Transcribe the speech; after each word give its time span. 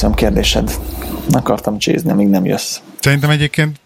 Köszönöm 0.00 0.18
kérdésed. 0.18 0.78
Akartam 1.30 1.78
csézni, 1.78 2.10
amíg 2.10 2.28
nem 2.28 2.44
jössz. 2.44 2.80
Szerintem 3.00 3.30
egyébként 3.30 3.80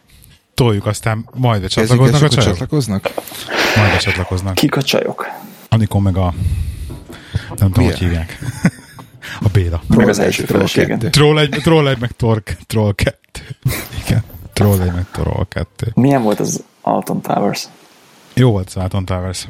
toljuk, 0.54 0.86
aztán 0.86 1.28
majd 1.34 1.64
a 1.64 1.68
csatlakoznak 1.68 2.22
a 2.22 2.28
csajok? 2.28 2.50
csatlakoznak? 2.50 3.10
Majd 3.76 3.92
a 3.94 3.98
csatlakoznak. 3.98 4.54
Kik 4.54 4.76
a 4.76 4.82
csajok? 4.82 5.26
Anikon 5.68 6.02
meg 6.02 6.16
a... 6.16 6.34
Nem 7.56 7.70
tudom, 7.72 7.84
hogy 7.84 7.98
hívják. 7.98 8.38
A 9.46 9.48
Béla. 9.52 9.82
Meg 9.88 10.08
az 10.08 10.18
első 10.18 10.44
feleséged. 10.44 11.08
Troll 11.10 11.38
egy, 11.38 11.50
troll 11.62 11.88
egy 11.88 11.98
meg 11.98 12.10
Tork, 12.10 12.56
Troll 12.66 12.94
2. 12.94 13.18
Igen. 14.06 14.22
Troll 14.52 14.80
egy 14.80 14.92
meg 14.92 15.06
Troll 15.12 15.46
2. 15.48 15.92
Milyen 15.94 16.22
volt 16.22 16.40
az 16.40 16.62
Alton 16.80 17.20
Towers? 17.20 17.64
Jó 18.34 18.50
volt 18.50 18.66
az 18.66 18.76
Alton 18.76 19.04
Towers. 19.04 19.48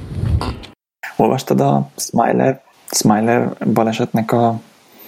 Olvastad 1.17 1.61
a 1.61 1.91
Smiler, 1.97 2.63
Smiler 2.91 3.53
balesetnek 3.73 4.33
a, 4.33 4.61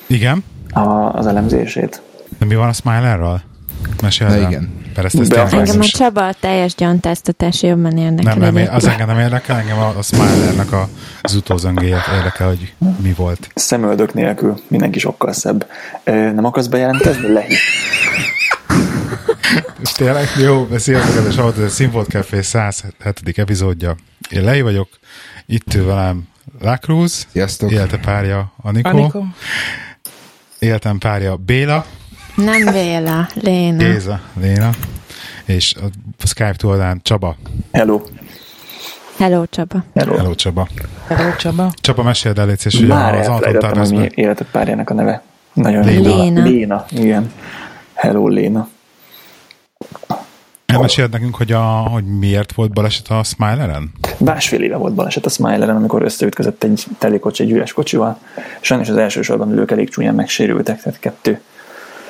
Igen? 0.07 0.45
A, 0.77 1.13
az 1.15 1.27
elemzését? 1.27 2.03
De 2.39 2.45
mi 2.47 2.55
van 2.55 2.69
a 2.69 2.73
Smilerral? 2.73 3.43
Mesélj 4.03 4.31
el. 4.33 4.51
igen. 4.51 4.85
Persze, 4.95 5.19
Be- 5.19 5.25
tényleg 5.27 5.53
Engem 5.53 5.81
a 5.81 5.85
Csaba 5.85 6.27
a 6.27 6.33
teljes 6.41 6.75
gyantáztatás 6.75 7.63
jobban 7.63 7.97
érdekel. 7.99 8.35
nem, 8.37 8.55
nem, 8.55 8.69
az 8.75 8.85
engem 8.87 9.07
nem 9.07 9.19
érdekel, 9.19 9.57
engem 9.57 9.79
a, 9.79 9.93
a 9.99 10.03
Smilernek 10.03 10.73
a, 10.73 10.89
az 11.23 11.35
utózöngéjét 11.35 12.03
érdekel, 12.17 12.47
hogy 12.47 12.75
mi 13.03 13.13
volt. 13.17 13.49
Szemöldök 13.55 14.15
nélkül, 14.15 14.61
mindenki 14.69 14.99
sokkal 14.99 15.33
szebb. 15.33 15.67
Ö, 16.05 16.13
Nem 16.33 16.45
akarsz 16.45 16.67
bejelentkezni? 16.67 17.33
Lehi. 17.33 17.55
És 19.83 19.93
tényleg 19.93 20.27
jó, 20.41 20.67
sziasztok, 20.77 21.15
kedves 21.15 21.37
hallgatók, 21.37 21.65
ez 21.65 21.71
a 21.71 21.75
Színfolt 21.75 22.09
Café 22.09 22.41
107. 22.43 23.39
epizódja. 23.39 23.97
Én 24.31 24.43
Lei 24.45 24.61
vagyok, 24.61 24.89
itt 25.47 25.75
ül 25.75 25.87
velem 25.87 26.23
Lacruz, 26.61 27.27
Sziasztok. 27.33 27.71
élte 27.71 27.97
párja 27.99 28.53
Anikó, 28.63 28.89
Anikó. 28.89 29.27
Éltem 30.67 30.99
párja 30.99 31.37
Béla, 31.37 31.85
Nem 32.35 32.65
Béla, 32.73 33.29
Léna. 33.35 33.77
Géza, 33.77 34.21
Léna, 34.41 34.71
és 35.45 35.75
a 36.19 36.27
Skype 36.27 36.55
túloldán 36.57 37.01
Csaba. 37.03 37.37
Hello. 37.73 38.01
Hello 39.19 39.47
Csaba. 39.47 39.85
Hello. 39.95 40.17
Hello 40.17 40.35
Csaba. 40.35 40.69
Hello, 41.07 41.37
Csaba. 41.37 41.73
Csaba, 41.81 42.03
meséld 42.03 42.39
el, 42.39 42.57
szíves, 42.57 42.75
hogy 42.75 42.87
Már 42.87 43.15
az 43.15 43.27
Anton 43.27 43.79
hogy 43.79 43.91
mi 43.91 44.09
életed 44.15 44.47
párjának 44.51 44.91
a 44.91 44.95
neve. 44.95 45.23
Nagyon 45.53 45.85
Léna. 45.85 46.15
Léna. 46.15 46.43
Léna, 46.43 46.85
igen. 46.91 47.33
Hello, 47.95 48.29
Léna. 48.29 48.69
Elmeséld 50.77 51.11
nekünk, 51.11 51.37
hogy, 51.37 51.53
a, 51.53 51.63
hogy 51.65 52.05
miért 52.05 52.53
volt 52.53 52.73
baleset 52.73 53.09
a 53.09 53.23
Smileren? 53.23 53.93
Másfél 54.19 54.63
éve 54.63 54.77
volt 54.77 54.95
baleset 54.95 55.27
a 55.27 55.29
Smileren, 55.29 55.77
amikor 55.77 56.03
összeütközött 56.03 56.63
egy 56.63 56.85
telikocsi 56.99 57.43
egy 57.43 57.51
üres 57.51 57.73
kocsival. 57.73 58.19
Sajnos 58.61 58.89
az 58.89 58.97
első 58.97 59.23
sorban 59.23 59.53
ülők 59.53 59.71
elég 59.71 59.91
csúnyán 59.91 60.15
megsérültek, 60.15 60.83
tehát 60.83 60.99
kettő 60.99 61.41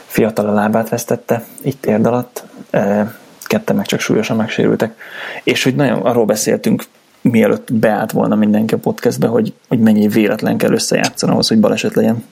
fiatal 0.07 0.49
a 0.49 0.53
lábát 0.53 0.89
vesztette 0.89 1.45
itt 1.63 1.87
érd 1.87 2.07
alatt, 2.07 2.45
eh, 2.71 3.09
ketten 3.43 3.77
meg 3.77 3.87
csak 3.87 4.01
súlyosan 4.01 4.37
megsérültek. 4.37 4.97
És 5.43 5.63
hogy 5.63 5.75
nagyon 5.75 6.03
arról 6.03 6.25
beszéltünk, 6.25 6.85
mielőtt 7.21 7.73
beállt 7.73 8.13
volna 8.13 8.35
mindenki 8.35 8.75
a 8.75 8.79
podcastbe, 8.79 9.27
hogy, 9.27 9.53
hogy 9.69 9.79
mennyi 9.79 10.09
véletlen 10.09 10.57
kell 10.57 10.73
összejátszani 10.73 11.33
ahhoz, 11.33 11.49
hogy 11.49 11.61
baleset 11.61 11.95
legyen. 11.95 12.25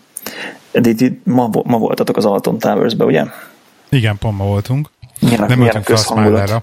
De 0.72 0.88
itt, 0.88 1.00
itt 1.00 1.26
ma, 1.26 1.50
ma 1.64 1.78
voltatok 1.78 2.16
az 2.16 2.24
Alton 2.24 2.58
Towers-be, 2.58 3.04
ugye? 3.04 3.24
Igen, 3.88 4.18
pont 4.18 4.38
ma 4.38 4.44
voltunk. 4.44 4.90
Milyen, 5.20 5.40
a- 5.40 5.46
Nem 5.46 5.58
milyen 5.58 5.74
a 5.74 5.78
ültünk 5.78 5.84
fel 5.84 5.94
a 5.94 5.98
közhangulat? 5.98 6.38
Smilerra. 6.38 6.62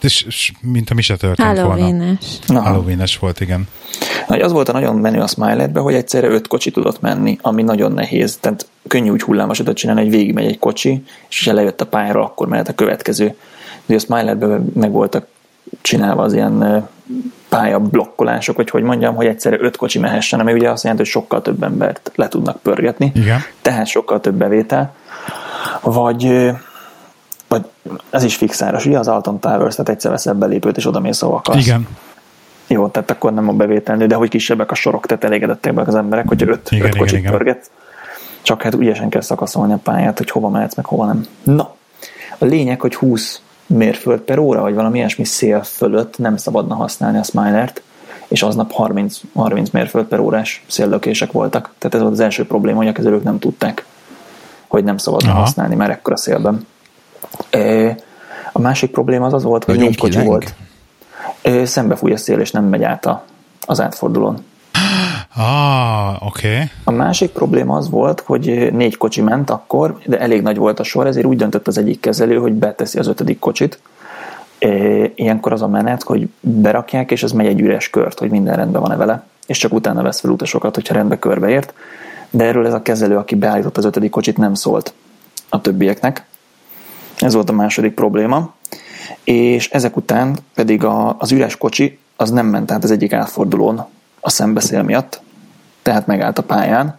És, 0.00 0.22
és 0.22 0.52
mint 0.60 0.94
mi 0.94 1.02
se 1.02 1.16
történt 1.16 1.48
volna. 1.60 1.70
Halloween-es. 1.70 2.38
Na, 2.46 2.60
halloween 2.60 3.02
volt, 3.20 3.40
igen. 3.40 3.68
Nagy 4.28 4.40
az 4.40 4.52
volt 4.52 4.68
a 4.68 4.72
nagyon 4.72 4.96
menő 4.96 5.20
a 5.20 5.26
Smiletbe, 5.26 5.80
hogy 5.80 5.94
egyszerre 5.94 6.26
öt 6.28 6.46
kocsi 6.48 6.70
tudott 6.70 7.00
menni, 7.00 7.38
ami 7.42 7.62
nagyon 7.62 7.92
nehéz. 7.92 8.36
Tehát 8.40 8.66
könnyű 8.88 9.10
úgy 9.10 9.22
hullámosodat 9.22 9.76
csinálni, 9.76 10.00
hogy 10.00 10.10
végigmegy 10.10 10.46
egy 10.46 10.58
kocsi, 10.58 11.04
és 11.28 11.44
ha 11.44 11.52
lejött 11.52 11.80
a 11.80 11.86
pályára, 11.86 12.24
akkor 12.24 12.48
mehet 12.48 12.68
a 12.68 12.74
következő. 12.74 13.34
De 13.86 13.94
a 13.94 13.98
Smiletben 13.98 14.72
meg 14.74 14.90
voltak 14.90 15.26
csinálva 15.80 16.22
az 16.22 16.32
ilyen 16.32 16.60
ö, 16.60 16.78
pálya 17.48 17.78
blokkolások, 17.78 18.56
hogy 18.56 18.70
hogy 18.70 18.82
mondjam, 18.82 19.14
hogy 19.14 19.26
egyszerre 19.26 19.56
öt 19.60 19.76
kocsi 19.76 19.98
mehessen, 19.98 20.40
ami 20.40 20.52
ugye 20.52 20.70
azt 20.70 20.82
jelenti, 20.82 21.04
hogy 21.04 21.12
sokkal 21.12 21.42
több 21.42 21.62
embert 21.62 22.10
le 22.14 22.28
tudnak 22.28 22.62
pörgetni. 22.62 23.12
Igen. 23.14 23.40
Tehát 23.62 23.86
sokkal 23.86 24.20
több 24.20 24.34
bevétel. 24.34 24.94
Vagy, 25.82 26.50
vagy 27.48 27.64
ez 28.10 28.22
is 28.22 28.36
fixáros, 28.36 28.86
ugye 28.86 28.98
az 28.98 29.08
Alton 29.08 29.40
Towers, 29.40 29.74
tehát 29.74 29.90
egyszer 29.90 30.10
veszel 30.10 30.34
belépőt, 30.34 30.76
és 30.76 30.86
oda 30.86 31.00
mész, 31.00 31.22
ahol 31.22 31.36
akarsz. 31.36 31.66
Igen. 31.66 31.88
Jó, 32.66 32.88
tehát 32.88 33.10
akkor 33.10 33.34
nem 33.34 33.48
a 33.48 33.52
bevételnő, 33.52 34.06
de 34.06 34.14
hogy 34.14 34.28
kisebbek 34.28 34.70
a 34.70 34.74
sorok, 34.74 35.06
tehát 35.06 35.24
elégedettek 35.24 35.72
meg 35.72 35.88
az 35.88 35.94
emberek, 35.94 36.28
hogy 36.28 36.42
öt, 36.42 36.48
Igen, 36.48 36.86
öt 36.86 36.94
igen, 36.94 36.98
kocsit 36.98 37.18
igen. 37.18 37.32
pörget. 37.32 37.70
Csak 38.42 38.62
hát 38.62 38.74
ügyesen 38.74 39.08
kell 39.08 39.20
szakaszolni 39.20 39.72
a 39.72 39.80
pályát, 39.82 40.18
hogy 40.18 40.30
hova 40.30 40.48
mehetsz, 40.48 40.74
meg 40.74 40.84
hova 40.84 41.06
nem. 41.06 41.26
Na, 41.42 41.74
a 42.38 42.44
lényeg, 42.44 42.80
hogy 42.80 42.94
20 42.94 43.40
mérföld 43.66 44.20
per 44.20 44.38
óra, 44.38 44.60
vagy 44.60 44.74
valami 44.74 44.98
ilyesmi 44.98 45.24
szél 45.24 45.62
fölött 45.62 46.18
nem 46.18 46.36
szabadna 46.36 46.74
használni 46.74 47.18
a 47.18 47.22
Smilert, 47.22 47.82
és 48.28 48.42
aznap 48.42 48.72
30, 48.72 49.20
30 49.34 49.70
mérföld 49.70 50.06
per 50.06 50.18
órás 50.18 50.64
széllökések 50.66 51.32
voltak. 51.32 51.70
Tehát 51.78 51.94
ez 51.94 52.00
volt 52.00 52.12
az 52.12 52.20
első 52.20 52.46
probléma, 52.46 52.76
hogy 52.76 52.88
a 52.88 52.92
kezelők 52.92 53.22
nem 53.22 53.38
tudták, 53.38 53.84
hogy 54.66 54.84
nem 54.84 54.96
szabadna 54.96 55.30
Aha. 55.30 55.40
használni 55.40 55.74
már 55.74 55.90
ekkora 55.90 56.16
szélben. 56.16 56.66
A 58.52 58.60
másik 58.60 58.90
probléma 58.90 59.26
az 59.26 59.32
az 59.32 59.42
volt, 59.42 59.64
hogy 59.64 59.74
Nagyon 59.74 59.88
négy 59.90 59.98
kocsi 59.98 60.18
kileng? 60.18 60.28
volt. 60.28 60.54
Szembe 61.68 61.96
fúj 61.96 62.12
a 62.12 62.16
szél, 62.16 62.38
és 62.38 62.50
nem 62.50 62.64
megy 62.64 62.82
át 62.82 63.06
a, 63.06 63.24
az 63.66 63.80
átfordulón. 63.80 64.44
Ah, 65.36 66.26
oké. 66.26 66.52
Okay. 66.52 66.70
A 66.84 66.90
másik 66.90 67.30
probléma 67.30 67.76
az 67.76 67.90
volt, 67.90 68.20
hogy 68.20 68.72
négy 68.72 68.96
kocsi 68.96 69.20
ment 69.20 69.50
akkor, 69.50 69.98
de 70.06 70.18
elég 70.18 70.42
nagy 70.42 70.56
volt 70.56 70.80
a 70.80 70.82
sor, 70.82 71.06
ezért 71.06 71.26
úgy 71.26 71.36
döntött 71.36 71.66
az 71.66 71.78
egyik 71.78 72.00
kezelő, 72.00 72.38
hogy 72.38 72.52
beteszi 72.52 72.98
az 72.98 73.06
ötödik 73.06 73.38
kocsit. 73.38 73.80
Ilyenkor 75.14 75.52
az 75.52 75.62
a 75.62 75.68
menet, 75.68 76.02
hogy 76.02 76.28
berakják, 76.40 77.10
és 77.10 77.22
ez 77.22 77.32
megy 77.32 77.46
egy 77.46 77.60
üres 77.60 77.90
kört, 77.90 78.18
hogy 78.18 78.30
minden 78.30 78.56
rendben 78.56 78.80
van-e 78.80 78.96
vele, 78.96 79.26
és 79.46 79.58
csak 79.58 79.72
utána 79.72 80.02
vesz 80.02 80.20
fel 80.20 80.30
utasokat, 80.30 80.74
hogyha 80.74 80.94
rendbe 80.94 81.18
körbeért. 81.18 81.74
De 82.30 82.44
erről 82.44 82.66
ez 82.66 82.74
a 82.74 82.82
kezelő, 82.82 83.16
aki 83.16 83.34
beállított 83.34 83.76
az 83.76 83.84
ötödik 83.84 84.10
kocsit, 84.10 84.36
nem 84.36 84.54
szólt 84.54 84.92
a 85.48 85.60
többieknek. 85.60 86.26
Ez 87.18 87.34
volt 87.34 87.50
a 87.50 87.52
második 87.52 87.94
probléma. 87.94 88.54
És 89.24 89.70
ezek 89.70 89.96
után 89.96 90.38
pedig 90.54 90.84
a, 90.84 91.16
az 91.18 91.32
üres 91.32 91.56
kocsi 91.56 91.98
az 92.16 92.30
nem 92.30 92.46
ment 92.46 92.70
át 92.70 92.84
az 92.84 92.90
egyik 92.90 93.12
átfordulón 93.12 93.86
a 94.20 94.30
szembeszél 94.30 94.82
miatt, 94.82 95.20
tehát 95.82 96.06
megállt 96.06 96.38
a 96.38 96.42
pályán, 96.42 96.98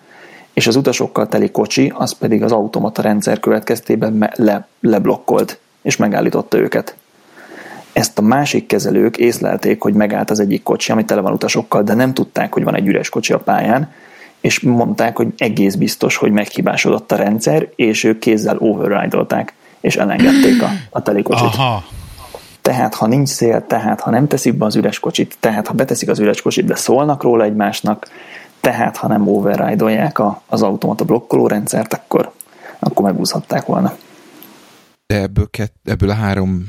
és 0.54 0.68
az 0.68 0.76
utasokkal 0.76 1.28
teli 1.28 1.52
kocsi, 1.52 1.92
az 1.96 2.12
pedig 2.12 2.44
az 2.44 2.52
automata 2.52 3.02
rendszer 3.02 3.40
következtében 3.40 4.32
le, 4.36 4.68
leblokkolt, 4.80 5.60
és 5.82 5.98
megállította 5.98 6.58
őket. 6.58 6.96
Ezt 7.94 8.18
a 8.18 8.22
másik 8.22 8.66
kezelők 8.66 9.18
észlelték, 9.18 9.82
hogy 9.82 9.94
megállt 9.94 10.30
az 10.30 10.40
egyik 10.40 10.64
kocsi, 10.64 10.92
ami 10.92 11.06
tele 11.06 11.22
van 11.22 11.34
utasokkal, 11.34 11.84
de 11.84 11.94
nem 11.94 12.14
tudták, 12.14 12.54
hogy 12.54 12.64
van 12.64 12.76
egy 12.76 12.88
üres 12.88 13.10
kocsi 13.10 13.34
a 13.34 13.40
pályán, 13.40 13.92
és 14.40 14.60
mondták, 14.60 15.18
hogy 15.18 15.28
egész 15.38 15.76
biztos, 15.76 16.16
hogy 16.16 16.32
meghibásodott 16.32 17.12
a 17.12 17.16
rendszer, 17.16 17.70
és 17.76 18.04
ők 18.04 18.20
kézzel 18.20 18.58
override-olták, 18.60 19.54
és 19.82 19.96
elengedték 19.96 20.62
a, 20.62 20.70
a 20.90 21.02
teli 21.02 21.22
kocsit. 21.22 21.46
Aha. 21.46 21.84
Tehát, 22.62 22.96
ha 22.96 23.08
nincs 23.08 23.30
szél, 23.30 23.66
tehát, 23.68 24.02
ha 24.02 24.10
nem 24.10 24.28
teszik 24.28 24.54
be 24.54 24.66
az 24.66 24.76
üres 24.76 25.00
kocsit, 25.00 25.38
tehát, 25.40 25.68
ha 25.68 25.74
beteszik 25.74 26.10
az 26.10 26.20
üres 26.20 26.42
kocsit, 26.42 26.66
de 26.66 26.76
szólnak 26.76 27.24
róla 27.24 27.44
egymásnak, 27.44 28.08
tehát, 28.60 28.98
ha 28.98 29.08
nem 29.08 29.28
override-olják 29.28 30.20
a, 30.20 30.42
az 30.48 30.62
automata 30.62 31.04
blokkoló 31.06 31.48
rendszert, 31.48 31.94
akkor, 31.94 32.32
akkor 32.80 33.06
megúszhatták 33.06 33.66
volna. 33.66 33.96
De 35.08 35.22
ebből, 35.22 35.48
kett, 35.50 35.76
ebből 35.84 36.10
a 36.10 36.14
három, 36.14 36.66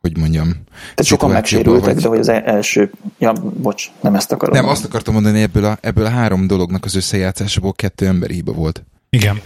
hogy 0.00 0.18
mondjam, 0.18 0.48
Tehát 0.80 1.04
sokan 1.04 1.30
megsérültek, 1.30 1.94
vagy- 1.94 2.02
de 2.02 2.08
hogy 2.08 2.18
az 2.18 2.28
első... 2.28 2.90
Ja, 3.18 3.32
bocs, 3.62 3.90
nem 4.00 4.14
ezt 4.14 4.32
akarom. 4.32 4.54
Nem, 4.54 4.64
mondani. 4.64 4.84
azt 4.84 4.94
akartam 4.94 5.14
mondani, 5.14 5.42
ebből 5.42 5.64
a, 5.64 5.78
ebből 5.80 6.04
a 6.04 6.08
három 6.08 6.46
dolognak 6.46 6.84
az 6.84 6.94
összejátszásából 6.96 7.72
kettő 7.72 8.06
emberi 8.06 8.34
hiba 8.34 8.52
volt. 8.52 8.84
Igen. 9.10 9.40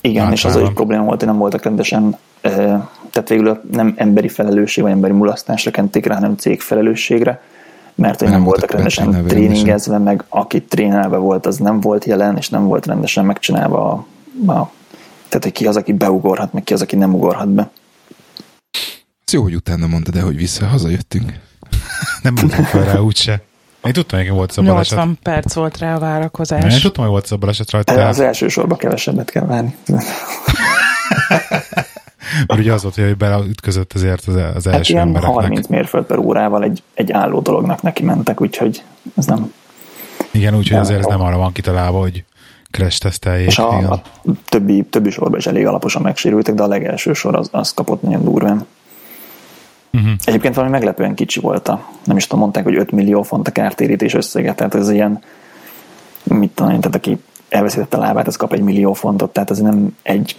Igen, 0.00 0.32
és 0.32 0.44
az 0.44 0.56
egy 0.56 0.72
probléma 0.72 1.04
volt, 1.04 1.18
hogy 1.18 1.28
nem 1.28 1.38
voltak 1.38 1.62
rendesen, 1.62 2.16
eh, 2.40 2.52
tehát 3.10 3.28
végül 3.28 3.48
a- 3.48 3.60
nem 3.72 3.94
emberi 3.96 4.28
felelősség, 4.28 4.82
vagy 4.84 4.92
emberi 4.92 5.12
mulasztásra 5.12 5.70
kenték 5.70 6.06
rá, 6.06 6.14
hanem 6.14 6.36
cég 6.36 6.60
felelősségre, 6.60 7.42
mert 7.94 8.18
hogy 8.18 8.28
Nem 8.28 8.36
nem, 8.36 8.46
voltak 8.46 8.70
rendesen 8.70 9.26
tréningezve, 9.26 9.98
meg 9.98 10.24
aki 10.28 10.62
trénelve 10.62 11.16
volt, 11.16 11.46
az 11.46 11.56
nem 11.56 11.80
volt 11.80 12.04
jelen, 12.04 12.36
és 12.36 12.48
nem 12.48 12.64
volt 12.66 12.86
rendesen 12.86 13.24
megcsinálva 13.24 13.90
a, 13.90 13.92
a 14.52 14.70
tehát, 15.28 15.42
hogy 15.44 15.52
ki 15.52 15.66
az, 15.66 15.76
aki 15.76 15.92
beugorhat, 15.92 16.52
meg 16.52 16.64
ki 16.64 16.72
az, 16.72 16.82
aki 16.82 16.96
nem 16.96 17.14
ugorhat 17.14 17.48
be. 17.48 17.70
Ez 19.24 19.32
jó, 19.32 19.42
hogy 19.42 19.54
utána 19.54 19.86
mondtad, 19.86 20.14
de 20.14 20.20
hogy 20.20 20.36
vissza 20.36 20.66
hazajöttünk. 20.66 21.32
Nem 22.22 22.34
mondtam 22.34 22.64
fel 22.64 22.84
rá 22.84 22.98
úgyse. 22.98 23.42
Én 23.88 23.94
tudtam, 23.94 24.18
hogy 24.18 24.30
volt 24.30 24.54
baleset. 24.64 24.98
80 24.98 25.18
perc 25.22 25.54
volt 25.54 25.78
rá 25.78 25.86
a 25.86 25.98
Nem, 25.98 26.02
Én 26.02 26.08
várakozás. 26.08 26.80
tudtam, 26.80 27.04
hogy 27.04 27.12
volt 27.12 27.26
a 27.30 27.36
baleset 27.36 27.70
rajta, 27.70 27.92
Az 27.92 27.98
tehát, 27.98 28.18
első 28.18 28.48
sorban 28.48 28.78
kevesebbet 28.78 29.30
kell 29.30 29.44
várni. 29.46 29.76
mert 32.46 32.60
ugye 32.60 32.72
az 32.72 32.82
volt, 32.82 32.94
hogy 32.94 33.16
beleütközött 33.16 33.92
ezért 33.94 34.24
az, 34.26 34.34
az 34.34 34.64
Hát 34.64 34.74
első 34.74 34.92
ilyen 34.92 35.06
embereknek. 35.06 35.34
30 35.34 35.66
mérföld 35.66 36.04
per 36.04 36.18
órával 36.18 36.62
egy, 36.62 36.82
egy 36.94 37.12
álló 37.12 37.40
dolognak 37.40 37.82
neki 37.82 38.02
mentek, 38.02 38.40
úgyhogy 38.40 38.82
ez 39.16 39.26
nem, 39.26 39.52
Igen, 40.30 40.54
úgyhogy 40.56 40.78
azért 40.78 40.98
ez 40.98 41.06
nem 41.06 41.20
arra 41.20 41.36
van 41.36 41.52
kitalálva, 41.52 41.98
hogy 41.98 42.24
crash 42.70 43.00
teszteljék. 43.00 43.46
És 43.46 43.58
a, 43.58 43.76
igen. 43.78 43.90
a 43.90 44.00
többi, 44.48 44.82
többi 44.90 45.10
sorban 45.10 45.38
is 45.38 45.46
elég 45.46 45.66
alaposan 45.66 46.02
megsérültek, 46.02 46.54
de 46.54 46.62
a 46.62 46.66
legelső 46.66 47.12
sor 47.12 47.36
az, 47.36 47.48
az 47.52 47.74
kapott 47.74 48.02
nagyon 48.02 48.24
durván. 48.24 48.66
Uh-huh. 49.92 50.10
Egyébként 50.24 50.54
valami 50.54 50.72
meglepően 50.72 51.14
kicsi 51.14 51.40
volt 51.40 51.68
a, 51.68 51.88
nem 52.04 52.16
is 52.16 52.24
tudom, 52.26 52.40
mondták, 52.40 52.64
hogy 52.64 52.76
5 52.76 52.90
millió 52.90 53.22
font 53.22 53.48
a 53.48 53.50
kártérítés 53.50 54.14
összege, 54.14 54.54
tehát 54.54 54.74
ez 54.74 54.90
ilyen, 54.90 55.22
mit 56.22 56.50
tudom 56.50 56.72
én, 56.72 56.80
tehát 56.80 56.96
aki 56.96 57.18
elveszítette 57.48 57.96
a 57.96 58.00
lábát, 58.00 58.26
az 58.26 58.36
kap 58.36 58.52
egy 58.52 58.60
millió 58.60 58.92
fontot, 58.92 59.32
tehát 59.32 59.50
ez 59.50 59.58
nem 59.58 59.96
egy, 60.02 60.36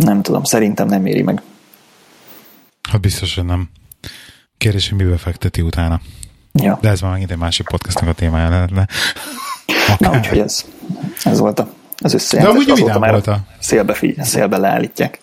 nem 0.00 0.22
tudom, 0.22 0.44
szerintem 0.44 0.86
nem 0.88 1.06
éri 1.06 1.22
meg. 1.22 1.42
Hát 2.90 3.00
biztos, 3.00 3.34
hogy 3.34 3.44
nem. 3.44 3.68
Kérdés, 4.58 4.88
hogy 4.88 4.98
mibe 5.04 5.16
fekteti 5.16 5.60
utána. 5.60 6.00
Ja. 6.52 6.78
De 6.80 6.88
ez 6.88 7.00
már 7.00 7.10
megint 7.10 7.30
egy 7.30 7.38
másik 7.38 7.68
podcastnak 7.68 8.08
a 8.08 8.12
témája 8.12 8.48
lehetne. 8.48 8.86
Na, 9.98 10.10
úgyhogy 10.16 10.38
ez, 10.38 10.64
ez 11.24 11.38
volt 11.38 11.58
a, 11.58 11.72
az 11.98 12.10
De 12.10 12.16
összejelzés. 12.16 12.54
amúgy 12.54 12.70
Azóta 12.70 12.94
vidám 12.94 13.10
volt 13.10 13.26
a 13.26 13.38
Szélbe, 13.58 13.94
figy- 13.94 14.24
szélbe 14.24 14.56
leállítják. 14.58 15.20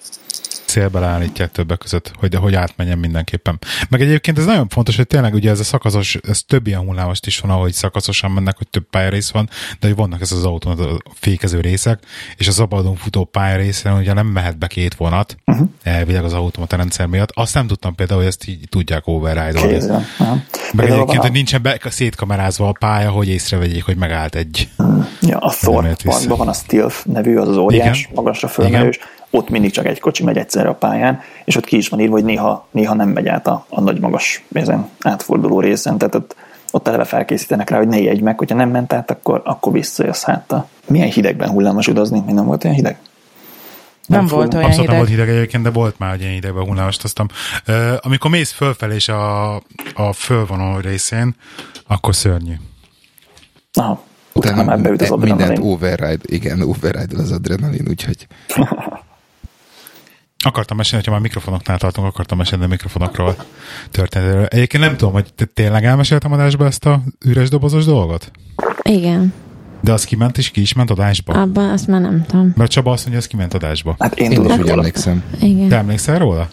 Szélbe 0.69 1.00
leállítják 1.00 1.51
többek 1.51 1.77
között, 1.77 2.12
hogy, 2.19 2.36
hogy 2.36 2.56
átmenjen 2.56 2.98
mindenképpen. 2.98 3.60
Meg 3.89 4.01
egyébként 4.01 4.38
ez 4.38 4.45
nagyon 4.45 4.68
fontos, 4.68 4.95
hogy 4.95 5.07
tényleg 5.07 5.33
ugye 5.33 5.50
ez 5.50 5.60
a 5.60 5.63
szakaszos, 5.63 6.16
ez 6.27 6.42
több 6.48 6.68
ilyen 6.68 6.80
hullámost 6.80 7.25
is 7.25 7.39
van, 7.39 7.51
ahogy 7.51 7.74
szakaszosan 7.74 8.31
mennek, 8.31 8.57
hogy 8.57 8.68
több 8.68 8.89
pályarész 8.89 9.30
van, 9.30 9.50
de 9.80 9.88
hogy 9.88 9.95
vannak 9.95 10.21
ez 10.21 10.31
az 10.31 10.45
autón 10.45 11.01
fékező 11.13 11.60
részek, 11.60 12.04
és 12.38 12.48
a 12.48 12.51
szabadon 12.51 12.95
futó 12.95 13.24
pályarészen 13.24 13.98
ugye 13.98 14.13
nem 14.13 14.27
mehet 14.27 14.57
be 14.57 14.68
két 14.68 14.95
vonat, 14.95 15.38
uh-huh. 15.45 15.68
elvileg 15.83 16.24
az 16.24 16.33
automata 16.33 16.75
rendszer 16.75 17.06
miatt. 17.06 17.30
Azt 17.33 17.54
nem 17.54 17.68
tudtam 17.68 17.95
például, 17.95 18.19
hogy 18.19 18.30
ezt 18.30 18.48
így 18.48 18.68
tudják 18.69 19.07
override-olni. 19.07 19.77
Aha. 20.19 20.33
Meg 20.74 20.86
Például 20.86 20.94
egyébként, 20.94 21.07
van 21.07 21.18
hogy 21.18 21.30
a- 21.30 21.33
nincsen 21.33 21.62
be, 21.62 21.80
szétkamerázva 21.89 22.68
a 22.68 22.72
pálya, 22.72 23.10
hogy 23.10 23.27
észrevegyék, 23.27 23.83
hogy 23.83 23.98
megállt 23.98 24.36
egy. 24.36 24.69
Ja, 25.22 25.38
a 25.38 25.50
Thor 25.50 25.95
van 26.27 26.48
a 26.48 26.54
Stealth 26.54 27.06
nevű, 27.06 27.38
az 27.38 27.48
az 27.48 27.57
óriás, 27.57 28.00
Igen. 28.00 28.12
magasra 28.15 28.48
fölmerős, 28.48 29.00
ott 29.29 29.49
mindig 29.49 29.71
csak 29.71 29.85
egy 29.85 29.99
kocsi 29.99 30.23
megy 30.23 30.37
egyszerre 30.37 30.69
a 30.69 30.73
pályán, 30.73 31.21
és 31.45 31.55
ott 31.55 31.65
ki 31.65 31.77
is 31.77 31.89
van 31.89 31.99
írva, 31.99 32.13
hogy 32.13 32.23
néha, 32.23 32.67
néha 32.71 32.93
nem 32.93 33.09
megy 33.09 33.27
át 33.27 33.47
a, 33.47 33.65
a 33.69 33.81
nagy 33.81 33.99
magas 33.99 34.43
ezen 34.51 34.89
átforduló 35.01 35.59
részen, 35.59 35.97
tehát 35.97 36.15
ott, 36.15 36.35
ott 36.71 36.87
eleve 36.87 37.03
felkészítenek 37.03 37.69
rá, 37.69 37.77
hogy 37.77 37.87
ne 37.87 37.99
jegy 37.99 38.21
meg, 38.21 38.37
hogyha 38.37 38.55
nem 38.55 38.69
ment 38.69 38.93
át, 38.93 39.11
akkor, 39.11 39.41
akkor 39.45 39.71
visszajössz 39.71 40.23
háttal. 40.23 40.67
Milyen 40.87 41.09
hidegben 41.11 41.49
hullámos 41.49 41.87
utazni? 41.87 42.23
Még 42.25 42.35
nem 42.35 42.45
volt 42.45 42.63
olyan 42.63 42.75
hideg? 42.75 42.97
Nem 44.05 44.27
fog- 44.27 44.31
volt 44.31 44.53
olyan 44.53 44.65
Abszolút 44.65 44.87
nem 44.89 44.95
hideg. 44.95 44.97
volt 44.97 45.09
hideg 45.25 45.37
egyébként, 45.37 45.63
de 45.63 45.69
volt 45.69 45.99
már, 45.99 46.09
hogy 46.09 46.21
ilyen 46.21 46.33
hidegben 46.33 46.63
hullámost 46.63 47.03
aztam. 47.03 47.27
Uh, 47.67 47.93
amikor 47.99 48.31
mész 48.31 48.51
fölfelé 48.51 48.95
és 48.95 49.07
a, 49.07 49.55
a 49.93 50.13
fölvonó 50.13 50.77
részén, 50.79 51.35
akkor 51.87 52.15
szörnyű. 52.15 52.53
Aha, 53.73 54.03
utána 54.33 54.63
már 54.63 54.79
beüt 54.79 55.01
az 55.01 55.09
mindent 55.09 55.31
adrenalin. 55.41 55.71
override, 55.71 56.23
igen, 56.25 56.61
override 56.61 57.17
az 57.17 57.31
adrenalin, 57.31 57.85
úgyhogy 57.89 58.27
Akartam 60.45 60.77
mesélni, 60.77 60.97
hogyha 60.97 61.12
már 61.12 61.21
mikrofonoknál 61.21 61.77
tartunk, 61.77 62.07
akartam 62.07 62.38
mesélni 62.38 62.63
a 62.63 62.68
mikrofonokról 62.68 63.36
történetről. 63.91 64.45
Egyébként 64.45 64.83
nem 64.83 64.97
tudom, 64.97 65.13
hogy 65.13 65.33
te 65.33 65.45
tényleg 65.45 65.86
elmeséltem 65.86 66.31
adásba 66.31 66.65
ezt 66.65 66.86
a 66.86 67.01
üres 67.25 67.50
dobozos 67.50 67.86
dolgot? 67.86 68.31
Igen. 68.81 69.33
De 69.81 69.91
az 69.91 70.03
kiment 70.03 70.38
és 70.38 70.50
ki 70.50 70.62
is 70.62 70.74
ment 70.74 70.89
adásba? 70.89 71.33
Abban 71.33 71.69
azt 71.69 71.88
már 71.88 72.01
nem 72.01 72.25
tudom. 72.27 72.53
Mert 72.56 72.71
Csaba 72.71 72.91
azt 72.91 73.06
mondja, 73.06 73.21
hogy 73.21 73.24
ez 73.24 73.27
kiment 73.27 73.53
adásba. 73.53 73.95
Hát 74.00 74.19
én, 74.19 74.25
én 74.25 74.31
is 74.31 74.38
tudom, 74.38 74.57
hogy 74.57 74.69
emlékszem. 74.69 75.24
Igen. 75.41 75.68
Te 75.68 75.75
emlékszel 75.75 76.19
róla? 76.19 76.47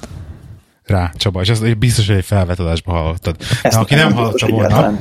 Rá, 0.85 1.12
Csaba, 1.17 1.41
és 1.41 1.49
ezt 1.49 1.79
biztos, 1.79 2.06
hogy 2.06 2.17
egy 2.17 2.25
felvett 2.25 2.59
adásba 2.59 2.93
hallottad. 2.93 3.37
ezt 3.41 3.62
De 3.62 3.79
aki 3.79 3.94
nem 3.94 4.12
hallotta 4.12 4.47
volna. 4.47 4.99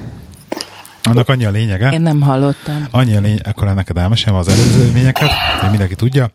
Annak 1.06 1.30
annyi 1.30 1.46
a 1.46 1.52
lényege, 1.52 1.92
Én 1.92 2.02
nem 2.02 2.22
hallottam. 2.22 2.88
Annyi 2.92 3.16
a 3.16 3.20
lény, 3.20 3.40
akkor 3.44 3.74
neked 3.74 3.98
elmesélem 3.98 4.36
az 4.36 4.48
előző 4.48 4.86
élményeket, 4.86 5.30
hogy 5.60 5.70
mindenki 5.70 5.96
tudja, 5.96 6.32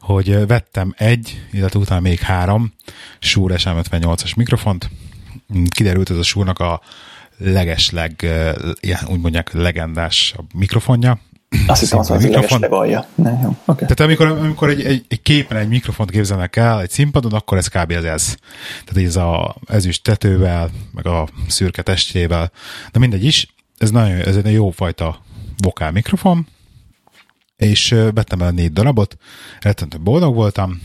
hogy 0.00 0.46
vettem 0.46 0.94
egy, 0.96 1.42
illetve 1.52 1.78
utána 1.78 2.00
még 2.00 2.20
három 2.20 2.72
Shure 3.18 3.54
SM58-as 3.58 4.36
mikrofont. 4.36 4.90
Kiderült 5.68 6.10
ez 6.10 6.16
a 6.16 6.22
Shure-nak 6.22 6.58
a 6.58 6.80
legesleg, 7.38 8.26
ilyen, 8.80 9.00
úgy 9.06 9.20
mondják, 9.20 9.52
legendás 9.52 10.34
mikrofonja. 10.54 11.18
Azt 11.66 11.80
hiszem, 11.80 11.98
az 11.98 12.10
az 12.10 12.28
leges 12.28 12.58
legalja. 12.58 13.06
Ne, 13.14 13.30
jó, 13.42 13.56
oké. 13.64 13.80
Tehát 13.80 14.00
amikor, 14.00 14.26
amikor 14.26 14.68
egy, 14.68 14.80
egy, 14.80 15.04
egy 15.08 15.22
képen 15.22 15.56
egy 15.58 15.68
mikrofont 15.68 16.10
képzelnek 16.10 16.56
el 16.56 16.80
egy 16.80 16.90
színpadon, 16.90 17.32
akkor 17.32 17.58
ez 17.58 17.66
kb. 17.66 17.92
az 17.92 18.04
ez. 18.04 18.34
Tehát 18.84 19.08
ez 19.08 19.16
a 19.16 19.56
ezüst 19.66 20.02
tetővel, 20.02 20.70
meg 20.94 21.06
a 21.06 21.28
szürke 21.48 21.82
testjével. 21.82 22.50
De 22.92 22.98
mindegy 22.98 23.24
is, 23.24 23.46
ez 23.80 23.90
nagyon 23.90 24.18
ez 24.20 24.36
egy 24.36 24.52
jó 24.52 24.70
fajta 24.70 25.22
vokál 25.56 25.90
mikrofon, 25.92 26.46
és 27.56 27.88
vettem 27.88 28.40
el 28.42 28.50
négy 28.50 28.72
darabot, 28.72 29.16
rettentő 29.60 29.98
boldog 29.98 30.34
voltam, 30.34 30.80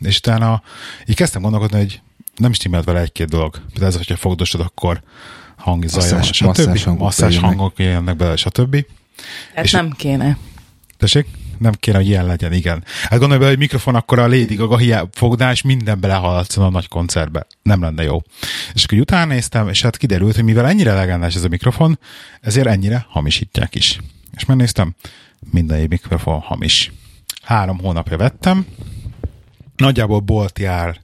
és 0.00 0.18
utána 0.18 0.62
így 1.06 1.16
kezdtem 1.16 1.42
gondolkodni, 1.42 1.78
hogy 1.78 2.00
nem 2.36 2.52
stimmelt 2.52 2.84
vele 2.84 3.00
egy-két 3.00 3.28
dolog. 3.28 3.52
Például 3.66 3.86
ez, 3.86 3.96
hogyha 3.96 4.16
fogdosod, 4.16 4.60
akkor 4.60 5.02
hangi 5.56 5.86
Masszás- 5.92 6.34
stb. 6.34 6.46
masszás 6.46 6.84
hangok 6.84 7.02
Masszás 7.02 7.34
jönnek. 7.34 7.48
hangok 7.48 7.78
jönnek 7.78 8.16
bele, 8.16 8.36
stb. 8.36 8.84
Tehát 9.52 9.64
És- 9.64 9.72
nem 9.72 9.90
kéne. 9.90 10.38
Tessék? 10.96 11.26
Nem 11.60 11.72
kéne, 11.72 11.96
hogy 11.96 12.06
ilyen 12.06 12.26
legyen, 12.26 12.52
igen. 12.52 12.84
Hát 13.02 13.18
gondolj 13.18 13.38
bele, 13.38 13.50
hogy 13.50 13.58
mikrofon 13.58 13.94
akkor 13.94 14.18
a 14.18 14.28
Lady 14.28 14.54
Gaga 14.54 14.76
hiába 14.76 15.08
fogdás, 15.12 15.62
minden 15.62 16.00
belehallatszon 16.00 16.64
a 16.64 16.70
nagy 16.70 16.88
koncertbe. 16.88 17.46
Nem 17.62 17.82
lenne 17.82 18.02
jó. 18.02 18.22
És 18.74 18.84
akkor 18.84 18.98
utána 18.98 19.32
néztem, 19.32 19.68
és 19.68 19.82
hát 19.82 19.96
kiderült, 19.96 20.34
hogy 20.34 20.44
mivel 20.44 20.66
ennyire 20.66 20.94
legendás 20.94 21.34
ez 21.34 21.44
a 21.44 21.48
mikrofon, 21.48 21.98
ezért 22.40 22.66
ennyire 22.66 23.06
hamisítják 23.08 23.74
is. 23.74 23.98
És 24.36 24.44
megnéztem, 24.44 24.94
minden 25.50 25.86
mikrofon 25.88 26.40
hamis. 26.40 26.92
Három 27.42 27.78
hónapja 27.78 28.16
vettem, 28.16 28.66
nagyjából 29.76 30.20
bolti 30.20 30.64
árnak 30.64 31.00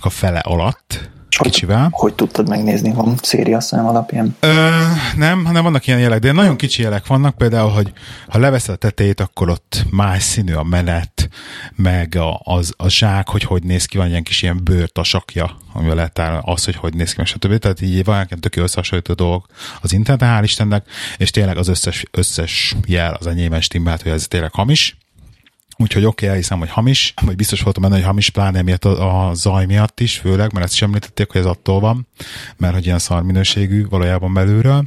a 0.00 0.10
fele 0.10 0.38
alatt, 0.38 1.10
kicsivel. 1.42 1.88
Hogy 1.92 2.14
tudtad 2.14 2.48
megnézni? 2.48 2.92
Van 2.92 3.16
széria 3.22 3.60
szám 3.60 3.86
alapján? 3.86 4.36
Ö, 4.40 4.68
nem, 5.16 5.44
hanem 5.44 5.62
vannak 5.62 5.86
ilyen 5.86 5.98
jelek, 5.98 6.18
de 6.18 6.32
nagyon 6.32 6.56
kicsi 6.56 6.82
jelek 6.82 7.06
vannak, 7.06 7.36
például, 7.36 7.70
hogy 7.70 7.92
ha 8.28 8.38
leveszed 8.38 8.74
a 8.74 8.76
tetejét, 8.76 9.20
akkor 9.20 9.48
ott 9.48 9.84
más 9.90 10.22
színű 10.22 10.52
a 10.52 10.62
menet, 10.62 11.28
meg 11.76 12.14
a, 12.16 12.40
az, 12.44 12.72
a 12.76 12.88
zsák, 12.88 13.28
hogy 13.28 13.42
hogy 13.42 13.62
néz 13.62 13.84
ki, 13.84 13.96
van 13.96 14.08
ilyen 14.08 14.22
kis 14.22 14.42
ilyen 14.42 14.60
bőrtasakja, 14.64 15.56
amivel 15.72 15.94
lehet 15.94 16.18
állni, 16.18 16.38
az, 16.42 16.64
hogy 16.64 16.76
hogy 16.76 16.94
néz 16.94 17.10
ki, 17.10 17.14
meg 17.16 17.26
stb. 17.26 17.58
Tehát 17.58 17.80
így 17.80 18.04
van 18.04 18.14
ilyen 18.14 18.40
tök 18.40 18.56
összehasonlító 18.56 19.14
dolgok 19.14 19.46
az 19.80 19.92
interneten, 19.92 20.38
hál' 20.38 20.44
Istennek, 20.44 20.86
és 21.16 21.30
tényleg 21.30 21.56
az 21.56 21.68
összes, 21.68 22.04
összes 22.10 22.76
jel 22.86 23.14
az 23.14 23.26
enyémben 23.26 23.60
stimmelt, 23.60 24.02
hogy 24.02 24.12
ez 24.12 24.26
tényleg 24.28 24.52
hamis. 24.52 24.96
Úgyhogy 25.76 26.04
oké, 26.04 26.24
okay, 26.24 26.28
elhiszem, 26.28 26.58
hogy 26.58 26.70
hamis, 26.70 27.14
vagy 27.20 27.36
biztos 27.36 27.62
voltam 27.62 27.82
benne, 27.82 27.94
hogy 27.94 28.04
hamis, 28.04 28.30
pláne 28.30 28.62
miatt 28.62 28.84
a, 28.84 29.28
a 29.28 29.34
zaj 29.34 29.66
miatt 29.66 30.00
is, 30.00 30.18
főleg, 30.18 30.52
mert 30.52 30.64
ezt 30.64 30.74
sem 30.74 30.88
említették, 30.88 31.30
hogy 31.30 31.40
ez 31.40 31.46
attól 31.46 31.80
van, 31.80 32.06
mert 32.56 32.74
hogy 32.74 32.84
ilyen 32.84 32.98
szar 32.98 33.22
minőségű 33.22 33.86
valójában 33.88 34.34
belülről. 34.34 34.84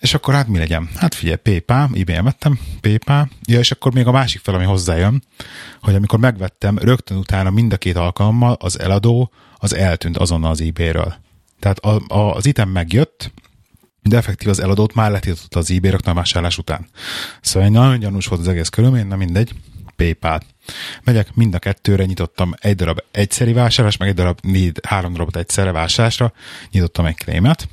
És 0.00 0.14
akkor 0.14 0.34
hát 0.34 0.48
mi 0.48 0.58
legyen? 0.58 0.88
Hát 0.96 1.14
figyelj, 1.14 1.36
PayPal, 1.36 1.90
ebay 1.94 2.22
vettem, 2.22 2.58
PayPal, 2.80 3.30
ja, 3.46 3.58
és 3.58 3.70
akkor 3.70 3.92
még 3.92 4.06
a 4.06 4.12
másik 4.12 4.40
fel, 4.40 4.54
ami 4.54 4.64
hozzájön, 4.64 5.22
hogy 5.80 5.94
amikor 5.94 6.18
megvettem, 6.18 6.78
rögtön 6.78 7.16
utána 7.16 7.50
mind 7.50 7.72
a 7.72 7.76
két 7.76 7.96
alkalommal 7.96 8.56
az 8.60 8.80
eladó 8.80 9.30
az 9.56 9.74
eltűnt 9.74 10.16
azonnal 10.16 10.50
az 10.50 10.60
eBay-ről. 10.60 11.14
Tehát 11.60 11.78
a, 11.78 12.02
a, 12.06 12.34
az 12.34 12.46
item 12.46 12.68
megjött, 12.68 13.32
de 14.02 14.16
effektív 14.16 14.48
az 14.48 14.60
eladót 14.60 14.94
már 14.94 15.10
letiltott 15.10 15.54
az 15.54 15.70
eBay 15.70 15.90
rögtön 15.90 16.12
a 16.12 16.16
vásárlás 16.16 16.58
után. 16.58 16.86
Szóval 17.40 17.68
nagyon 17.68 17.98
gyanús 17.98 18.26
volt 18.26 18.40
az 18.40 18.48
egész 18.48 18.68
körülmény, 18.68 19.06
na 19.06 19.16
mindegy, 19.16 19.54
PayPal. 19.96 20.40
Megyek, 21.04 21.34
mind 21.34 21.54
a 21.54 21.58
kettőre 21.58 22.04
nyitottam 22.04 22.54
egy 22.60 22.74
darab 22.74 23.02
egyszeri 23.10 23.52
vásárlás, 23.52 23.96
meg 23.96 24.08
egy 24.08 24.14
darab 24.14 24.38
négy, 24.42 24.80
három 24.88 25.12
darabot 25.12 25.36
egyszerre 25.36 25.72
vásárlásra, 25.72 26.32
nyitottam 26.70 27.06
egy 27.06 27.16
klémet, 27.16 27.68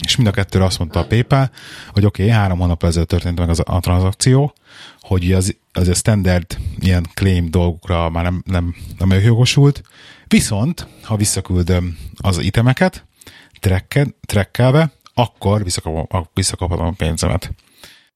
és 0.00 0.16
mind 0.16 0.28
a 0.28 0.32
kettőre 0.32 0.64
azt 0.64 0.78
mondta 0.78 1.00
a 1.00 1.06
PayPal, 1.06 1.50
hogy 1.90 2.04
oké, 2.04 2.22
okay, 2.22 2.34
három 2.34 2.58
hónap 2.58 2.84
ezelőtt 2.84 3.08
történt 3.08 3.38
meg 3.38 3.48
az 3.48 3.62
a 3.64 3.80
tranzakció, 3.80 4.54
hogy 5.00 5.32
az, 5.32 5.56
az 5.72 5.88
a 5.88 5.94
standard 5.94 6.58
ilyen 6.78 7.06
claim 7.14 7.50
dolgokra 7.50 8.10
már 8.10 8.24
nem, 8.24 8.42
nem, 8.46 8.74
nem 8.98 9.20
jogosult, 9.20 9.82
viszont 10.26 10.86
ha 11.02 11.16
visszaküldöm 11.16 11.98
az 12.16 12.38
itemeket, 12.38 13.06
tracked, 13.60 14.08
trackelve, 14.26 14.92
akkor 15.14 15.64
visszakapom, 15.64 16.28
visszakaphatom 16.34 16.86
a 16.86 16.90
pénzemet. 16.90 17.54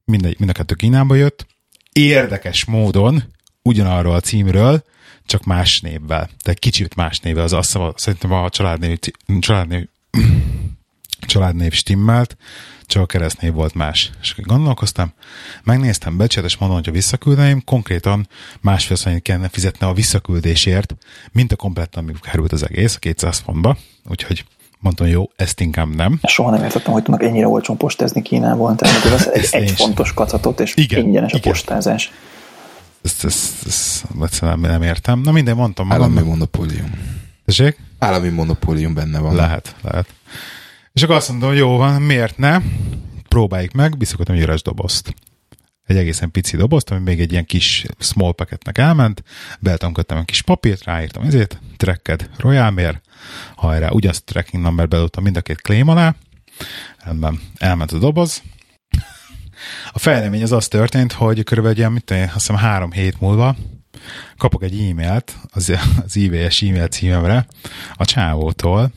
Mindegy, 0.05 0.39
mind 0.39 0.51
a 0.51 0.53
kettő 0.53 0.75
Kínába 0.75 1.15
jött. 1.15 1.47
Érdekes 1.93 2.65
módon 2.65 3.23
ugyanarról 3.63 4.15
a 4.15 4.21
címről, 4.21 4.85
csak 5.27 5.45
más 5.45 5.81
névvel. 5.81 6.31
Tehát 6.43 6.59
kicsit 6.59 6.95
más 6.95 7.21
névvel. 7.21 7.43
Az 7.43 7.53
azt 7.53 7.79
szerintem 7.95 8.33
a 8.33 8.49
családnév, 8.49 8.99
családnév, 9.41 9.89
családnév 11.27 11.73
stimmelt, 11.73 12.37
csak 12.87 13.03
a 13.03 13.07
keresztnév 13.07 13.53
volt 13.53 13.75
más. 13.75 14.11
És 14.21 14.35
gondolkoztam, 14.37 15.13
megnéztem 15.63 16.17
becset, 16.17 16.45
és 16.45 16.57
mondom, 16.57 16.77
hogy 16.77 16.87
ha 16.87 16.93
visszaküldeném, 16.93 17.65
konkrétan 17.65 18.29
másfél 18.61 18.97
szóval 18.97 19.21
kellene 19.21 19.49
fizetni 19.49 19.87
a 19.87 19.93
visszaküldésért, 19.93 20.97
mint 21.33 21.53
a 21.53 21.57
komplett, 21.57 21.97
amíg 21.97 22.17
került 22.21 22.53
az 22.53 22.63
egész, 22.63 22.95
a 22.95 22.99
200 22.99 23.39
fontba. 23.39 23.77
Úgyhogy 24.05 24.45
mondtam, 24.83 25.07
jó, 25.07 25.31
ezt 25.37 25.61
inkább 25.61 25.95
nem. 25.95 26.19
Soha 26.23 26.51
nem 26.51 26.63
értettem, 26.65 26.93
hogy 26.93 27.03
tudnak 27.03 27.23
ennyire 27.23 27.47
olcsón 27.49 27.77
postázni 27.77 28.23
Kínából. 28.23 28.75
Tehát 28.75 29.03
vesz 29.11 29.27
egy, 29.27 29.43
Ezt 29.43 29.55
egy 29.55 29.71
fontos 29.71 30.15
kacatot, 30.15 30.61
és 30.61 30.75
Igen, 30.77 31.05
ingyenes 31.05 31.33
a 31.33 31.37
igen. 31.37 31.53
postázás. 31.53 32.13
ezt, 33.03 33.25
ezt, 33.25 33.67
ezt, 33.67 34.05
egyszerűen 34.23 34.59
nem, 34.59 34.71
nem 34.71 34.83
értem. 34.83 35.21
Na 35.21 35.33
minden, 35.33 35.57
mondtam 35.57 35.93
Állami 35.93 36.09
magamnak. 36.13 36.33
monopólium. 36.33 36.91
Tessék? 37.45 37.77
Állami 37.99 38.29
monopólium 38.29 38.95
benne 38.95 39.19
van. 39.19 39.35
Lehet, 39.35 39.75
lehet. 39.83 40.07
És 40.93 41.03
akkor 41.03 41.15
azt 41.17 41.29
mondom, 41.29 41.55
jó 41.55 41.77
van, 41.77 42.03
miért 42.03 42.39
ne? 42.39 42.59
Próbáljuk 43.29 43.73
meg, 43.73 43.97
biszogatom 43.97 44.35
egy 44.37 44.43
üres 44.43 44.63
dobozt. 44.63 45.15
Egy 45.93 45.99
egészen 45.99 46.31
pici 46.31 46.57
dobozt, 46.57 46.91
ami 46.91 47.01
még 47.01 47.21
egy 47.21 47.33
ilyen 47.33 47.45
kis 47.45 47.87
small 47.99 48.33
packetnek 48.33 48.79
elment, 48.79 49.23
beltamködtem 49.61 50.19
egy 50.19 50.25
kis 50.25 50.43
papírt, 50.43 50.85
ráírtam 50.85 51.23
ezért, 51.23 51.61
tracked 51.77 52.29
Royalmér, 52.37 53.01
hajrá, 53.57 53.91
ugyanazt 53.91 54.25
tracking 54.25 54.63
number 54.63 54.89
bedobtam 54.89 55.23
mind 55.23 55.37
a 55.37 55.41
két 55.41 55.61
claim 55.61 55.89
alá, 55.89 56.15
rendben, 56.99 57.41
elment 57.59 57.93
a 57.93 57.99
doboz. 57.99 58.43
A 59.93 59.99
fejlemény 59.99 60.43
az 60.43 60.53
az 60.53 60.69
történt, 60.69 61.13
hogy 61.13 61.45
körülbelül 61.45 61.79
ilyen, 61.79 61.93
mit 61.93 62.05
tudom, 62.05 62.23
azt 62.23 62.33
hiszem 62.33 62.57
három 62.57 62.93
hét 62.93 63.21
múlva 63.21 63.57
kapok 64.37 64.63
egy 64.63 64.81
e-mailt 64.81 65.37
az, 65.51 65.73
az 66.05 66.17
IVS 66.17 66.63
e-mail 66.63 66.89
címemre 66.89 67.47
a 67.95 68.05
csávótól, 68.05 68.93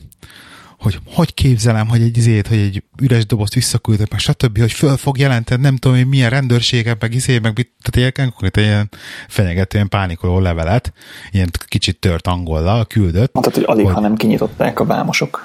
hogy 0.78 0.98
hogy 1.04 1.34
képzelem, 1.34 1.88
hogy 1.88 2.02
egy 2.02 2.16
izét, 2.16 2.46
hogy 2.46 2.58
egy 2.58 2.82
üres 3.00 3.26
dobozt 3.26 3.54
visszaküldök, 3.54 4.10
meg 4.10 4.20
stb., 4.20 4.58
hogy 4.58 4.72
föl 4.72 4.96
fog 4.96 5.18
jelenteni, 5.18 5.62
nem 5.62 5.76
tudom, 5.76 5.96
hogy 5.96 6.06
milyen 6.06 6.30
rendőrségek, 6.30 7.00
meg 7.00 7.14
izé, 7.14 7.38
meg 7.38 7.52
tehát 7.54 8.14
ilyen, 8.14 8.30
konkrétan 8.30 8.64
ilyen 8.64 8.90
fenyegető, 9.28 9.76
ilyen 9.76 9.88
pánikoló 9.88 10.38
levelet, 10.38 10.92
ilyen 11.30 11.50
kicsit 11.66 11.98
tört 11.98 12.26
angollal 12.26 12.86
küldött. 12.86 13.32
Mondtad, 13.32 13.54
hogy 13.54 13.64
alig, 13.66 13.84
Hogy- 13.84 13.94
ha 13.94 14.00
nem 14.00 14.16
kinyitották 14.16 14.80
a 14.80 14.84
vámosok. 14.84 15.44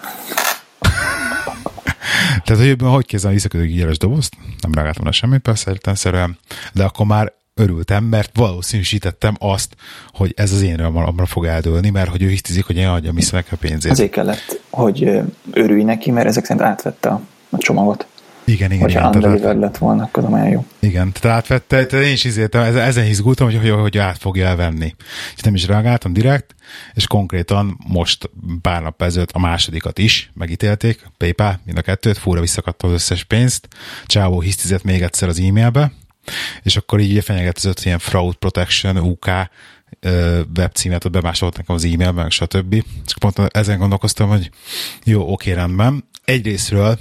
Tehát, 2.44 2.64
hogy 2.64 2.76
hogy 2.82 3.06
képzelem, 3.06 3.36
visszaküldök 3.36 3.70
egy 3.70 3.80
üres 3.80 3.98
dobozt, 3.98 4.34
nem 4.62 4.74
reagáltam 4.74 5.04
rá 5.04 5.12
semmit, 5.12 5.40
persze 5.40 5.72
értelemszerűen, 5.72 6.38
de 6.74 6.84
akkor 6.84 7.06
már 7.06 7.34
örültem, 7.54 8.04
mert 8.04 8.38
valószínűsítettem 8.38 9.36
azt, 9.40 9.76
hogy 10.14 10.34
ez 10.36 10.52
az 10.52 10.62
én 10.62 10.76
romalomra 10.76 11.26
fog 11.26 11.46
eldőlni, 11.46 11.90
mert 11.90 12.10
hogy 12.10 12.22
ő 12.22 12.28
hisztizik, 12.28 12.66
hogy 12.66 12.78
én 12.78 12.88
adjam 12.88 13.16
vissza 13.16 13.36
neki 13.36 13.50
a 13.52 13.58
pénzét. 13.58 13.92
Ezért 13.92 14.12
kellett, 14.12 14.62
hogy 14.70 15.22
örülj 15.52 15.84
neki, 15.84 16.12
mert 16.12 16.28
ezek 16.28 16.46
szerint 16.46 16.66
átvette 16.66 17.10
a, 17.10 17.22
csomagot. 17.58 18.06
Igen, 18.44 18.72
igen, 18.72 18.84
Hogyha 18.84 19.10
igen. 19.10 19.40
Tehát, 19.40 19.58
lett 19.58 19.78
volna, 19.78 20.04
akkor 20.04 20.24
az 20.24 20.32
olyan 20.32 20.50
jó. 20.50 20.66
igen, 20.80 21.12
tehát 21.12 21.38
átvette, 21.38 21.86
tehát 21.86 22.06
én 22.06 22.12
is 22.12 22.24
izéltem, 22.24 22.78
ezen 22.78 23.06
izgultam, 23.06 23.48
hogy, 23.48 23.60
hogy, 23.60 23.70
hogy 23.70 23.98
át 23.98 24.18
fogja 24.18 24.48
elvenni. 24.48 24.96
És 25.36 25.42
nem 25.42 25.56
is 25.56 25.68
reagáltam 25.68 26.14
direkt, 26.14 26.56
és 26.94 27.08
konkrétan 27.08 27.80
most 27.88 28.30
pár 28.62 28.82
nap 28.82 29.02
ezelőtt 29.02 29.32
a 29.32 29.40
másodikat 29.40 29.98
is 30.00 30.32
megítélték, 30.34 31.06
PayPal, 31.18 31.60
mind 31.66 31.78
a 31.78 31.82
kettőt, 31.82 32.18
fúra 32.18 32.40
visszakadta 32.40 32.88
az 32.88 32.94
összes 32.94 33.24
pénzt, 33.24 33.68
Csávó 34.06 34.40
hisztizett 34.40 34.84
még 34.84 35.02
egyszer 35.02 35.28
az 35.28 35.40
e-mailbe, 35.40 35.92
és 36.64 36.78
akkor 36.78 37.00
így 37.00 37.24
fenyegetezett 37.24 37.80
ilyen 37.80 38.00
fraud 38.00 38.36
protection, 38.36 38.98
UK 38.98 39.30
webcímet, 40.58 41.06
ott 41.06 41.12
bemásolt 41.12 41.58
nekem 41.58 41.76
az 41.76 41.86
e-mailben, 41.86 42.30
stb. 42.30 42.74
És 43.06 43.14
pont 43.20 43.40
ezen 43.40 43.78
gondolkoztam, 43.78 44.30
hogy 44.30 44.50
jó, 45.04 45.32
oké, 45.32 45.52
rendben. 45.52 46.10
Egyrésztről 46.26 46.98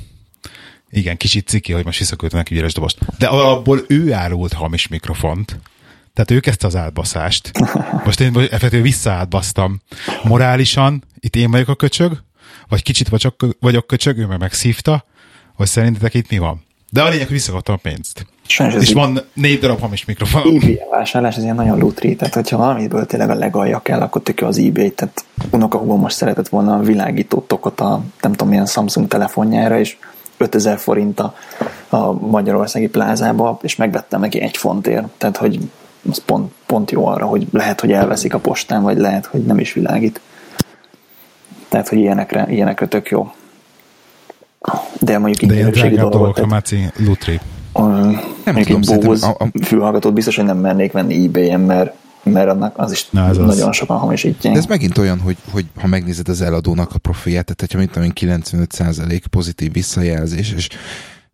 igen, 0.90 1.16
kicsit 1.16 1.49
ciki, 1.49 1.72
hogy 1.72 1.84
most 1.84 1.99
visszaküldte 1.99 2.37
neki 2.37 2.58
üres 2.58 2.72
dobost. 2.72 2.99
De 3.18 3.26
abból 3.26 3.84
ő 3.88 4.12
árult 4.12 4.52
hamis 4.52 4.88
mikrofont. 4.88 5.58
Tehát 6.14 6.30
ő 6.30 6.40
kezdte 6.40 6.66
az 6.66 6.76
átbaszást. 6.76 7.50
Most 8.04 8.20
én 8.20 8.37
effektíve 8.37 8.82
visszaátbasztam. 8.82 9.80
Morálisan, 10.22 11.04
itt 11.18 11.37
én 11.37 11.50
vagyok 11.50 11.68
a 11.68 11.75
köcsög, 11.75 12.22
vagy 12.68 12.82
kicsit 12.82 13.08
vagyok, 13.08 13.46
vagyok 13.60 13.87
köcsög, 13.87 14.18
ő 14.18 14.26
meg 14.26 14.38
megszívta, 14.38 15.04
hogy 15.54 15.66
szerintetek 15.66 16.14
itt 16.14 16.30
mi 16.30 16.38
van. 16.38 16.64
De 16.90 17.02
a 17.02 17.08
lényeg, 17.08 17.26
hogy 17.26 17.37
visszakaptam 17.37 17.75
a 17.75 17.78
pénzt. 17.78 18.26
Sajnos 18.50 18.83
És 18.83 18.92
van 18.92 19.21
négy 19.33 19.59
darab 19.59 19.80
hamis 19.80 20.04
mikrofon. 20.04 20.42
eBay 20.42 20.80
vásárlás, 20.90 21.37
ez 21.37 21.42
ilyen 21.42 21.54
nagyon 21.54 21.78
lutri, 21.78 22.16
tehát 22.16 22.35
hogyha 22.35 22.57
valamiből 22.57 23.07
tényleg 23.07 23.30
a 23.30 23.35
legalja 23.35 23.80
kell, 23.80 24.00
akkor 24.00 24.23
tök 24.23 24.40
jó 24.40 24.47
az 24.47 24.59
eBay, 24.59 24.90
tehát 24.90 25.25
unokahúgom 25.50 26.00
most 26.00 26.16
szeretett 26.16 26.49
volna 26.49 26.75
a 26.76 26.80
világító 26.80 27.45
tokot 27.47 27.80
a 27.80 28.02
nem 28.21 28.30
tudom 28.33 28.49
milyen 28.49 28.66
Samsung 28.66 29.09
telefonjára, 29.09 29.78
és 29.78 29.97
5000 30.37 30.78
forint 30.78 31.21
a, 31.21 31.35
a 31.88 32.12
magyarországi 32.12 32.88
plázába, 32.88 33.59
és 33.62 33.76
megvettem 33.76 34.21
neki 34.21 34.40
egy 34.40 34.57
fontért, 34.57 35.07
tehát 35.19 35.37
hogy 35.37 35.59
az 36.11 36.23
pont, 36.25 36.52
pont 36.66 36.90
jó 36.90 37.07
arra, 37.07 37.26
hogy 37.26 37.47
lehet, 37.52 37.80
hogy 37.80 37.92
elveszik 37.92 38.35
a 38.35 38.38
postán, 38.38 38.83
vagy 38.83 38.99
lehet, 38.99 39.26
hogy 39.26 39.45
nem 39.45 39.59
is 39.59 39.73
világít. 39.73 40.21
Tehát, 41.69 41.88
hogy 41.88 41.99
ilyenekre, 41.99 42.47
ilyenekre 42.49 42.87
tök 42.87 43.09
jó. 43.09 43.33
De 45.00 45.19
mondjuk 45.19 45.50
De 45.50 45.57
ilyen 45.57 45.71
drágább 45.71 46.11
dolgokra, 46.11 46.33
tehát- 46.33 46.50
Máci, 46.50 46.90
lutri. 46.97 47.40
Nem 47.72 48.62
tudom, 48.62 49.00
Bose 49.00 49.26
a- 49.26 49.36
a- 49.44 49.64
fülhallgatót 49.64 50.12
biztos, 50.14 50.36
hogy 50.36 50.44
nem 50.44 50.58
mernék 50.58 50.92
venni 50.92 51.24
ebay-en, 51.24 51.60
mert, 51.60 51.94
mert 52.22 52.48
annak 52.48 52.78
az 52.78 52.92
is 52.92 53.08
Na, 53.10 53.28
ez 53.28 53.38
az. 53.38 53.46
nagyon 53.46 53.72
sokan 53.72 53.98
hamisítják. 53.98 54.52
De 54.52 54.58
ez 54.58 54.66
megint 54.66 54.98
olyan, 54.98 55.20
hogy, 55.20 55.36
hogy 55.50 55.66
ha 55.80 55.86
megnézed 55.86 56.28
az 56.28 56.40
eladónak 56.40 56.94
a 56.94 56.98
profilját, 56.98 57.44
tehát 57.44 57.60
hogyha 57.60 57.78
mit 57.78 57.90
tudom 57.90 58.04
én 58.04 58.38
95% 58.38 59.22
pozitív 59.30 59.72
visszajelzés, 59.72 60.52
és 60.52 60.68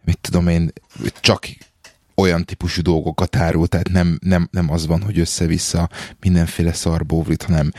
mit 0.04 0.18
tudom 0.20 0.48
én, 0.48 0.72
csak 1.20 1.48
olyan 2.18 2.44
típusú 2.44 2.82
dolgokat 2.82 3.36
árul, 3.36 3.66
tehát 3.66 3.88
nem, 3.88 4.18
nem, 4.20 4.48
nem 4.50 4.70
az 4.72 4.86
van, 4.86 5.02
hogy 5.02 5.18
össze-vissza 5.18 5.88
mindenféle 6.20 6.72
szarbóvrit, 6.72 7.42
hanem 7.42 7.70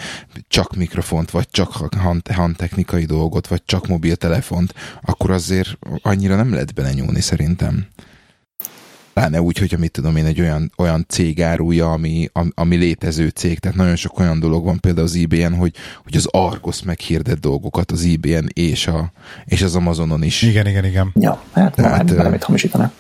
csak 0.47 0.75
mikrofont, 0.75 1.31
vagy 1.31 1.47
csak 1.51 1.71
hand, 1.97 2.27
handtechnikai 2.31 3.05
dolgot, 3.05 3.47
vagy 3.47 3.61
csak 3.65 3.87
mobiltelefont, 3.87 4.73
akkor 5.01 5.31
azért 5.31 5.77
annyira 6.01 6.35
nem 6.35 6.51
lehet 6.51 6.73
belenyúlni 6.73 7.21
szerintem. 7.21 7.85
Pláne 9.17 9.41
úgy, 9.41 9.57
hogyha 9.57 9.77
mit 9.77 9.91
tudom 9.91 10.15
én, 10.15 10.25
egy 10.25 10.41
olyan, 10.41 10.71
olyan 10.77 11.05
cég 11.07 11.41
árulja, 11.41 11.91
ami, 11.91 12.29
ami, 12.33 12.49
ami 12.55 12.75
létező 12.75 13.27
cég. 13.27 13.59
Tehát 13.59 13.77
nagyon 13.77 13.95
sok 13.95 14.19
olyan 14.19 14.39
dolog 14.39 14.65
van 14.65 14.79
például 14.79 15.05
az 15.05 15.15
eBay-en, 15.15 15.55
hogy, 15.55 15.73
hogy 16.03 16.15
az 16.15 16.27
Argos 16.31 16.83
meghirdet 16.83 17.39
dolgokat 17.39 17.91
az 17.91 18.05
eBay-en 18.13 18.49
és, 18.53 18.87
a, 18.87 19.11
és 19.45 19.61
az 19.61 19.75
Amazonon 19.75 20.23
is. 20.23 20.41
Igen, 20.41 20.67
igen, 20.67 20.85
igen. 20.85 21.11
Ja, 21.15 21.41
hát 21.53 21.75
Tehát, 21.75 22.15
valamit 22.15 22.43
hamisítanak. 22.43 22.91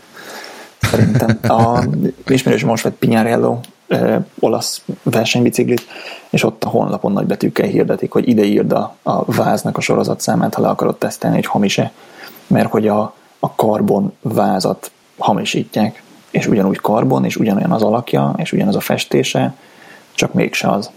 Szerintem. 0.81 1.39
A 1.41 1.83
ismerős 2.27 2.63
most 2.63 2.83
vett 2.83 2.95
Pinyarello 2.97 3.59
ö, 3.87 4.15
olasz 4.39 4.81
versenybiciklit, 5.03 5.81
és 6.29 6.43
ott 6.43 6.63
a 6.63 6.69
honlapon 6.69 7.11
nagy 7.11 7.25
betűkkel 7.25 7.67
hirdetik, 7.67 8.11
hogy 8.11 8.27
ide 8.27 8.43
írd 8.43 8.71
a, 8.71 8.95
a 9.03 9.31
váznak 9.31 9.77
a 9.77 9.81
sorozatszámát, 9.81 10.53
ha 10.53 10.61
le 10.61 10.67
akarod 10.67 10.97
tesztelni, 10.97 11.35
hogy 11.35 11.45
hamis-e, 11.45 11.91
mert 12.47 12.69
hogy 12.69 12.87
a, 12.87 13.15
a 13.39 13.55
karbon 13.55 14.13
vázat 14.21 14.91
hamisítják, 15.17 16.05
és 16.31 16.47
ugyanúgy 16.47 16.77
karbon, 16.77 17.25
és 17.25 17.35
ugyanolyan 17.35 17.71
az 17.71 17.81
alakja, 17.83 18.33
és 18.37 18.51
ugyanaz 18.51 18.75
a 18.75 18.79
festése, 18.79 19.53
csak 20.13 20.33
mégse 20.33 20.69
az. 20.69 20.89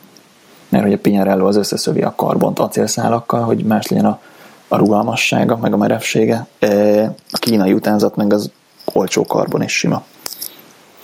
Mert 0.69 0.85
hogy 0.85 0.93
a 0.93 0.99
Pinyarello 0.99 1.47
az 1.47 1.57
összeszövi 1.57 2.03
a 2.03 2.13
karbont 2.17 2.59
acélszálakkal, 2.59 3.43
hogy 3.43 3.65
más 3.65 3.87
legyen 3.87 4.05
a, 4.05 4.21
a 4.69 4.77
rugalmassága, 4.77 5.57
meg 5.57 5.73
a 5.73 5.77
merevsége. 5.77 6.47
E, 6.59 7.03
A 7.31 7.39
kínai 7.39 7.73
utánzat 7.73 8.17
meg 8.17 8.33
az 8.33 8.51
olcsó 8.93 9.25
karbon 9.27 9.63
és 9.63 9.73
sima. 9.73 10.03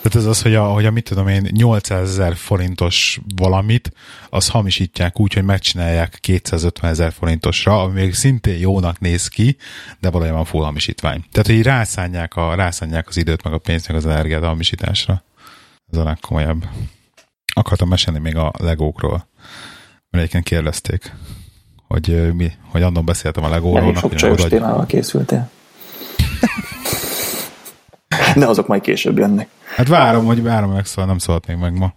Tehát 0.07 0.27
ez 0.27 0.29
az, 0.29 0.41
hogy 0.41 0.55
a, 0.55 0.63
hogy 0.63 0.85
a 0.85 0.91
mit 0.91 1.03
tudom 1.03 1.27
én, 1.27 1.47
800 1.51 2.09
ezer 2.09 2.35
forintos 2.35 3.19
valamit, 3.35 3.91
az 4.29 4.49
hamisítják 4.49 5.19
úgy, 5.19 5.33
hogy 5.33 5.43
megcsinálják 5.43 6.17
250 6.21 6.91
ezer 6.91 7.11
forintosra, 7.11 7.81
ami 7.81 7.93
még 7.93 8.13
szintén 8.13 8.57
jónak 8.57 8.99
néz 8.99 9.27
ki, 9.27 9.57
de 9.99 10.09
valójában 10.09 10.45
full 10.45 10.63
hamisítvány. 10.63 11.23
Tehát, 11.31 11.47
hogy 11.47 11.61
rászánják, 11.61 12.35
a, 12.35 12.55
rászánják 12.55 13.07
az 13.07 13.17
időt, 13.17 13.43
meg 13.43 13.53
a 13.53 13.57
pénzt, 13.57 13.87
meg 13.87 13.97
az 13.97 14.05
energiát 14.05 14.43
a 14.43 14.47
hamisításra. 14.47 15.23
Ez 15.91 15.97
a 15.97 16.03
legkomolyabb. 16.03 16.65
Akartam 17.53 17.89
mesélni 17.89 18.19
még 18.19 18.35
a 18.35 18.51
legókról, 18.59 19.27
mert 20.09 20.23
egyébként 20.23 20.43
kérdezték, 20.43 21.13
hogy 21.87 22.33
mi, 22.33 22.51
hogy 22.71 22.81
annon 22.81 23.05
beszéltem 23.05 23.43
a 23.43 23.49
legóról. 23.49 23.81
Elég 23.81 23.97
sok 23.97 24.15
csajos 24.15 24.43
témával 24.43 24.85
készültél. 24.85 25.49
De 28.35 28.45
azok 28.45 28.67
majd 28.67 28.81
később 28.81 29.17
jönnek. 29.17 29.47
Hát 29.75 29.87
várom, 29.87 30.25
hogy 30.25 30.43
várom, 30.43 30.71
meg 30.71 30.85
szóval 30.85 31.05
nem 31.05 31.17
szólt 31.17 31.47
még 31.47 31.57
meg 31.57 31.77
ma. 31.77 31.93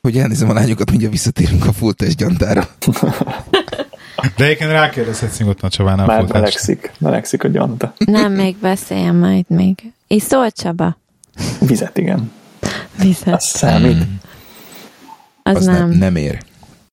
Hogy 0.00 0.18
elnézem 0.18 0.48
a 0.50 0.52
lányokat, 0.52 0.90
mindjárt 0.90 1.12
visszatérünk 1.14 1.66
a 1.66 1.72
full 1.72 1.92
test 1.92 2.16
gyantára. 2.16 2.68
De 4.36 4.44
egyébként 4.44 4.70
rákérdezhetsz 4.70 5.38
nyugodtan 5.38 5.68
a 5.68 5.72
Csabánál. 5.72 6.06
Már 6.06 6.22
melegszik, 6.32 6.92
melegszik 6.98 7.44
a 7.44 7.48
gyanta. 7.48 7.92
Nem, 7.98 8.32
még 8.32 8.56
beszéljen 8.56 9.14
majd 9.14 9.44
még. 9.48 9.92
Iszol, 10.06 10.50
Csaba? 10.50 10.98
Vizet, 11.60 11.98
igen. 11.98 12.32
Vizet. 12.98 13.34
Az 13.34 13.44
számít. 13.44 14.06
Az, 15.42 15.56
Az 15.56 15.64
nem. 15.64 15.74
nem, 15.88 15.98
nem 15.98 16.16
ér. 16.16 16.42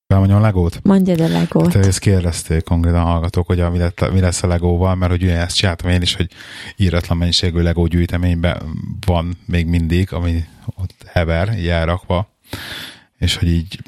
Elmondjam 0.07 0.39
a 0.39 0.41
legót? 0.41 0.79
Mondja 0.83 1.25
a 1.25 1.27
legót. 1.27 1.71
Te 1.71 1.79
ezt 1.79 1.99
kérdezték 1.99 2.63
konkrétan 2.63 3.03
hallgatók, 3.03 3.47
hogy 3.47 3.59
a, 3.59 3.69
mi, 3.69 3.77
lett, 3.77 4.11
mi 4.11 4.19
lesz 4.19 4.43
a 4.43 4.47
legóval, 4.47 4.95
mert 4.95 5.11
hogy 5.11 5.23
ugye 5.23 5.37
ezt 5.37 5.55
csináltam 5.55 5.89
én 5.89 6.01
is, 6.01 6.15
hogy 6.15 6.31
íratlan 6.75 7.17
mennyiségű 7.17 7.61
legó 7.61 7.85
gyűjteményben 7.85 8.61
van 9.05 9.37
még 9.45 9.67
mindig, 9.67 10.13
ami 10.13 10.43
ott 10.75 10.93
hever, 11.05 11.57
így 11.57 11.67
elrakva, 11.67 12.29
és 13.17 13.35
hogy 13.35 13.47
így 13.47 13.79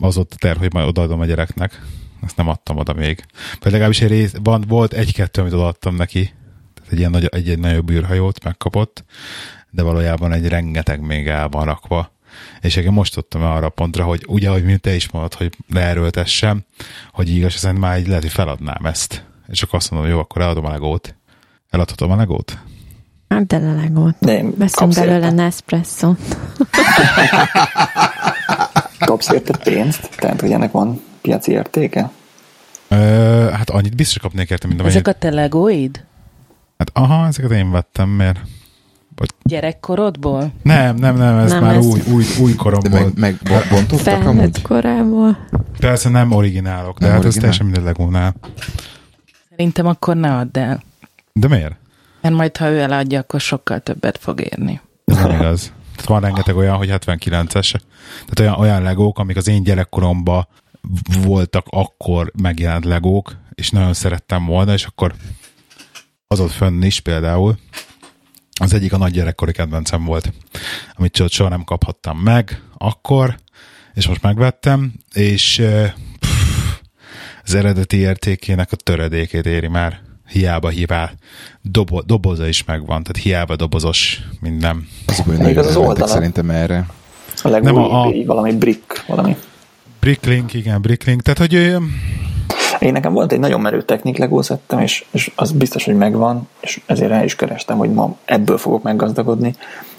az 0.00 0.16
ott 0.16 0.32
a 0.32 0.36
terv, 0.38 0.58
hogy 0.58 0.72
majd 0.72 0.88
odaadom 0.88 1.20
a 1.20 1.24
gyereknek. 1.24 1.82
Ezt 2.22 2.36
nem 2.36 2.48
adtam 2.48 2.76
oda 2.76 2.92
még. 2.92 3.24
Vagy 3.60 3.72
legalábbis 3.72 4.00
egy 4.00 4.08
rész, 4.08 4.34
van, 4.42 4.64
volt 4.68 4.92
egy-kettő, 4.92 5.40
amit 5.40 5.52
odaadtam 5.52 5.94
neki. 5.94 6.32
Tehát 6.74 6.92
egy 6.92 6.98
ilyen 6.98 7.10
nagy, 7.10 7.24
egy, 7.24 7.48
egy 7.48 7.58
nagyobb 7.58 7.90
űrhajót 7.90 8.44
megkapott, 8.44 9.04
de 9.70 9.82
valójában 9.82 10.32
egy 10.32 10.48
rengeteg 10.48 11.00
még 11.00 11.26
el 11.26 11.48
van 11.48 11.64
rakva. 11.64 12.14
És 12.60 12.76
én 12.76 12.92
most 12.92 13.14
tudtam 13.14 13.42
arra 13.42 13.66
a 13.66 13.70
pontra, 13.70 14.04
hogy 14.04 14.24
ugye, 14.28 14.48
hogy 14.48 14.64
mint 14.64 14.80
te 14.80 14.94
is 14.94 15.10
mondod, 15.10 15.34
hogy 15.34 15.56
leerőltessem, 15.72 16.64
hogy 17.12 17.28
igaz, 17.28 17.54
szerint 17.54 17.80
már 17.80 17.98
így 17.98 18.06
lehet, 18.06 18.22
hogy 18.22 18.32
feladnám 18.32 18.86
ezt. 18.86 19.24
És 19.48 19.62
akkor 19.62 19.78
azt 19.78 19.90
mondom, 19.90 20.10
jó, 20.10 20.18
akkor 20.18 20.42
eladom 20.42 20.64
a 20.64 20.70
legót. 20.70 21.14
Eladhatom 21.70 22.10
a 22.10 22.16
legót? 22.16 22.58
Hát 23.28 23.46
de 23.46 23.56
a 23.56 23.74
legót. 23.74 24.16
Én 24.20 24.54
Veszünk 24.56 24.70
kapsz 24.70 24.98
belőle? 24.98 25.30
Nespresso. 25.30 26.14
Kapsz 28.98 29.30
érte 29.30 29.56
pénzt? 29.56 30.16
Tehát, 30.16 30.40
hogy 30.40 30.52
ennek 30.52 30.70
van 30.70 31.00
piaci 31.20 31.52
értéke? 31.52 32.10
Ö, 32.88 32.96
hát 33.52 33.70
annyit 33.70 33.96
biztos 33.96 34.18
kapnék 34.18 34.50
érte, 34.50 34.66
mint 34.66 34.80
amennyit. 34.80 34.98
Ezek 34.98 35.16
a 35.16 35.18
te 35.18 35.30
legóid? 35.30 36.04
Hát 36.78 36.90
aha, 36.92 37.26
ezeket 37.26 37.50
én 37.50 37.70
vettem, 37.70 38.08
mert... 38.08 38.40
Gyerekkorodból? 39.42 40.52
Nem, 40.62 40.96
nem, 40.96 41.16
nem, 41.16 41.36
ez 41.38 41.50
Nem, 41.50 41.62
már 41.62 41.76
ez- 41.76 41.84
új, 41.86 42.00
új, 42.12 42.24
új 42.40 42.50
De 42.50 42.56
koromból. 42.56 42.90
meg, 43.00 43.12
meg 43.18 43.36
bo- 43.44 43.68
bontottak 43.70 44.26
amúgy? 44.26 44.62
korából. 44.62 45.46
Persze 45.78 46.08
nem 46.08 46.32
originálok, 46.32 46.98
de 46.98 47.06
Nem 47.06 47.14
hát 47.14 47.24
ez 47.24 47.36
originál? 47.36 47.40
teljesen 47.40 47.66
minden 47.66 47.84
legónál. 47.84 48.34
Szerintem 49.50 49.86
akkor 49.86 50.16
ne 50.16 50.36
add 50.36 50.58
el. 50.58 50.82
De 51.32 51.48
miért? 51.48 51.76
Mert 52.20 52.34
majd, 52.34 52.56
ha 52.56 52.68
ő 52.70 52.80
eladja, 52.80 53.20
akkor 53.20 53.40
sokkal 53.40 53.80
többet 53.80 54.18
fog 54.18 54.40
érni. 54.40 54.80
Ez 55.04 55.16
nem 55.16 55.30
igaz. 55.30 55.72
Tehát 55.90 56.06
van 56.10 56.20
rengeteg 56.20 56.56
olyan, 56.56 56.76
hogy 56.76 56.88
79-es. 56.90 57.74
Tehát 58.26 58.40
olyan, 58.40 58.54
olyan 58.54 58.82
legók, 58.82 59.18
amik 59.18 59.36
az 59.36 59.48
én 59.48 59.62
gyerekkoromban 59.62 60.48
voltak 61.24 61.66
akkor 61.70 62.32
megjelent 62.42 62.84
legók, 62.84 63.36
és 63.54 63.70
nagyon 63.70 63.92
szerettem 63.94 64.46
volna, 64.46 64.72
és 64.72 64.84
akkor 64.84 65.14
az 66.26 66.40
ott 66.40 66.50
fönn 66.50 66.82
is 66.82 67.00
például. 67.00 67.56
Az 68.60 68.72
egyik 68.74 68.92
a 68.92 68.96
nagy 68.96 69.12
gyerekkori 69.12 69.52
kedvencem 69.52 70.04
volt, 70.04 70.32
amit 70.94 71.12
csak 71.12 71.30
soha 71.30 71.48
nem 71.48 71.64
kaphattam 71.64 72.18
meg 72.18 72.62
akkor, 72.78 73.36
és 73.94 74.06
most 74.08 74.22
megvettem, 74.22 74.92
és 75.14 75.62
pff, 76.20 76.78
az 77.44 77.54
eredeti 77.54 77.96
értékének 77.96 78.72
a 78.72 78.76
töredékét 78.76 79.46
éri 79.46 79.68
már. 79.68 80.00
Hiába 80.28 80.68
hívál. 80.68 81.12
Dobo, 81.62 82.02
doboza 82.02 82.48
is 82.48 82.64
megvan, 82.64 83.02
tehát 83.02 83.22
hiába 83.22 83.56
dobozos 83.56 84.20
minden. 84.40 84.88
Az 85.06 85.20
baj, 85.20 85.36
Még 85.36 85.44
nagyon 85.44 85.66
az 85.66 85.76
oldala. 85.76 86.06
szerintem 86.06 86.50
erre. 86.50 86.86
A 87.42 87.48
legúj, 87.48 87.70
Nem 87.72 87.76
a- 87.82 88.00
a- 88.06 88.24
valami 88.24 88.52
brick, 88.56 89.04
valami. 89.06 89.36
Bricklink, 90.00 90.54
igen, 90.54 90.80
Bricklink. 90.80 91.22
Tehát, 91.22 91.38
hogy 91.38 91.76
Én 92.86 92.92
nekem 92.92 93.12
volt 93.12 93.32
egy 93.32 93.38
nagyon 93.38 93.60
merő 93.60 93.82
technik 93.82 94.16
legó 94.18 94.42
szettem, 94.42 94.78
és, 94.80 95.04
és 95.10 95.32
az 95.34 95.52
biztos, 95.52 95.84
hogy 95.84 95.96
megvan, 95.96 96.48
és 96.60 96.80
ezért 96.86 97.10
rá 97.10 97.24
is 97.24 97.36
kerestem, 97.36 97.76
hogy 97.78 97.92
ma 97.92 98.16
ebből 98.24 98.58
fogok 98.58 98.82
meggazdagodni, 98.82 99.54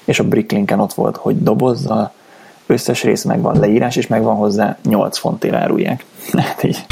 és 0.06 0.20
a 0.20 0.24
Bricklinken 0.24 0.80
ott 0.80 0.94
volt, 0.94 1.16
hogy 1.18 1.44
dobozzal, 1.44 2.14
összes 2.66 3.04
rész 3.04 3.24
megvan, 3.24 3.60
leírás 3.60 3.96
is 3.96 4.08
megvan 4.08 4.36
hozzá, 4.36 4.78
8 4.84 5.18
fontért 5.18 5.54
árulják. 5.54 6.06
Hát 6.38 6.64
így 6.64 6.86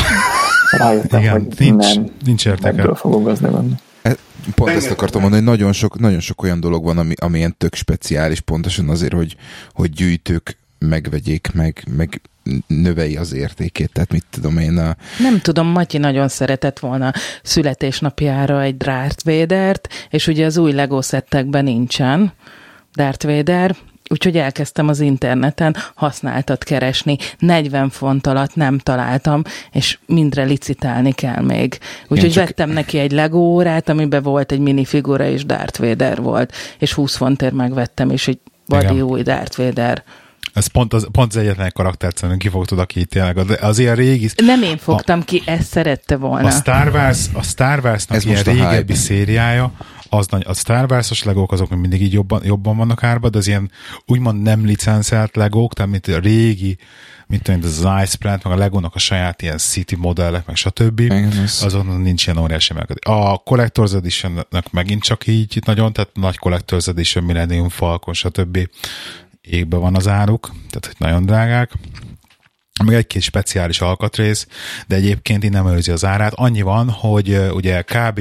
rájöttem, 0.78 1.20
Igen, 1.20 1.32
hogy 1.32 1.48
nincs- 1.58 1.96
nem, 1.96 2.06
nincs 2.26 2.46
értéke. 2.46 2.68
ebből 2.68 2.96
fogok 2.96 3.24
gazdagodni. 3.24 3.76
E, 4.02 4.16
Pont 4.56 4.72
ezt 4.72 4.92
akartam 4.92 5.22
mondani, 5.22 5.44
hogy 5.46 5.52
nagyon 5.58 5.74
sok, 5.74 6.00
nagyon 6.00 6.20
sok 6.20 6.44
olyan 6.44 6.60
dolog 6.60 6.84
van, 6.84 6.98
ami, 6.98 7.14
ami 7.22 7.38
ilyen 7.38 7.56
tök 7.58 7.76
speciális, 7.76 8.40
pontosan 8.40 8.90
azért, 8.90 9.14
hogy, 9.14 9.36
hogy 9.74 9.90
gyűjtők 9.90 10.58
megvegyék, 10.80 11.52
meg, 11.54 11.84
meg 11.98 12.22
növeli 12.68 13.18
az 13.18 13.34
értékét. 13.34 13.92
Tehát 13.92 14.12
mit 14.12 14.26
tudom 14.30 14.58
én, 14.58 14.78
a, 14.78 14.96
Nem 15.20 15.40
tudom, 15.40 15.68
Matyi 15.68 15.98
nagyon 15.98 16.28
szeretett 16.28 16.80
volna 16.80 17.14
születésnapjára 17.44 18.62
egy 18.62 18.78
Darth 18.78 19.26
Vader-t, 19.26 19.90
és 20.10 20.28
ugye 20.28 20.46
az 20.46 20.58
új 20.58 20.72
Lego 20.72 21.02
szettekben 21.02 21.64
nincsen 21.64 22.34
Darth 22.96 23.26
Vader, 23.26 23.76
úgyhogy 24.10 24.38
elkezdtem 24.38 24.88
az 24.88 25.00
interneten 25.00 25.76
használtat 25.96 26.64
keresni. 26.64 27.18
40 27.40 27.90
font 27.90 28.28
alatt 28.28 28.56
nem 28.56 28.78
találtam, 28.80 29.42
és 29.72 29.98
mindre 30.06 30.44
licitálni 30.44 31.12
kell 31.12 31.42
még. 31.42 31.78
Úgyhogy 32.08 32.32
csak- 32.32 32.46
vettem 32.46 32.70
neki 32.70 32.98
egy 32.98 33.12
Lego 33.12 33.38
órát, 33.38 33.90
amiben 33.90 34.24
volt 34.24 34.52
egy 34.52 34.60
minifigura, 34.60 35.26
és 35.26 35.46
Darth 35.46 35.80
Vader 35.80 36.22
volt, 36.22 36.54
és 36.80 36.94
20 36.94 37.16
fontért 37.16 37.54
megvettem, 37.54 38.10
és 38.10 38.28
egy 38.28 38.40
vadi 38.66 39.02
új 39.02 39.22
Darth 39.22 39.58
Vader. 39.58 40.04
Ez 40.54 40.68
pont 40.68 40.94
az, 40.94 41.08
pont 41.12 41.36
az 41.36 41.42
egyetlen 41.42 41.72
karaktert 41.74 42.16
szerintem 42.16 42.40
kifogtad, 42.40 42.80
aki 42.80 43.06
tényleg 43.06 43.38
az, 43.38 43.58
az 43.62 43.80
ilyen 43.80 43.96
régi... 43.96 44.30
Nem 44.36 44.64
én 44.64 44.78
fogtam 44.78 45.24
ki, 45.24 45.42
ezt 45.46 45.68
szerette 45.68 46.18
volna. 46.18 46.48
A 46.48 46.52
Star 46.52 46.88
Wars, 46.94 47.26
a 47.34 47.42
Star 47.42 47.80
Wars-nak 47.84 48.18
Ez 48.18 48.26
ilyen 48.26 48.36
most 48.36 48.48
a 48.48 48.52
régebbi 48.52 48.94
hype. 48.94 49.06
szériája, 49.06 49.72
az 50.10 50.28
nagy, 50.28 50.44
a 50.48 50.54
Star 50.54 50.92
Wars-os 50.92 51.24
legók 51.24 51.52
azok 51.52 51.70
még 51.70 51.80
mindig 51.80 52.02
így 52.02 52.14
jobban, 52.14 52.42
jobban 52.46 52.78
vannak 52.78 53.04
árba, 53.04 53.30
de 53.30 53.38
az 53.38 53.48
ilyen 53.48 53.72
úgymond 54.06 54.42
nem 54.42 54.66
licenszelt 54.66 55.36
legók, 55.36 55.74
tehát 55.74 55.92
mint 55.92 56.08
a 56.08 56.20
régi, 56.20 56.78
mint 57.28 57.44
tudom, 57.44 57.62
az 57.64 57.88
Ice 58.04 58.18
Plant, 58.18 58.44
meg 58.44 58.54
a 58.54 58.58
Legónak 58.58 58.96
a 58.96 59.00
saját 59.00 59.42
ilyen 59.42 59.58
City 59.58 59.96
modellek, 59.96 60.46
meg 60.46 60.56
stb. 60.56 61.14
Azon 61.62 61.86
nincs 62.02 62.28
ilyen 62.28 62.40
óriási 62.40 62.72
emelkedés. 62.72 63.04
A 63.06 63.44
Collector's 63.46 63.94
edition 63.94 64.48
megint 64.72 65.04
csak 65.04 65.28
így 65.28 65.60
nagyon, 65.66 65.94
tehát 65.94 66.10
nagy 66.14 66.40
Collector's 66.42 66.88
Edition, 66.88 67.24
Millennium 67.24 67.70
Falcon, 67.70 68.14
stb. 68.14 68.70
Égbe 69.46 69.78
van 69.78 69.96
az 69.96 70.08
áruk, 70.08 70.52
tehát 70.70 70.86
hogy 70.86 70.96
nagyon 70.98 71.26
drágák 71.26 71.72
meg 72.84 72.96
egy-két 72.96 73.22
speciális 73.22 73.82
alkatrész, 73.82 74.48
de 74.88 74.96
egyébként 74.96 75.44
így 75.44 75.52
nem 75.52 75.68
őrzi 75.68 75.92
az 75.92 76.06
árát. 76.06 76.34
Annyi 76.34 76.62
van, 76.62 76.90
hogy 76.90 77.40
ugye 77.52 77.82
kb. 77.82 78.20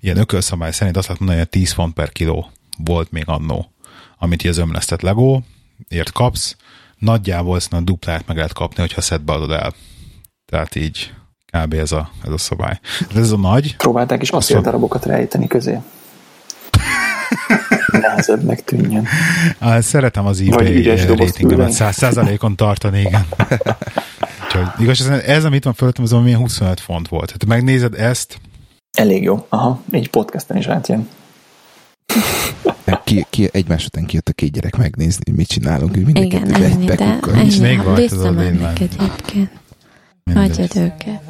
ilyen 0.00 0.16
ökölszabály 0.16 0.72
szerint 0.72 0.96
azt 0.96 1.06
lehet 1.06 1.20
mondani, 1.20 1.42
hogy 1.42 1.50
10 1.50 1.72
font 1.72 1.94
per 1.94 2.12
kiló 2.12 2.50
volt 2.78 3.10
még 3.10 3.22
annó, 3.26 3.72
amit 4.18 4.42
az 4.42 4.58
ömlesztett 4.58 5.00
Lego, 5.00 5.40
ért 5.88 6.12
kapsz, 6.12 6.56
nagyjából 6.98 7.56
ezt 7.56 7.72
a 7.72 7.80
duplát 7.80 8.26
meg 8.26 8.36
lehet 8.36 8.52
kapni, 8.52 8.80
hogyha 8.80 9.00
szedbe 9.00 9.32
adod 9.32 9.50
el. 9.50 9.74
Tehát 10.46 10.74
így 10.74 11.14
kb. 11.46 11.72
ez 11.72 11.92
a, 11.92 12.10
ez 12.24 12.32
a 12.32 12.38
szabály. 12.38 12.80
De 13.12 13.20
ez 13.20 13.30
a 13.30 13.36
nagy, 13.36 13.76
Próbálták 13.76 14.22
is 14.22 14.30
acéldarabokat 14.30 15.04
rejteni 15.04 15.46
közé. 15.46 15.78
Nehezebbnek 18.00 18.64
tűnjön. 18.64 19.06
Á, 19.58 19.80
Szeretem 19.80 20.26
az 20.26 20.40
eBay 20.40 20.82
dobozt 20.82 21.06
ratingemet 21.08 21.36
küldeni. 21.36 21.72
100 21.72 21.96
százalékon 21.96 22.56
tartani, 22.56 23.00
igen. 23.00 23.26
Úgyhogy 24.44 24.66
igaz, 24.78 25.00
ez, 25.00 25.20
ez, 25.20 25.44
amit 25.44 25.64
van 25.64 25.74
fölöttem, 25.74 26.04
az 26.04 26.10
valami 26.10 26.32
25 26.32 26.80
font 26.80 27.08
volt. 27.08 27.30
Hát 27.30 27.46
megnézed 27.46 27.94
ezt, 27.94 28.38
Elég 28.96 29.22
jó. 29.22 29.46
Aha, 29.48 29.82
így 29.92 30.10
podcasten 30.10 30.56
is 30.56 30.66
átjön. 30.66 31.08
ki, 33.04 33.26
ki, 33.30 33.48
egymás 33.52 33.86
után 33.86 34.04
kijött 34.04 34.28
a 34.28 34.32
két 34.32 34.50
gyerek 34.52 34.76
megnézni, 34.76 35.22
hogy 35.24 35.34
mit 35.34 35.48
csinálunk, 35.48 35.94
hogy 35.94 36.04
mind 36.04 36.18
a 36.18 36.20
Igen, 36.20 36.42
kettő 36.42 36.64
ennyi, 36.64 36.84
de 36.84 36.94
még 37.04 37.64
ennyi, 37.64 37.76
van, 37.76 37.94
tudod, 37.94 37.98
visszamennek 37.98 38.80
én 38.80 38.88
egyébként. 38.98 39.50
Hagyjad 40.34 40.76
őket. 40.76 41.22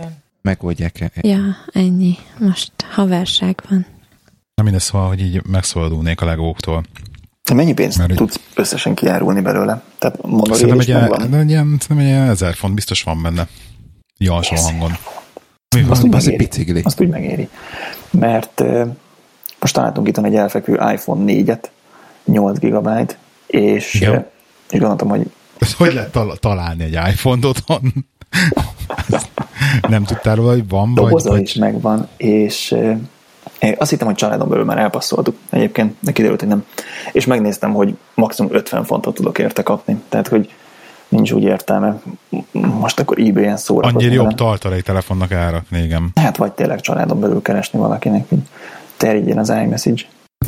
Megoldják 0.43 1.01
-e? 1.01 1.11
Ja, 1.21 1.41
ennyi. 1.73 2.17
Most 2.39 2.73
haverság 2.91 3.63
van. 3.69 3.87
Na 4.57 4.62
mindez 4.62 4.83
szóval, 4.83 5.09
hogy 5.09 5.21
így 5.21 5.42
megszabadulnék 5.47 6.21
a 6.21 6.25
legóktól. 6.25 6.83
Mennyi 7.55 7.73
pénzt 7.75 7.99
Mert- 7.99 8.14
tudsz 8.14 8.40
összesen 8.55 8.95
kiárulni 8.95 9.40
belőle? 9.40 9.83
Tehát 9.99 10.19
Szerintem 10.51 10.79
egy, 10.81 10.88
ilyen, 10.88 11.01
megvan. 11.01 11.31
de 11.31 11.37
egy 11.38 11.49
ilyen, 11.49 11.64
szerintem 11.81 11.99
egy 11.99 12.05
ilyen 12.12 12.29
ezer 12.29 12.55
font 12.55 12.75
biztos 12.75 13.03
van 13.03 13.23
benne. 13.23 13.47
Így 14.19 14.29
alsó 14.29 14.55
Ezer. 14.55 14.71
hangon. 14.71 14.92
Mi 15.77 15.81
Azt 15.81 15.88
van? 15.88 16.01
úgy 16.03 16.11
megéri. 16.11 16.37
picigli. 16.37 16.81
Azt 16.85 17.01
úgy 17.01 17.09
megéri. 17.09 17.49
Mert 18.11 18.61
eh, 18.61 18.87
most 19.61 19.75
találtunk 19.75 20.09
itt 20.09 20.19
egy 20.19 20.35
elfekvő 20.35 20.73
iPhone 20.92 21.33
4-et, 21.33 21.62
8 22.25 22.59
GB, 22.59 23.16
és, 23.47 23.95
Igen. 23.95 24.14
eh, 24.14 24.25
és 24.71 24.79
gondoltam, 24.79 25.09
hogy 25.09 25.31
Ezt 25.59 25.73
Hogy 25.77 25.92
lehet 25.95 26.12
tal- 26.12 26.40
találni 26.40 26.85
egy 26.85 26.92
iPhone-t 27.12 27.45
otthon? 27.45 27.81
Nem 29.88 30.05
tudtál 30.05 30.35
róla, 30.35 30.51
hogy 30.51 30.69
van, 30.69 30.95
vagy, 30.95 31.05
doboza 31.05 31.31
vagy 31.31 31.40
is 31.42 31.55
megvan, 31.55 32.09
és 32.16 32.71
én 32.71 33.09
azt 33.79 33.90
hittem, 33.90 34.07
hogy 34.07 34.16
családon 34.16 34.49
belül 34.49 34.64
már 34.64 34.79
elpasszoltuk 34.79 35.37
egyébként, 35.51 35.95
de 36.01 36.12
kiderült, 36.12 36.40
hogy 36.40 36.49
nem. 36.49 36.64
És 37.12 37.27
megnéztem, 37.27 37.73
hogy 37.73 37.97
maximum 38.14 38.55
50 38.55 38.85
fontot 38.85 39.14
tudok 39.14 39.38
érte 39.38 39.62
kapni. 39.62 40.03
Tehát, 40.09 40.29
hogy 40.29 40.51
nincs 41.09 41.33
úgy 41.33 41.42
értelme 41.42 41.97
most 42.53 43.01
akkor 43.01 43.19
eBay-en 43.19 43.57
szórakozni. 43.57 44.09
annyira 44.09 44.23
jobb 44.23 44.35
tartalék 44.35 44.83
telefonnak 44.83 45.33
árakni, 45.33 45.83
igen. 45.83 46.11
Hát 46.14 46.37
vagy 46.37 46.53
tényleg 46.53 46.81
családon 46.81 47.21
belül 47.21 47.42
keresni 47.42 47.79
valakinek, 47.79 48.29
hogy 48.29 48.38
terjedjen 48.97 49.38
az 49.38 49.49
iMessage. 49.49 50.03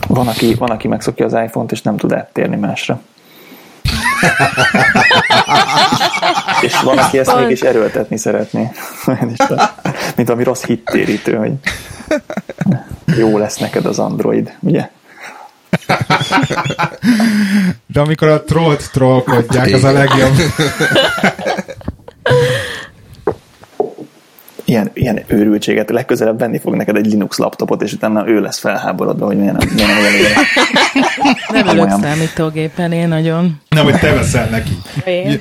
Van 0.09 0.29
aki, 0.29 0.55
van, 0.55 0.71
aki 0.71 0.88
megszokja 0.88 1.25
az 1.25 1.33
iPhone-t, 1.33 1.73
és 1.73 1.83
nem 1.83 1.97
tud 1.97 2.12
áttérni 2.12 2.57
másra. 2.57 3.01
és 6.61 6.81
van, 6.81 6.99
aki 6.99 7.18
ezt 7.18 7.37
mégis 7.37 7.61
erőltetni 7.61 8.16
szeretné. 8.16 8.71
Mint 10.16 10.29
ami 10.29 10.42
rossz 10.42 10.64
hittérítő, 10.64 11.37
hogy 11.37 11.53
jó 13.16 13.38
lesz 13.38 13.57
neked 13.57 13.87
az 13.87 13.99
Android, 13.99 14.53
ugye? 14.61 14.88
De 17.87 18.01
amikor 18.01 18.29
a 18.29 18.44
trollt 18.44 18.90
trollkodják, 18.92 19.75
az 19.75 19.85
a 19.85 19.92
legjobb. 19.92 20.35
ilyen, 24.68 24.90
ilyen 24.94 25.23
őrültséget, 25.27 25.90
legközelebb 25.90 26.38
venni 26.38 26.59
fog 26.59 26.75
neked 26.75 26.97
egy 26.97 27.07
Linux 27.07 27.38
laptopot, 27.38 27.83
és 27.83 27.92
utána 27.92 28.29
ő 28.29 28.40
lesz 28.40 28.59
felháborodva, 28.59 29.27
hogy 29.27 29.37
miért 29.37 29.57
nem, 29.57 29.68
miért 29.75 29.88
nem 29.88 29.99
olyan 29.99 30.14
ilyen. 30.14 30.33
Nem 31.49 31.77
ülök 31.77 31.90
számítógépen, 31.90 32.92
én 32.92 33.09
nagyon. 33.09 33.61
Nem, 33.68 33.85
hogy 33.85 33.99
te 33.99 34.12
veszel 34.12 34.49
neki. 34.49 34.79
Én? 35.05 35.38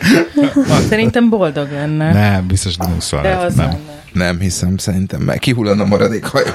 Szerintem 0.90 1.30
boldog 1.30 1.72
lenne. 1.72 2.14
Nem, 2.14 2.48
biztos 2.48 2.76
nem 2.76 3.00
szól. 3.00 3.22
Nem. 3.22 3.40
lenne. 3.40 3.78
Nem 4.14 4.40
hiszem, 4.40 4.78
szerintem 4.78 5.22
meg 5.22 5.40
kihullan 5.40 5.80
a 5.80 5.86
maradék 5.86 6.26
hajam. 6.26 6.54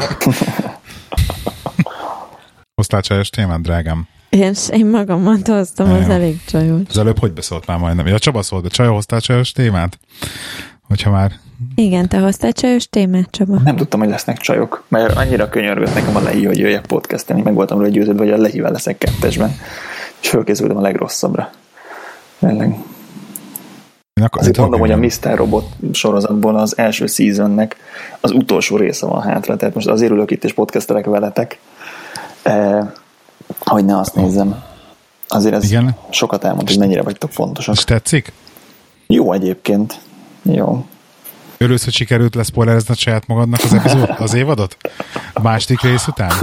Hoztál 2.82 3.02
csajos 3.02 3.30
témát, 3.30 3.60
drágám? 3.60 4.06
Én, 4.28 4.54
én 4.70 4.86
magammal 4.86 5.36
hoztam, 5.44 5.90
az 5.90 6.08
elég 6.08 6.44
csajos. 6.44 6.80
Az 6.88 6.98
előbb 6.98 7.18
hogy 7.18 7.32
beszólt 7.32 7.66
már 7.66 7.78
majdnem? 7.78 8.06
Ja, 8.06 8.18
Csaba 8.18 8.42
szólt, 8.42 8.62
de 8.62 8.68
Csaja 8.68 8.92
hoztál 8.92 9.20
csajos 9.20 9.52
témát? 9.52 9.98
Hogyha 10.88 11.10
már... 11.10 11.32
Igen, 11.74 12.08
te 12.08 12.18
hoztál 12.18 12.52
csajos 12.52 12.88
témát, 12.88 13.30
Csaba? 13.30 13.58
Nem 13.64 13.76
tudtam, 13.76 14.00
hogy 14.00 14.08
lesznek 14.08 14.36
csajok, 14.36 14.84
mert 14.88 15.16
annyira 15.16 15.48
könyörgött 15.48 15.94
nekem 15.94 16.16
a 16.16 16.20
Lehi, 16.20 16.44
hogy 16.44 16.58
jöjjek 16.58 16.86
podcasteni, 16.86 17.42
meg 17.42 17.54
voltam 17.54 17.78
róla 17.78 17.90
győződve, 17.90 18.22
hogy 18.22 18.32
a 18.32 18.36
Lehivel 18.36 18.72
leszek 18.72 18.98
kettesben, 18.98 19.56
és 20.22 20.28
fölkészültem 20.28 20.76
a 20.76 20.80
legrosszabbra. 20.80 21.50
Tényleg. 22.38 22.68
Én 24.14 24.24
akkor, 24.24 24.40
Azért 24.40 24.56
mondom, 24.56 24.80
hogy 24.80 24.90
a 24.90 24.96
Mr. 24.96 25.36
Robot 25.36 25.66
sorozatból 25.92 26.56
az 26.56 26.78
első 26.78 27.06
seasonnek 27.06 27.76
az 28.20 28.30
utolsó 28.30 28.76
része 28.76 29.06
van 29.06 29.22
hátra, 29.22 29.56
tehát 29.56 29.74
most 29.74 29.88
azért 29.88 30.12
ülök 30.12 30.30
itt 30.30 30.44
és 30.44 30.52
podcastelek 30.52 31.04
veletek, 31.04 31.58
eh, 32.42 32.86
hogy 33.60 33.84
ne 33.84 33.98
azt 33.98 34.14
nézzem. 34.14 34.62
Azért 35.28 35.54
ez 35.54 35.64
Igen. 35.64 35.96
sokat 36.10 36.44
elmond, 36.44 36.68
hogy 36.68 36.78
mennyire 36.78 37.02
vagytok 37.02 37.32
fontosak. 37.32 37.74
És 37.74 37.84
tetszik? 37.84 38.32
Jó 39.06 39.32
egyébként. 39.32 40.00
Jó. 40.42 40.86
Örülsz, 41.58 41.84
hogy 41.84 41.92
sikerült 41.92 42.34
leszpoilerezni 42.34 42.94
a 42.94 42.96
saját 42.96 43.26
magadnak 43.26 43.60
az 43.64 43.72
epizód, 43.74 44.14
az 44.18 44.34
évadot? 44.34 44.76
A 45.32 45.40
második 45.42 45.80
rész 45.80 46.06
után? 46.06 46.32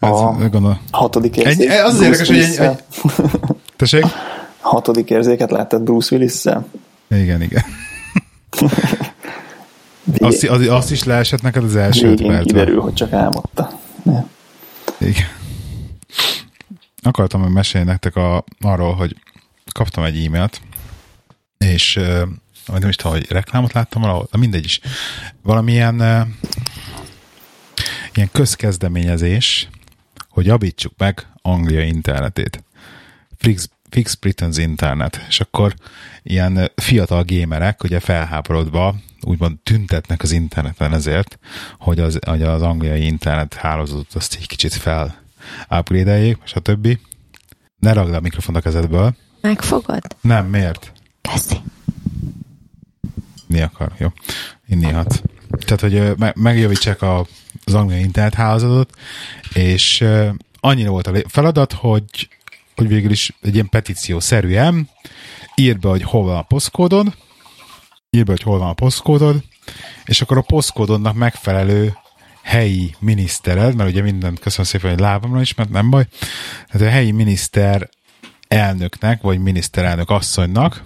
A 0.00 0.06
Ez, 0.06 0.50
gondolom. 0.50 0.80
hatodik 0.90 1.36
érzék. 1.36 1.70
az 1.70 1.76
az 1.84 1.98
Bruce 1.98 2.04
érdekes, 2.04 2.28
hogy 2.28 2.36
ennyi- 2.36 2.44
Willis-szel. 2.58 2.78
Tessék? 3.76 4.04
Hatodik 4.60 5.10
érzéket 5.10 5.50
láttad 5.50 5.82
Bruce 5.82 6.14
Willis-szel? 6.16 6.66
Igen, 7.10 7.42
igen. 7.42 7.64
Azt, 10.18 10.44
az, 10.44 10.68
azt 10.68 10.90
is 10.90 11.04
leesett 11.04 11.42
neked 11.42 11.64
az 11.64 11.76
első 11.76 12.08
öt 12.08 12.16
percben. 12.16 12.42
kiderül, 12.42 12.80
hogy 12.80 12.94
csak 12.94 13.12
álmodta. 13.12 13.80
Ne. 14.02 14.24
Igen. 14.98 15.26
Akartam 17.02 17.42
mesélni 17.42 17.86
nektek 17.86 18.16
a, 18.16 18.44
arról, 18.60 18.94
hogy 18.94 19.16
kaptam 19.72 20.04
egy 20.04 20.24
e-mailt, 20.24 20.60
és 21.58 21.96
uh, 21.96 22.22
nem 22.78 22.88
is 22.88 22.96
tudom, 22.96 23.12
hogy 23.12 23.30
reklámot 23.30 23.72
láttam 23.72 24.02
valahol, 24.02 24.28
de 24.30 24.38
mindegy 24.38 24.64
is. 24.64 24.80
Valamilyen 25.42 26.00
uh, 26.00 26.26
ilyen 28.14 28.28
közkezdeményezés, 28.32 29.68
hogy 30.28 30.46
javítsuk 30.46 30.92
meg 30.96 31.26
Anglia 31.42 31.82
internetét. 31.82 32.64
Fix, 33.38 33.70
Fix 33.96 34.18
Britain's 34.20 34.56
Internet. 34.58 35.24
És 35.28 35.40
akkor 35.40 35.74
ilyen 36.22 36.70
fiatal 36.74 37.22
gémerek 37.22 37.82
ugye 37.82 38.00
felháborodva 38.00 38.94
úgymond 39.20 39.58
tüntetnek 39.58 40.22
az 40.22 40.32
interneten 40.32 40.92
ezért, 40.92 41.38
hogy 41.78 42.00
az, 42.00 42.18
hogy 42.26 42.42
az 42.42 42.62
angliai 42.62 43.06
internet 43.06 43.54
hálózatot 43.54 44.14
azt 44.14 44.36
egy 44.40 44.46
kicsit 44.46 44.74
fel 44.74 45.22
upgrade 45.70 46.36
stb. 46.44 46.98
Ne 47.78 47.92
ragd 47.92 48.14
a 48.14 48.20
mikrofont 48.20 48.56
a 48.58 48.60
kezedből. 48.60 49.14
Megfogod? 49.40 50.16
Nem, 50.20 50.46
miért? 50.46 50.92
Teszi. 51.20 51.56
Inni 53.48 53.62
akar, 53.62 53.92
jó. 53.98 54.12
Inni 54.66 54.90
hat. 54.90 55.22
Tehát, 55.58 55.80
hogy 55.80 56.16
me- 56.18 56.36
megjavítsák 56.36 57.02
a, 57.02 57.26
az 57.64 57.74
angliai 57.74 58.00
internet 58.00 58.34
hálózatot, 58.34 58.90
és 59.52 60.04
annyira 60.60 60.90
volt 60.90 61.06
a 61.06 61.28
feladat, 61.28 61.72
hogy, 61.72 62.28
hogy 62.76 62.88
végül 62.88 63.10
is 63.10 63.32
egy 63.42 63.54
ilyen 63.54 63.68
petíció 63.68 64.20
szerűen 64.20 64.88
írd 65.54 65.78
be, 65.78 65.88
hogy 65.88 66.02
hol 66.02 66.24
van 66.24 66.36
a 66.36 66.42
posztkódod, 66.42 67.14
írd 68.10 68.26
be, 68.26 68.32
hogy 68.32 68.42
hol 68.42 68.58
van 68.58 68.68
a 68.68 68.72
posztkódod, 68.72 69.44
és 70.04 70.20
akkor 70.20 70.38
a 70.38 70.42
posztkódodnak 70.42 71.14
megfelelő 71.14 71.96
helyi 72.42 72.94
minisztered, 72.98 73.74
mert 73.74 73.90
ugye 73.90 74.02
mindent 74.02 74.38
köszönöm 74.38 74.66
szépen, 74.66 74.90
hogy 74.90 75.00
lábamra 75.00 75.40
is, 75.40 75.54
mert 75.54 75.70
nem 75.70 75.90
baj, 75.90 76.06
tehát 76.70 76.86
a 76.86 76.90
helyi 76.90 77.10
miniszter 77.10 77.88
elnöknek, 78.48 79.22
vagy 79.22 79.38
miniszterelnök 79.38 80.10
asszonynak 80.10 80.84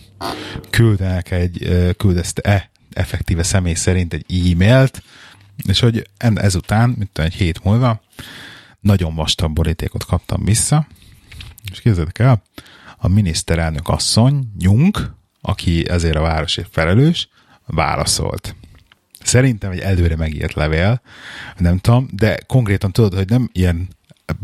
küldenek 0.70 1.30
egy, 1.30 1.64
ö, 1.64 1.90
küldezte-e 1.92 2.70
effektíve 2.92 3.42
személy 3.42 3.74
szerint 3.74 4.14
egy 4.14 4.52
e-mailt, 4.52 5.02
és 5.68 5.80
hogy 5.80 6.08
ezután, 6.34 6.94
mint 6.98 7.18
egy 7.18 7.34
hét 7.34 7.64
múlva, 7.64 8.00
nagyon 8.80 9.14
vastag 9.14 9.52
borítékot 9.52 10.04
kaptam 10.04 10.44
vissza, 10.44 10.86
és 11.70 11.80
képzeljétek 11.80 12.18
el, 12.18 12.42
a 12.96 13.08
miniszterelnök 13.08 13.88
asszony, 13.88 14.52
Nyunk, 14.58 15.14
aki 15.40 15.88
ezért 15.88 16.16
a 16.16 16.20
városért 16.20 16.68
felelős, 16.72 17.28
válaszolt. 17.66 18.54
Szerintem 19.22 19.70
egy 19.70 19.78
előre 19.78 20.16
megírt 20.16 20.52
levél, 20.52 21.00
nem 21.58 21.78
tudom, 21.78 22.08
de 22.12 22.38
konkrétan 22.46 22.92
tudod, 22.92 23.14
hogy 23.14 23.28
nem 23.28 23.48
ilyen 23.52 23.88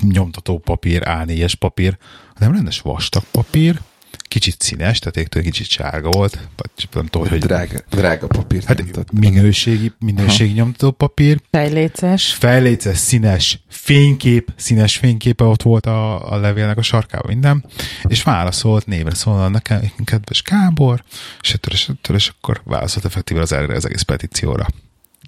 nyomtató 0.03 0.59
papír, 0.59 1.03
A4-es 1.05 1.53
papír, 1.59 1.99
hanem 2.35 2.53
rendes 2.53 2.81
vastag 2.81 3.25
papír, 3.31 3.81
kicsit 4.29 4.63
színes, 4.63 4.99
tehát 4.99 5.17
egy 5.37 5.43
kicsit 5.43 5.67
sárga 5.67 6.11
volt, 6.11 6.39
vagy 6.57 6.89
nem 6.93 7.07
tudom, 7.07 7.29
hogy 7.29 7.39
Drága, 7.39 7.79
drága 7.91 8.27
papírt 8.27 8.65
Hát 8.65 9.13
minőségi, 9.13 9.93
minőségi 9.99 10.53
nyomtató 10.53 10.91
papír, 10.91 11.41
Fejléces. 11.51 12.33
fejléces, 12.33 12.99
színes 12.99 13.61
fénykép, 13.69 14.53
színes 14.57 14.97
fényképe 14.97 15.45
ott 15.45 15.63
volt 15.63 15.87
a, 15.87 16.33
a 16.33 16.37
levélnek 16.37 16.79
a 16.79 16.83
sarkában, 16.83 17.33
minden, 17.33 17.65
és 18.03 18.23
válaszolt 18.23 18.87
névre 18.87 19.15
szólal 19.15 19.49
nekem, 19.49 19.81
kedves 20.05 20.43
Kábor, 20.43 21.03
és 21.41 21.55
ettől, 21.55 21.75
és 21.75 21.89
ettől, 21.89 22.17
és 22.17 22.33
akkor 22.39 22.61
válaszolt 22.65 23.05
effektíve 23.05 23.41
az, 23.41 23.53
erre 23.53 23.75
az 23.75 23.85
egész 23.87 24.03
petícióra. 24.03 24.67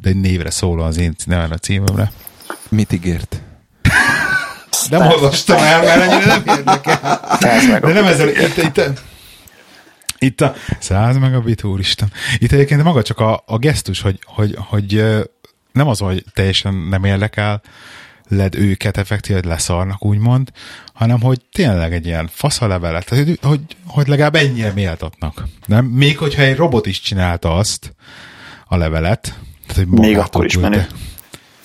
De 0.01 0.09
egy 0.09 0.21
névre 0.21 0.51
szólal 0.51 0.87
az 0.87 0.97
én 0.99 1.15
nevemre, 1.25 1.55
a 1.55 1.59
címemre. 1.59 2.13
Mit 2.69 2.93
ígért? 2.93 3.41
Nem 4.91 5.07
olvastam 5.07 5.57
el, 5.57 5.83
mert 5.83 6.01
ennyire 6.01 6.27
nem 6.27 6.43
érdekel. 6.47 7.81
De 7.81 7.93
nem 7.93 8.05
ezzel, 8.05 8.29
itt, 8.29 8.57
itt, 8.57 8.81
itt 10.19 10.41
a 10.41 10.55
100 10.79 11.17
megabit, 11.17 11.65
úristen. 11.65 12.13
Itt 12.39 12.53
egyébként 12.53 12.83
maga 12.83 13.03
csak 13.03 13.21
a, 13.21 13.43
a 13.47 13.59
gesztus, 13.59 14.01
hogy, 14.01 14.19
hogy, 14.25 14.57
hogy 14.59 15.05
nem 15.73 15.89
az, 15.89 15.99
hogy 15.99 16.25
teljesen 16.35 16.75
nem 16.75 17.05
érdekel 17.05 17.63
led 18.29 18.55
őket 18.55 18.97
effektíve, 18.97 19.39
hogy 19.39 19.49
leszarnak, 19.49 20.05
úgymond, 20.05 20.51
hanem 20.93 21.21
hogy 21.21 21.41
tényleg 21.53 21.93
egy 21.93 22.07
ilyen 22.07 22.29
faszalevelet, 22.33 23.07
tehát, 23.07 23.25
hogy, 23.25 23.39
hogy, 23.43 23.61
hogy 23.87 24.09
legalább 24.09 24.35
ennyire 24.35 24.73
méltatnak. 24.73 25.45
Nem? 25.67 25.85
Még 25.85 26.19
hogyha 26.19 26.43
egy 26.43 26.57
robot 26.57 26.87
is 26.87 27.01
csinálta 27.01 27.55
azt, 27.55 27.95
a 28.69 28.77
levelet, 28.77 29.39
tehát, 29.67 29.89
hogy 29.89 29.99
Még 30.01 30.19
akkor 30.19 30.45
is 30.45 30.59
menő. 30.59 30.87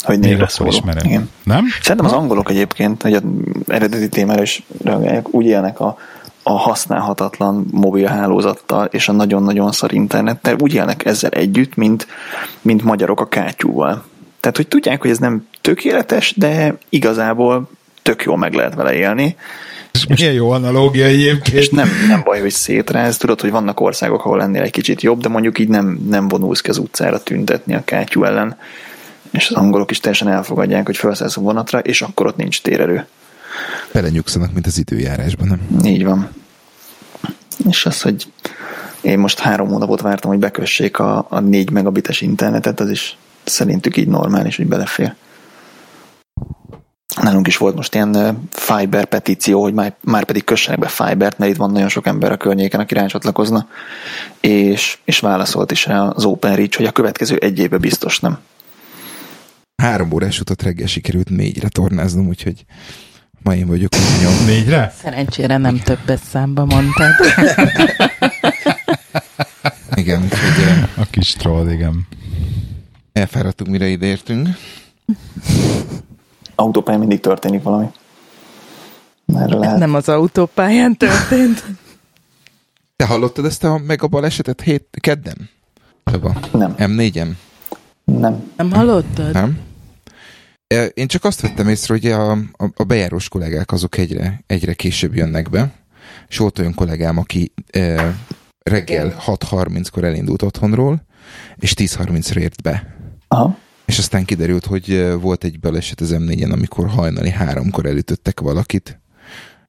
Hogy 0.03 0.19
névre 0.19 0.47
szóló. 0.47 0.71
Igen. 1.03 1.29
Nem? 1.43 1.65
Szerintem 1.81 2.05
az 2.05 2.11
angolok 2.11 2.49
egyébként, 2.49 3.01
hogy 3.01 3.13
az 3.13 3.21
eredeti 3.67 4.09
témára 4.09 4.41
is 4.41 4.63
reagálják, 4.83 5.33
úgy 5.33 5.45
élnek 5.45 5.79
a, 5.79 5.97
a 6.43 6.51
használhatatlan 6.51 7.65
mobil 7.71 8.07
hálózattal 8.07 8.85
és 8.85 9.07
a 9.07 9.11
nagyon-nagyon 9.11 9.71
szar 9.71 9.93
internettel, 9.93 10.55
úgy 10.59 10.73
élnek 10.73 11.05
ezzel 11.05 11.31
együtt, 11.31 11.75
mint, 11.75 12.07
mint 12.61 12.83
magyarok 12.83 13.19
a 13.19 13.27
kátyúval. 13.27 14.03
Tehát, 14.39 14.57
hogy 14.57 14.67
tudják, 14.67 15.01
hogy 15.01 15.09
ez 15.09 15.17
nem 15.17 15.47
tökéletes, 15.61 16.33
de 16.37 16.77
igazából 16.89 17.69
tök 18.01 18.23
jól 18.23 18.37
meg 18.37 18.53
lehet 18.53 18.75
vele 18.75 18.93
élni, 18.93 19.35
És 19.93 20.05
milyen 20.05 20.33
jó 20.33 20.51
analógia 20.51 21.05
egyébként. 21.05 21.57
és 21.57 21.69
nem, 21.69 21.89
nem 22.07 22.21
baj, 22.23 22.39
hogy 22.39 22.51
szétráz. 22.51 23.17
Tudod, 23.17 23.41
hogy 23.41 23.51
vannak 23.51 23.79
országok, 23.79 24.25
ahol 24.25 24.41
ennél 24.41 24.61
egy 24.61 24.71
kicsit 24.71 25.01
jobb, 25.01 25.21
de 25.21 25.29
mondjuk 25.29 25.59
így 25.59 25.67
nem, 25.67 25.99
nem 26.09 26.27
vonulsz 26.27 26.61
ki 26.61 26.69
az 26.69 26.77
utcára 26.77 27.23
tüntetni 27.23 27.73
a 27.73 27.81
kátyú 27.85 28.23
ellen. 28.23 28.57
És 29.33 29.49
az 29.49 29.55
angolok 29.55 29.91
is 29.91 29.99
teljesen 29.99 30.27
elfogadják, 30.27 30.85
hogy 30.85 30.97
felszállsz 30.97 31.37
a 31.37 31.41
vonatra, 31.41 31.79
és 31.79 32.01
akkor 32.01 32.27
ott 32.27 32.35
nincs 32.35 32.61
térerő. 32.61 33.07
Belenyugszanak, 33.91 34.53
mint 34.53 34.65
az 34.65 34.77
időjárásban, 34.77 35.47
nem? 35.47 35.85
Így 35.85 36.03
van. 36.03 36.29
És 37.69 37.85
az, 37.85 38.01
hogy 38.01 38.31
én 39.01 39.19
most 39.19 39.39
három 39.39 39.67
hónapot 39.67 40.01
vártam, 40.01 40.29
hogy 40.29 40.39
bekössék 40.39 40.99
a, 40.99 41.25
a 41.29 41.39
4 41.39 41.69
megabites 41.69 42.21
internetet, 42.21 42.79
az 42.79 42.89
is 42.89 43.17
szerintük 43.43 43.97
így 43.97 44.07
normális, 44.07 44.55
hogy 44.55 44.67
belefér. 44.67 45.13
Nálunk 47.21 47.47
is 47.47 47.57
volt 47.57 47.75
most 47.75 47.93
ilyen 47.93 48.47
fiber 48.49 49.05
petíció, 49.05 49.61
hogy 49.61 49.73
már, 49.73 49.95
már 50.01 50.23
pedig 50.23 50.43
kössenek 50.43 50.79
be 50.79 50.87
fibert, 50.87 51.37
mert 51.37 51.51
itt 51.51 51.57
van 51.57 51.71
nagyon 51.71 51.89
sok 51.89 52.07
ember 52.07 52.31
a 52.31 52.37
környéken, 52.37 52.79
aki 52.79 52.93
rácsatlakozna, 52.93 53.67
és, 54.39 54.97
és 55.03 55.19
válaszolt 55.19 55.71
is 55.71 55.87
az 55.87 56.25
OpenReach, 56.25 56.77
hogy 56.77 56.85
a 56.85 56.91
következő 56.91 57.35
egy 57.35 57.59
évben 57.59 57.79
biztos 57.79 58.19
nem. 58.19 58.39
Három 59.83 60.11
órás 60.11 60.39
utat 60.39 60.61
reggel 60.61 60.87
sikerült 60.87 61.29
négyre 61.29 61.67
tornáznom, 61.67 62.27
úgyhogy 62.27 62.65
ma 63.41 63.55
én 63.55 63.67
vagyok 63.67 63.91
úgy 63.95 64.23
nyom. 64.23 64.45
Négyre? 64.45 64.93
Szerencsére 65.01 65.57
nem 65.57 65.79
többes 65.79 66.19
számba 66.29 66.65
mondtad. 66.65 67.11
Igen, 69.95 70.23
úgyhogy 70.23 70.89
A 70.97 71.05
kis 71.09 71.33
troll, 71.33 71.69
igen. 71.69 72.07
elfáradtunk, 73.13 73.69
mire 73.69 73.87
ide 73.87 74.05
értünk. 74.05 74.49
Autópályán 76.55 76.99
mindig 76.99 77.19
történik 77.19 77.63
valami. 77.63 77.87
Erről 79.35 79.59
lehet. 79.59 79.77
Nem 79.77 79.93
az 79.93 80.09
autópályán 80.09 80.97
történt. 80.97 81.63
Te 82.95 83.05
hallottad 83.05 83.45
ezt 83.45 83.63
a 83.63 83.77
meg 83.77 84.03
a 84.03 84.07
balesetet 84.07 84.61
hét, 84.61 84.87
kedden? 84.99 85.49
Csaba. 86.03 86.39
Nem. 86.51 86.75
M4-en? 86.77 87.27
Nem. 88.03 88.51
Nem 88.55 88.71
hallottad? 88.71 89.33
Nem? 89.33 89.71
Én 90.93 91.07
csak 91.07 91.23
azt 91.23 91.41
vettem 91.41 91.67
észre, 91.67 91.93
hogy 91.93 92.05
a, 92.05 92.31
a, 92.31 92.71
a 92.75 92.83
bejárós 92.83 93.29
kollégák 93.29 93.71
azok 93.71 93.97
egyre, 93.97 94.43
egyre 94.47 94.73
később 94.73 95.15
jönnek 95.15 95.49
be, 95.49 95.71
és 96.27 96.37
volt 96.37 96.59
olyan 96.59 96.73
kollégám, 96.73 97.17
aki 97.17 97.53
e, 97.71 98.15
reggel 98.63 99.15
6.30-kor 99.25 100.03
elindult 100.03 100.41
otthonról, 100.41 101.05
és 101.55 101.73
10.30-ra 101.77 102.37
ért 102.37 102.61
be. 102.61 102.95
Aha. 103.27 103.57
És 103.85 103.97
aztán 103.97 104.25
kiderült, 104.25 104.65
hogy 104.65 105.13
volt 105.21 105.43
egy 105.43 105.59
baleset 105.59 106.01
az 106.01 106.15
M4-en, 106.17 106.51
amikor 106.51 106.87
hajnali 106.87 107.29
háromkor 107.29 107.85
elütöttek 107.85 108.39
valakit. 108.39 109.01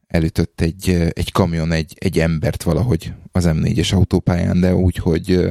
Elütött 0.06 0.60
egy, 0.60 0.90
egy 1.12 1.32
kamion 1.32 1.72
egy, 1.72 1.96
egy 1.98 2.18
embert 2.18 2.62
valahogy 2.62 3.12
az 3.32 3.44
M4-es 3.48 3.94
autópályán, 3.94 4.60
de 4.60 4.74
úgy, 4.74 4.96
hogy 4.96 5.50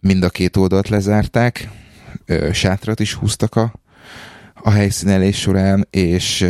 mind 0.00 0.22
a 0.22 0.28
két 0.28 0.56
oldalt 0.56 0.88
lezárták, 0.88 1.68
sátrat 2.52 3.00
is 3.00 3.14
húztak 3.14 3.56
a, 3.56 3.79
a 4.62 4.70
helyszínelés 4.70 5.40
során, 5.40 5.86
és 5.90 6.48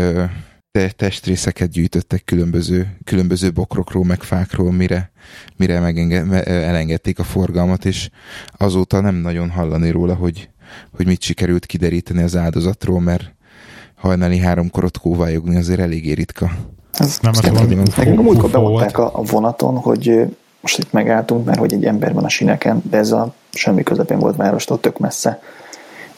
testrészeket 0.97 1.71
gyűjtöttek 1.71 2.25
különböző, 2.25 2.97
különböző 3.05 3.51
bokrokról, 3.53 4.05
meg 4.05 4.23
fákról, 4.23 4.73
mire, 4.73 5.11
mire 5.57 5.81
megenge, 5.81 6.45
elengedték 6.45 7.19
a 7.19 7.25
forgalmat, 7.25 7.85
és 7.85 8.11
azóta 8.57 9.01
nem 9.01 9.15
nagyon 9.15 9.51
hallani 9.51 9.91
róla, 9.91 10.15
hogy, 10.15 10.49
hogy 10.97 11.07
mit 11.07 11.23
sikerült 11.23 11.67
kideríteni 11.67 12.23
az 12.23 12.37
áldozatról, 12.37 13.01
mert 13.01 13.35
hajnali 13.95 14.39
háromkor 14.39 14.85
ott 14.85 14.99
kóvályogni 14.99 15.57
azért 15.57 15.81
eléggé 15.81 16.13
ritka. 16.13 16.51
Ez 16.93 17.19
Nem, 17.23 17.33
az 17.35 17.51
valami 17.51 17.75
Nekünk 17.75 18.19
a 18.19 18.23
múltkor 18.23 18.51
bemondták 18.51 18.99
a, 18.99 19.19
a 19.19 19.23
vonaton, 19.23 19.77
hogy 19.77 20.27
most 20.61 20.79
itt 20.79 20.93
megálltunk, 20.93 21.45
mert 21.45 21.59
hogy 21.59 21.73
egy 21.73 21.85
ember 21.85 22.13
van 22.13 22.25
a 22.25 22.29
sineken, 22.29 22.83
de 22.91 22.97
ez 22.97 23.13
a 23.13 23.35
semmi 23.53 23.83
közepén 23.83 24.19
volt 24.19 24.37
várostól, 24.37 24.81
tök 24.81 24.99
messze. 24.99 25.41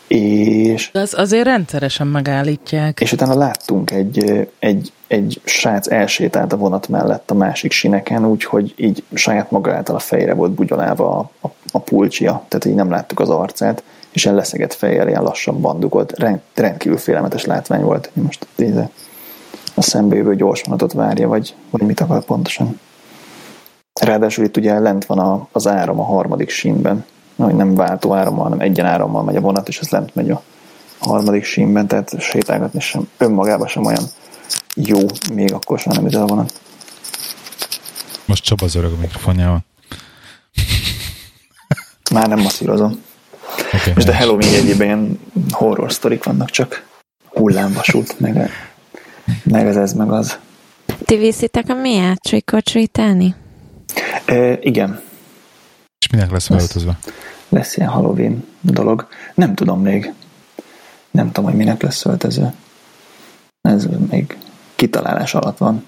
És, 0.06 0.90
De 0.92 1.00
az 1.00 1.14
azért 1.16 1.44
rendszeresen 1.44 2.06
megállítják. 2.06 3.00
és 3.00 3.12
utána 3.12 3.34
láttunk 3.34 3.90
egy, 3.90 4.48
egy, 4.58 4.92
egy 5.06 5.40
srác 5.44 5.90
elsétált 5.90 6.52
a 6.52 6.56
vonat 6.56 6.88
mellett 6.88 7.30
a 7.30 7.34
másik 7.34 7.72
sineken, 7.72 8.26
úgyhogy 8.26 8.74
így 8.76 9.02
saját 9.14 9.50
maga 9.50 9.74
által 9.74 9.96
a 9.96 9.98
fejre 9.98 10.34
volt 10.34 10.52
bugyolálva 10.52 11.18
a, 11.18 11.30
a, 11.46 11.50
a 11.72 11.78
pulcsia, 11.78 12.44
tehát 12.48 12.64
így 12.64 12.74
nem 12.74 12.90
láttuk 12.90 13.20
az 13.20 13.28
arcát, 13.28 13.82
és 14.12 14.24
ilyen 14.24 14.36
leszegett 14.36 14.72
fejjel 14.74 15.08
ilyen 15.08 15.22
lassan 15.22 15.60
bandukolt. 15.60 16.18
Rend, 16.18 16.40
rendkívül 16.54 16.98
félelmetes 16.98 17.44
látvány 17.44 17.82
volt. 17.82 18.10
Most 18.12 18.46
így 18.56 18.74
a 19.74 19.82
szembejövő 19.82 20.36
gyors 20.36 20.62
vonatot 20.62 20.92
várja, 20.92 21.28
vagy, 21.28 21.54
vagy 21.70 21.82
mit 21.82 22.00
akar 22.00 22.24
pontosan. 22.24 22.80
Ráadásul 24.00 24.44
itt 24.44 24.56
ugye 24.56 24.78
lent 24.78 25.04
van 25.04 25.18
a, 25.18 25.48
az 25.52 25.66
áram 25.66 26.00
a 26.00 26.04
harmadik 26.04 26.50
sínben, 26.50 27.04
hogy 27.36 27.54
nem 27.54 27.74
váltó 27.74 28.14
árammal, 28.14 28.42
hanem 28.42 28.60
egyen 28.60 28.86
árammal 28.86 29.22
megy 29.22 29.36
a 29.36 29.40
vonat, 29.40 29.68
és 29.68 29.78
ez 29.78 29.88
lent 29.88 30.14
megy 30.14 30.30
a 30.30 30.42
harmadik 30.98 31.44
sínben, 31.44 31.86
tehát 31.86 32.20
sétálgatni 32.20 32.80
sem 32.80 33.08
önmagában 33.18 33.66
sem 33.66 33.84
olyan 33.84 34.04
jó, 34.74 34.98
még 35.34 35.52
akkor 35.52 35.78
sem 35.78 35.92
nem 35.94 36.06
üzel 36.06 36.22
a 36.22 36.26
vonat. 36.26 36.60
Most 38.24 38.44
Csaba 38.44 38.66
zörög 38.66 38.92
a 38.92 39.00
mikrofonjával. 39.00 39.64
Már 42.12 42.28
nem 42.28 42.40
masszírozom. 42.40 43.02
Okay, 43.66 43.92
Most 43.94 44.08
a 44.08 44.14
Halloween 44.14 44.54
egyében 44.54 44.86
ilyen 44.86 45.20
horror 45.50 45.92
sztorik 45.92 46.24
vannak 46.24 46.50
csak. 46.50 46.86
Hullámvasút, 47.28 48.20
meg, 48.20 48.50
meg 49.42 49.66
ez, 49.66 49.76
ez, 49.76 49.92
meg 49.92 50.12
az. 50.12 50.38
Ti 51.04 51.16
viszitek 51.16 51.64
a 51.68 51.74
miért 51.74 52.20
trikotrítelni? 52.20 53.34
E, 54.24 54.58
igen, 54.60 55.00
És 56.02 56.10
minek 56.10 56.30
lesz 56.30 56.46
felöltözve? 56.46 56.98
lesz 57.48 57.76
ilyen 57.76 57.88
Halloween 57.88 58.44
dolog. 58.60 59.08
Nem 59.34 59.54
tudom 59.54 59.80
még. 59.80 60.12
Nem 61.10 61.26
tudom, 61.26 61.44
hogy 61.44 61.58
minek 61.58 61.82
lesz 61.82 62.04
öltöző. 62.04 62.52
Ez 63.60 63.86
még 64.10 64.36
kitalálás 64.74 65.34
alatt 65.34 65.58
van. 65.58 65.86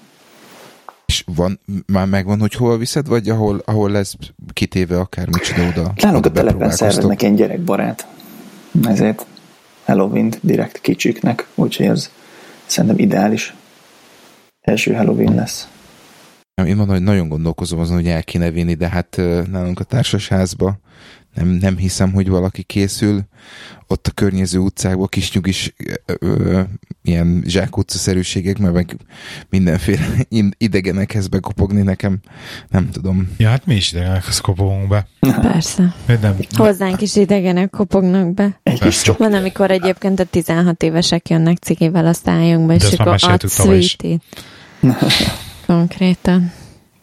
És 1.05 1.23
van, 1.35 1.59
már 1.85 2.07
megvan, 2.07 2.39
hogy 2.39 2.53
hol 2.53 2.77
viszed, 2.77 3.07
vagy 3.07 3.29
ahol, 3.29 3.61
ahol 3.65 3.91
lesz 3.91 4.15
kitéve 4.53 4.99
akár 4.99 5.27
micsoda 5.29 5.67
oda? 5.67 5.93
Nálunk 5.95 6.25
a 6.25 6.31
telepen 6.31 6.71
szerveznek 6.71 7.21
ilyen 7.21 7.35
gyerekbarát. 7.35 8.07
Ezért 8.83 9.25
halloween 9.85 10.33
direkt 10.41 10.81
kicsiknek, 10.81 11.47
úgyhogy 11.55 11.85
ez 11.85 12.09
szerintem 12.65 12.99
ideális. 12.99 13.55
Első 14.61 14.93
Halloween 14.93 15.35
lesz. 15.35 15.67
Nem, 16.55 16.65
Én 16.67 16.75
mondom, 16.75 16.95
hogy 16.95 17.03
nagyon 17.03 17.27
gondolkozom 17.27 17.79
azon, 17.79 17.95
hogy 17.95 18.07
el 18.07 18.23
kéne 18.23 18.51
vinni, 18.51 18.73
de 18.73 18.89
hát 18.89 19.15
nálunk 19.51 19.79
a 19.79 19.83
társasházba 19.83 20.79
nem, 21.35 21.47
nem 21.47 21.77
hiszem, 21.77 22.11
hogy 22.13 22.29
valaki 22.29 22.63
készül. 22.63 23.21
Ott 23.87 24.07
a 24.07 24.11
környező 24.11 24.59
utcákban 24.59 25.07
kis 25.07 25.31
nyugis 25.31 25.73
ö, 26.05 26.13
ö, 26.19 26.61
ilyen 27.03 27.43
zsákutca-szerűségek, 27.47 28.57
mert 28.57 28.73
meg 28.73 28.95
mindenféle 29.49 30.05
in- 30.29 30.55
idegenekhez 30.57 31.27
bekopogni 31.27 31.81
nekem, 31.81 32.17
nem 32.69 32.89
tudom. 32.89 33.29
Ja, 33.37 33.49
hát 33.49 33.65
mi 33.65 33.75
is 33.75 33.91
idegenek, 33.91 34.23
kopogunk 34.41 34.87
be. 34.87 35.07
Persze. 35.19 35.95
Nem? 36.21 36.35
Hozzánk 36.55 37.01
is 37.01 37.15
idegenek 37.15 37.69
kopognak 37.69 38.33
be. 38.33 38.59
Egy. 38.63 39.11
Van, 39.17 39.33
amikor 39.33 39.71
egyébként 39.71 40.19
a 40.19 40.23
16 40.23 40.83
évesek 40.83 41.29
jönnek 41.29 41.57
cikivel 41.57 42.05
a 42.05 42.13
szájunkba, 42.13 42.73
és 42.73 42.83
akkor 42.91 43.07
ad 43.07 43.11
meséltük 43.11 43.49
tavaly 43.49 43.77
is. 43.77 43.97
Konkrétan. 45.65 46.51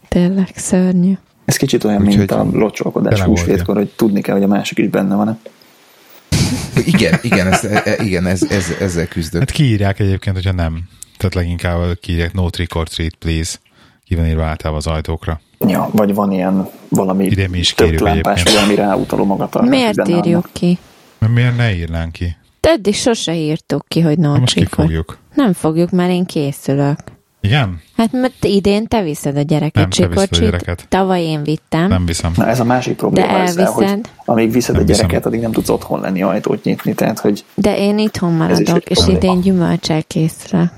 Tényleg 0.08 0.48
szörnyű. 0.54 1.12
Ez 1.44 1.56
kicsit 1.56 1.84
olyan, 1.84 2.00
Úgyhogy- 2.00 2.16
mint 2.16 2.30
a 2.30 2.46
locsolkodás 2.52 3.20
húsvétkor, 3.20 3.76
hogy 3.76 3.88
tudni 3.96 4.20
kell, 4.20 4.34
hogy 4.34 4.44
a 4.44 4.48
másik 4.48 4.78
is 4.78 4.88
benne 4.88 5.14
van. 5.14 5.38
Igen, 6.84 7.18
igen, 7.22 7.52
ez, 7.52 7.64
e- 7.64 7.82
e- 7.84 8.04
igen 8.04 8.26
ez, 8.26 8.42
ez, 8.42 8.64
ezzel 8.80 9.06
küzdök. 9.06 9.40
Hát 9.40 9.50
kiírják 9.50 9.98
egyébként, 10.00 10.36
hogyha 10.36 10.52
nem. 10.52 10.82
Tehát 11.16 11.34
leginkább 11.34 11.98
kiírják 12.00 12.32
no 12.32 12.50
trick 12.50 12.74
or 12.74 12.88
treat, 12.88 13.14
please. 13.14 13.56
Ki 14.04 14.14
van 14.14 14.26
írva 14.26 14.44
általában 14.44 14.82
az 14.86 14.86
ajtókra. 14.86 15.40
Ja, 15.66 15.88
vagy 15.92 16.14
van 16.14 16.32
ilyen 16.32 16.68
valami 16.88 17.24
Ide 17.24 17.48
mi 17.48 17.58
is 17.58 17.72
kérjük 17.74 18.00
lámpás, 18.00 18.42
vagy 18.42 18.54
ami 18.64 18.74
ráutaló 18.74 19.24
magatartás. 19.24 19.70
Miért 19.70 20.08
írjuk 20.08 20.48
ki? 20.52 20.78
Mert 21.18 21.32
miért 21.32 21.56
ne 21.56 21.74
írnánk 21.74 22.12
ki? 22.12 22.36
Eddig 22.60 22.94
sose 22.94 23.34
írtuk 23.34 23.84
ki, 23.88 24.00
hogy 24.00 24.18
no 24.18 24.32
Na 24.32 24.38
most 24.38 24.54
trick 24.54 24.78
or- 24.78 24.86
kifogjuk. 24.86 25.18
Nem 25.34 25.52
fogjuk, 25.52 25.90
mert 25.90 26.10
én 26.10 26.24
készülök. 26.24 26.98
Igen? 27.44 27.80
Hát 27.96 28.12
mert 28.12 28.44
idén 28.44 28.86
te 28.86 29.02
viszed 29.02 29.36
a 29.36 29.40
gyereket 29.40 29.74
Nem, 29.74 29.90
te 29.90 30.06
viszed 30.06 30.18
a 30.18 30.20
csikocsit. 30.22 30.44
gyereket. 30.44 30.86
Tavaly 30.88 31.22
én 31.22 31.42
vittem. 31.42 31.88
Nem 31.88 32.06
viszem. 32.06 32.32
Na 32.36 32.46
ez 32.46 32.60
a 32.60 32.64
másik 32.64 32.96
probléma 32.96 33.26
De 33.26 33.32
ezzel, 33.38 33.66
hogy 33.66 33.84
elviszed. 33.84 34.10
amíg 34.24 34.52
viszed 34.52 34.74
Nem 34.74 34.82
a 34.82 34.86
viszem. 34.86 35.06
gyereket, 35.06 35.26
addig 35.26 35.40
nem 35.40 35.52
tudsz 35.52 35.68
otthon 35.68 36.00
lenni, 36.00 36.22
ajtót 36.22 36.64
nyitni, 36.64 36.94
tehát 36.94 37.18
hogy 37.18 37.44
De 37.54 37.76
én 37.78 37.98
itthon 37.98 38.32
maradok, 38.32 38.84
és 38.90 38.96
probléma. 38.98 39.18
idén 39.18 39.40
gyümölcsel 39.40 40.02
készülök. 40.02 40.70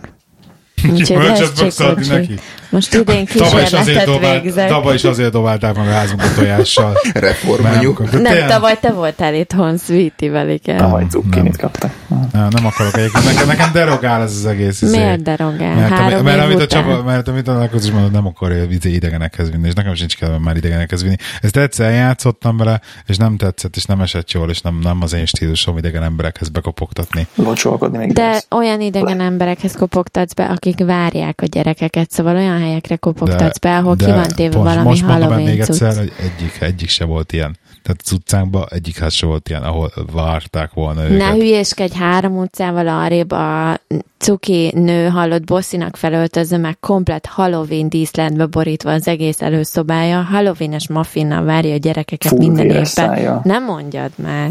Úgyhogy 0.90 1.02
Gyümölcsöt 1.06 1.46
fogsz 1.58 1.80
adni 1.80 2.06
neki? 2.06 2.34
Most 2.74 2.94
idén 2.94 3.24
kísérletet 3.24 4.18
végzek. 4.20 4.68
tavaly 4.68 4.94
is 4.94 5.04
azért 5.04 5.32
dobálták 5.32 5.76
meg 5.76 5.88
a 5.88 5.90
házunkat 5.90 6.34
tojással. 6.34 6.92
Reformanyú. 7.14 7.94
Mert 7.98 8.12
nem- 8.12 8.22
Nem, 8.22 8.48
tavaly 8.48 8.78
te 8.80 8.92
voltál 8.92 9.34
itthon 9.34 9.76
Sweetie-vel, 9.78 10.50
igen. 10.50 10.76
tavaly 10.76 11.06
cukkinit 11.10 11.56
kaptak. 11.56 11.90
Nem, 12.32 12.48
nem 12.50 12.66
akarok 12.66 12.96
egyébként. 12.96 13.24
Nekem, 13.24 13.46
nekem 13.46 13.72
derogál 13.72 14.22
ez 14.22 14.30
az 14.30 14.46
egész. 14.46 14.82
izé. 14.82 14.96
Miért 14.96 15.22
derogál? 15.22 15.74
Mert, 15.74 15.92
Három 15.92 16.24
mert, 16.24 16.42
amit 16.44 16.60
a? 16.60 16.66
Csaba, 16.66 17.02
mert 17.02 17.28
amit 17.28 17.48
a 17.48 17.68
is 17.74 17.90
mondott, 17.90 18.12
nem 18.12 18.26
akarja 18.26 18.64
izé 18.64 18.90
idegenekhez 18.90 19.50
vinni, 19.50 19.66
és 19.66 19.74
nekem 19.74 19.94
sincs 19.94 20.16
kedvem 20.16 20.42
már 20.42 20.56
idegenekhez 20.56 21.02
vinni. 21.02 21.16
Ezt 21.42 21.56
egyszer 21.56 21.92
játszottam 21.92 22.56
vele, 22.56 22.80
és 23.06 23.16
nem 23.16 23.36
tetszett, 23.36 23.76
és 23.76 23.84
nem 23.84 24.00
esett 24.00 24.30
jól, 24.32 24.50
és 24.50 24.60
nem, 24.60 24.78
nem 24.82 24.98
az 25.02 25.12
én 25.12 25.26
stílusom 25.26 25.78
idegen 25.78 26.02
emberekhez 26.02 26.48
bekopogtatni. 26.48 27.26
Locsolkodni 27.34 27.98
még 27.98 28.12
De 28.12 28.26
lesz. 28.26 28.46
olyan 28.50 28.80
idegen 28.80 29.20
emberekhez 29.20 29.72
kopogtatsz 29.72 30.32
be, 30.34 30.44
akik 30.44 30.84
várják 30.84 31.40
a 31.42 31.46
gyerekeket, 31.46 32.10
szóval 32.10 32.36
olyan 32.36 32.58
helyekre 32.64 32.96
kopogtatsz 32.96 33.58
be, 33.58 33.76
ahol 33.76 33.96
ki 33.96 34.04
van 34.04 34.28
téve 34.28 34.56
most, 34.56 34.68
valami 34.68 34.88
most 34.88 35.02
Halloween 35.02 35.42
még 35.42 35.60
egyszer, 35.60 35.92
cucc. 35.92 35.98
hogy 35.98 36.12
egyik, 36.18 36.60
egyik 36.60 36.88
se 36.88 37.04
volt 37.04 37.32
ilyen. 37.32 37.56
Tehát 37.82 38.00
az 38.04 38.12
utcánkban 38.12 38.66
egyik 38.70 38.98
ház 38.98 39.12
se 39.12 39.26
volt 39.26 39.48
ilyen, 39.48 39.62
ahol 39.62 39.92
várták 40.12 40.72
volna 40.72 41.04
őket. 41.04 41.16
Ne 41.16 41.30
hülyéskedj 41.30 41.96
három 41.96 42.38
utcával 42.38 42.88
arrébb 42.88 43.30
a 43.30 43.80
cuki 44.18 44.72
nő 44.74 45.08
hallott 45.08 45.44
bosszinak 45.44 45.96
felöltözve, 45.96 46.56
meg 46.56 46.78
komplet 46.80 47.26
Halloween 47.26 47.88
díszletbe 47.88 48.46
borítva 48.46 48.90
az 48.90 49.08
egész 49.08 49.42
előszobája. 49.42 50.22
Halloween-es 50.22 50.88
muffinnal 50.88 51.44
várja 51.44 51.74
a 51.74 51.76
gyerekeket 51.76 52.32
Full 52.32 52.38
minden 52.38 52.70
évben. 52.70 53.40
Nem 53.42 53.64
mondjad 53.64 54.10
már. 54.16 54.50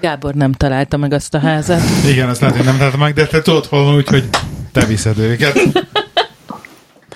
Gábor 0.00 0.34
nem 0.34 0.52
találta 0.52 0.96
meg 0.96 1.12
azt 1.12 1.34
a 1.34 1.38
házat. 1.38 1.80
Igen, 2.10 2.28
azt 2.28 2.40
lehet, 2.40 2.56
hogy 2.56 2.64
nem 2.64 2.78
tettem 2.78 3.00
meg, 3.00 3.14
de 3.14 3.26
te 3.26 3.42
tudod 3.42 3.66
hol 3.66 3.84
van, 3.84 3.94
úgyhogy 3.94 4.28
te 4.72 4.84
viszed 4.84 5.18
őket. 5.18 5.58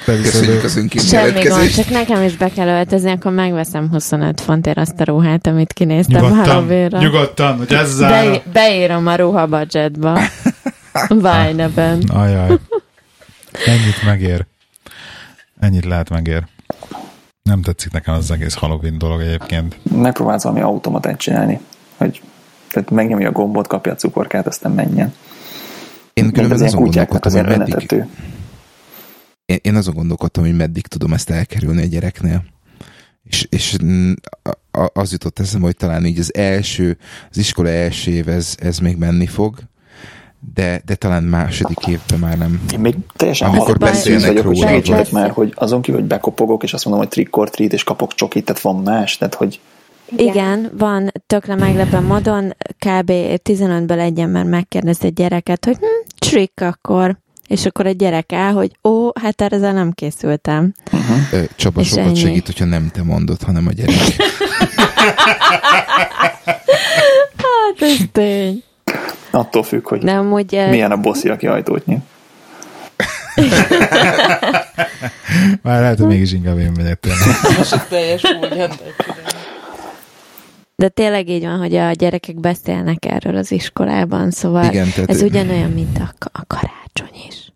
Köszönjük 0.04 0.64
az 0.64 1.08
Semmi 1.08 1.42
gond, 1.42 1.70
csak 1.70 1.88
nekem 1.88 2.22
is 2.22 2.36
be 2.36 2.48
kell 2.48 2.68
öltözni, 2.68 3.10
akkor 3.10 3.32
megveszem 3.32 3.88
25 3.90 4.40
fontért 4.40 4.78
azt 4.78 5.00
a 5.00 5.04
ruhát, 5.04 5.46
amit 5.46 5.72
kinéztem 5.72 6.22
Nyugodtan, 6.22 6.46
Halloweenra. 6.46 6.98
nyugodtan, 6.98 7.56
hogy 7.56 7.72
ezzel... 7.72 8.30
Be, 8.30 8.42
beírom 8.52 9.06
a 9.06 9.14
ruha 9.14 9.46
budgetba. 9.46 10.20
Vajneben. 11.08 12.02
Ajaj. 12.12 12.58
Ennyit 13.66 14.04
megér. 14.04 14.46
Ennyit 15.60 15.84
lehet 15.84 16.10
megér. 16.10 16.44
Nem 17.42 17.62
tetszik 17.62 17.92
nekem 17.92 18.14
az 18.14 18.30
egész 18.30 18.54
Halloween 18.54 18.98
dolog 18.98 19.20
egyébként. 19.20 19.76
Megpróbálsz 19.92 20.42
valami 20.42 20.60
automatát 20.60 21.18
csinálni, 21.18 21.60
hogy 21.96 22.22
tehát 22.70 22.90
megnyomja 22.90 23.28
a 23.28 23.32
gombot, 23.32 23.66
kapja 23.66 23.92
a 23.92 23.94
cukorkát, 23.94 24.46
aztán 24.46 24.72
menjen. 24.72 25.14
Én 26.12 26.32
különben 26.32 26.62
azon 26.62 26.82
gondolkodtam, 26.82 27.32
hogy 27.32 27.42
meddig, 27.42 27.60
önetető. 27.60 28.08
Én, 29.48 29.58
én 29.62 29.74
azon 29.74 29.94
gondolkodtam, 29.94 30.44
hogy 30.44 30.56
meddig 30.56 30.86
tudom 30.86 31.12
ezt 31.12 31.30
elkerülni 31.30 31.82
a 31.82 31.86
gyereknél. 31.86 32.44
És, 33.24 33.46
és 33.50 33.76
az 34.92 35.12
jutott 35.12 35.38
eszembe, 35.38 35.66
hogy 35.66 35.76
talán 35.76 36.04
így 36.04 36.18
az 36.18 36.34
első, 36.34 36.98
az 37.30 37.36
iskola 37.36 37.68
első 37.68 38.10
év 38.10 38.28
ez, 38.28 38.54
ez 38.60 38.78
még 38.78 38.96
menni 38.96 39.26
fog, 39.26 39.58
de, 40.54 40.82
de 40.84 40.94
talán 40.94 41.22
második 41.22 41.86
évben 41.86 42.18
már 42.18 42.38
nem. 42.38 42.62
Én 42.72 42.80
még 42.80 42.94
teljesen 43.16 43.48
Amikor 43.48 43.78
beszélnek 43.78 44.26
vagyok, 44.26 44.46
hogy 44.46 44.56
róla, 44.56 44.68
segítsetek 44.68 45.04
vagy- 45.04 45.12
már, 45.12 45.30
hogy 45.30 45.52
azon 45.56 45.82
kívül, 45.82 46.00
hogy 46.00 46.08
bekopogok, 46.08 46.62
és 46.62 46.72
azt 46.72 46.84
mondom, 46.84 47.02
hogy 47.02 47.12
trick 47.12 47.36
or 47.36 47.50
treat, 47.50 47.72
és 47.72 47.84
kapok 47.84 48.14
csokit, 48.14 48.44
tehát 48.44 48.62
van 48.62 48.76
más, 48.76 49.16
tehát 49.16 49.34
hogy 49.34 49.60
Igen, 50.16 50.70
van 50.78 51.12
tökre 51.26 51.54
meglepő 51.54 52.00
módon, 52.00 52.48
kb. 52.78 53.10
15-ből 53.44 54.00
egy 54.00 54.18
ember 54.18 54.44
megkérdezi 54.44 55.06
egy 55.06 55.12
gyereket, 55.14 55.64
hogy 55.64 55.76
hm, 55.76 55.84
trick 56.18 56.60
akkor. 56.60 57.18
És 57.48 57.66
akkor 57.66 57.86
egy 57.86 57.96
gyerek 57.96 58.32
áll, 58.32 58.52
hogy 58.52 58.70
ó, 58.84 59.10
hát 59.20 59.42
ezzel 59.42 59.72
nem 59.72 59.92
készültem. 59.92 60.74
Ö, 61.32 61.42
Csaba, 61.56 61.80
És 61.80 61.88
sokat 61.88 62.04
ennyi. 62.04 62.16
segít, 62.16 62.46
hogyha 62.46 62.64
nem 62.64 62.90
te 62.92 63.02
mondod, 63.02 63.42
hanem 63.42 63.66
a 63.66 63.72
gyerek. 63.72 63.96
Hát 67.36 67.80
ez 67.80 67.96
tény. 68.12 68.62
attól 69.30 69.62
függ, 69.62 69.88
hogy 69.88 70.08
amúgy 70.08 70.54
eh, 70.54 70.70
milyen 70.70 70.90
a 70.90 70.96
bosszi, 70.96 71.28
aki 71.28 71.46
ajtót 71.46 71.86
nyit. 71.86 71.98
Már 75.62 75.80
lehet, 75.80 75.98
hogy 75.98 76.06
mégis 76.06 76.32
inkább 76.32 76.58
én 76.58 76.72
megyek 76.76 77.00
tényleg. 77.00 77.26
Most 77.56 77.88
teljes 77.88 78.22
úgy 78.24 78.68
De 80.76 80.88
tényleg 80.88 81.28
így 81.28 81.44
van, 81.44 81.58
hogy 81.58 81.74
a 81.74 81.90
gyerekek 81.92 82.40
beszélnek 82.40 83.04
erről 83.04 83.36
az 83.36 83.50
iskolában, 83.52 84.30
szóval 84.30 84.64
Igen, 84.64 84.90
tehát- 84.94 85.10
ez 85.10 85.22
ugyanolyan, 85.22 85.70
mint 85.70 85.98
a, 85.98 86.12
a 86.32 86.44
karácsony 86.98 87.26
is. 87.28 87.52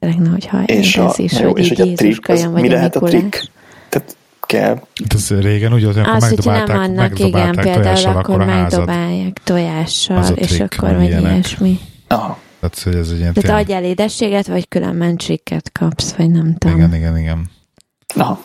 Szeretne, 0.00 0.28
hogyha 0.28 0.62
És, 0.62 0.96
a, 0.96 1.14
is, 1.16 1.32
jó, 1.32 1.50
hogy 1.50 1.58
és 1.58 1.68
hogy 1.68 1.80
a 1.80 1.84
trick, 1.84 1.98
az 1.98 2.04
Jézuska 2.04 2.34
jön, 2.34 2.52
vagy 2.52 2.62
mi 2.62 2.68
a 2.68 2.72
lehet 2.72 2.96
a 2.96 3.00
trick? 3.00 3.50
Tehát 3.88 4.16
kell, 4.40 4.80
Ez 5.14 5.30
régen 5.30 5.74
úgy 5.74 5.82
volt, 5.82 5.94
hogy 5.94 6.04
akkor 6.04 6.16
Az, 6.16 6.28
hogy 6.28 6.38
nem 6.44 6.54
megdobálták, 6.54 6.90
annak, 6.90 7.18
igen, 7.18 7.30
megdobálták 7.30 7.64
például 7.64 7.82
tojással 7.82 8.16
akkor 8.16 8.44
megdobálják 8.44 9.40
tojással, 9.44 10.16
Az 10.16 10.32
és 10.34 10.60
akkor 10.60 10.94
vagy 10.94 11.08
ilyesmi. 11.08 11.78
aha, 12.08 12.38
Tehát, 12.60 12.78
hogy 12.82 12.94
ez 12.94 13.10
egy 13.10 13.18
ilyen 13.18 13.32
Tehát 13.32 13.60
adjál 13.60 13.84
édességet, 13.84 14.46
vagy 14.46 14.68
különben 14.68 15.16
csikket 15.16 15.72
kapsz, 15.72 16.12
vagy 16.12 16.30
nem 16.30 16.56
tudom. 16.56 16.76
Igen, 16.76 16.94
igen, 16.94 17.18
igen. 17.18 17.50
aha, 18.14 18.44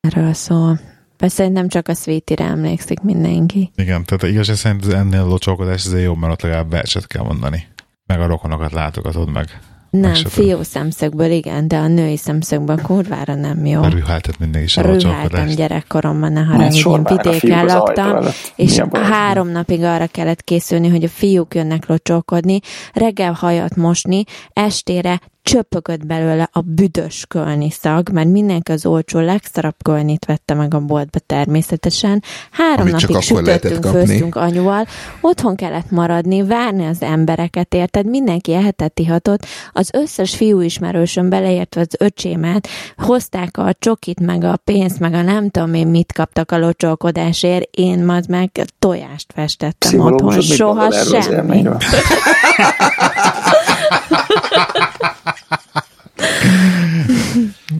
Erről 0.00 0.32
szól. 0.32 0.80
Persze 1.16 1.34
szerintem 1.36 1.68
csak 1.68 1.88
a 1.88 1.94
sweetie 1.94 2.46
emlékszik 2.46 3.00
mindenki. 3.00 3.70
Igen, 3.76 4.04
tehát 4.04 4.22
igazság 4.22 4.56
szerint 4.56 4.92
ennél 4.92 5.20
a 5.20 5.26
locsolkodás 5.26 5.86
azért 5.86 6.02
jobb, 6.02 6.18
mert 6.18 6.32
ott 6.32 6.42
legalább 6.42 6.70
verset 6.70 7.06
kell 7.06 7.22
mondani. 7.22 7.66
Meg 8.06 8.20
a 8.20 8.26
rokonokat 8.26 8.72
látogatod 8.72 9.30
meg. 9.30 9.58
Nem, 10.00 10.14
se 10.14 10.28
fiú 10.28 10.62
szemszögből 10.62 11.30
igen, 11.30 11.68
de 11.68 11.76
a 11.76 11.86
női 11.86 12.16
szemszögből 12.16 12.82
kurvára 12.82 13.34
nem 13.34 13.66
jó. 13.66 13.82
A 13.82 13.88
rüháltat 13.88 14.38
mindig 14.38 14.62
is 14.62 14.76
a 14.76 14.82
Rüháltam 14.82 15.46
gyerekkoromban, 15.46 16.32
ne 16.32 16.40
Mert 16.40 16.50
haragudj, 16.50 16.76
én 16.76 16.80
sorban 16.80 17.16
a 17.16 17.30
vidéken 17.30 17.64
laktam, 17.64 18.24
és 18.56 18.82
három 18.92 19.48
napig 19.48 19.82
arra 19.82 20.06
kellett 20.06 20.42
készülni, 20.42 20.88
hogy 20.88 21.04
a 21.04 21.08
fiúk 21.08 21.54
jönnek 21.54 21.86
locsolkodni, 21.86 22.60
reggel 22.92 23.32
hajat 23.32 23.76
mosni, 23.76 24.24
estére 24.52 25.20
csöpögött 25.44 26.06
belőle 26.06 26.48
a 26.52 26.60
büdös 26.60 27.24
kölni 27.28 27.70
szag, 27.70 28.08
mert 28.12 28.28
mindenki 28.28 28.72
az 28.72 28.86
olcsó 28.86 29.18
legszarabb 29.18 29.74
kölnit 29.82 30.24
vette 30.24 30.54
meg 30.54 30.74
a 30.74 30.80
boltba 30.80 31.18
természetesen. 31.18 32.22
Három 32.50 32.86
Amit 32.86 33.00
napig 33.00 33.20
sütöttünk, 33.20 33.86
főztünk 33.86 34.34
anyuval, 34.34 34.86
otthon 35.20 35.56
kellett 35.56 35.90
maradni, 35.90 36.42
várni 36.42 36.86
az 36.86 37.02
embereket, 37.02 37.74
érted? 37.74 38.06
Mindenki 38.06 38.52
ehetett, 38.52 38.98
ihatott. 38.98 39.46
Az 39.72 39.90
összes 39.92 40.36
fiú 40.36 40.60
ismerősöm 40.60 41.28
beleértve 41.28 41.80
az 41.80 41.96
öcsémet, 41.98 42.68
hozták 42.96 43.58
a 43.58 43.74
csokit, 43.78 44.20
meg 44.20 44.44
a 44.44 44.56
pénzt, 44.64 44.98
meg 44.98 45.14
a 45.14 45.22
nem 45.22 45.50
tudom 45.50 45.74
én 45.74 45.86
mit 45.86 46.12
kaptak 46.12 46.52
a 46.52 46.58
locsolkodásért, 46.58 47.68
én 47.70 48.04
majd 48.04 48.28
meg 48.28 48.50
tojást 48.78 49.32
festettem 49.34 50.00
otthon, 50.00 50.28
pszichológusod 50.28 50.48
mit 50.48 50.58
soha 50.58 50.90
semmi. 50.90 51.62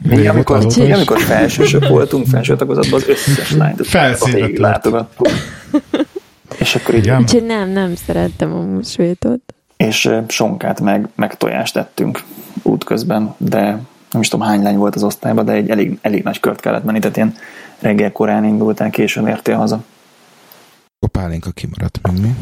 Mi, 0.03 0.27
amikor, 0.27 0.65
is? 0.65 0.77
amikor 0.77 1.19
felsősök 1.19 1.87
voltunk, 1.87 2.27
felső 2.27 2.55
tagozatban, 2.55 3.01
az 3.01 3.07
összes 3.07 3.51
lányt 3.51 3.87
Felszínre 3.87 4.49
látogattuk. 4.59 5.27
És 6.57 6.75
akkor 6.75 6.95
így? 6.95 7.09
Úgyhogy 7.09 7.45
nem, 7.45 7.69
nem 7.69 7.95
szerettem 7.95 8.53
a 8.53 8.61
musvétot. 8.61 9.41
és 9.77 10.09
sonkát 10.27 10.81
meg, 10.81 11.07
meg 11.15 11.37
tojást 11.37 11.73
tettünk 11.73 12.23
útközben, 12.61 13.35
de 13.37 13.59
nem 14.11 14.21
is 14.21 14.27
tudom 14.27 14.45
hány 14.45 14.61
lány 14.61 14.77
volt 14.77 14.95
az 14.95 15.03
osztályban, 15.03 15.45
de 15.45 15.51
egy 15.51 15.69
elég, 15.69 15.97
elég 16.01 16.23
nagy 16.23 16.39
kört 16.39 16.59
kellett 16.59 16.83
menni, 16.83 16.99
tehát 16.99 17.15
ilyen 17.15 17.35
reggel 17.79 18.11
korán 18.11 18.43
indultál, 18.43 18.89
későn 18.89 19.27
értél 19.27 19.55
haza. 19.55 19.83
A 20.99 21.07
pálinka 21.07 21.51
kimaradt 21.51 21.99
még 22.01 22.21
mi. 22.21 22.35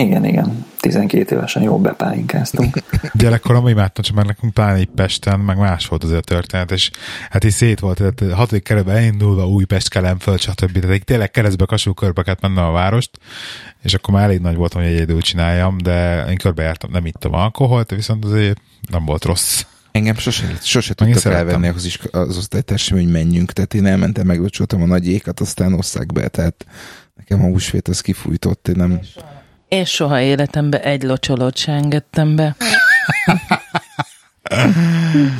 Igen, 0.00 0.24
igen, 0.24 0.64
12 0.80 1.36
évesen 1.36 1.62
jól 1.62 1.78
bepálinkáztunk. 1.78 2.76
Gyerekkoromban 3.12 3.70
imádtam, 3.70 4.04
csak 4.04 4.14
már 4.14 4.26
nekünk 4.26 4.54
pláne 4.54 4.78
így 4.78 4.88
Pesten, 4.94 5.40
meg 5.40 5.58
más 5.58 5.86
volt 5.86 6.04
az 6.04 6.10
a 6.10 6.20
történet, 6.20 6.70
és 6.70 6.90
hát 7.30 7.44
így 7.44 7.50
szét 7.50 7.80
volt, 7.80 7.96
tehát 7.96 8.34
hatodik 8.34 8.62
kerületben 8.62 8.96
elindulva 8.96 9.48
Újpest, 9.48 9.88
Kelemföld, 9.88 10.40
stb. 10.40 10.78
Tehát 10.78 10.96
így 10.96 11.04
tényleg 11.04 11.30
keresztbe 11.30 11.64
kasul 11.64 11.94
körbe 11.94 12.22
kellett 12.22 12.40
mennem 12.40 12.64
a 12.64 12.70
várost, 12.70 13.10
és 13.82 13.94
akkor 13.94 14.14
már 14.14 14.24
elég 14.24 14.40
nagy 14.40 14.56
voltam, 14.56 14.82
hogy 14.82 14.90
egyedül 14.90 15.20
csináljam, 15.20 15.78
de 15.78 16.24
én 16.28 16.36
körbejártam, 16.36 16.90
nem 16.90 17.06
ittam 17.06 17.34
alkoholt, 17.34 17.90
viszont 17.90 18.24
azért 18.24 18.60
nem 18.90 19.04
volt 19.04 19.24
rossz. 19.24 19.64
Engem 19.92 20.16
sose, 20.16 20.58
sose 20.62 20.94
tudtak 20.94 21.16
szerettem. 21.16 21.46
elvenni 21.46 21.74
az, 21.76 21.84
isk- 21.84 22.14
az 22.14 22.36
osztálytársam, 22.36 22.98
hogy 22.98 23.10
menjünk. 23.10 23.52
Tehát 23.52 23.74
én 23.74 23.86
elmentem, 23.86 24.26
meglocsoltam 24.26 24.82
a 24.82 24.86
nagy 24.86 25.08
ékat, 25.08 25.40
aztán 25.40 25.72
osszák 25.72 26.12
be. 26.12 26.28
Tehát 26.28 26.66
nekem 27.16 27.44
a 27.44 27.48
húsvét 27.48 27.88
az 27.88 28.00
kifújtott. 28.00 28.68
Én 28.68 28.74
nem... 28.76 29.00
Én 29.70 29.84
soha 29.84 30.20
életemben 30.20 30.80
egy 30.80 31.02
locsolót 31.02 31.56
se 31.56 31.72
engedtem 31.72 32.36
be. 32.36 32.56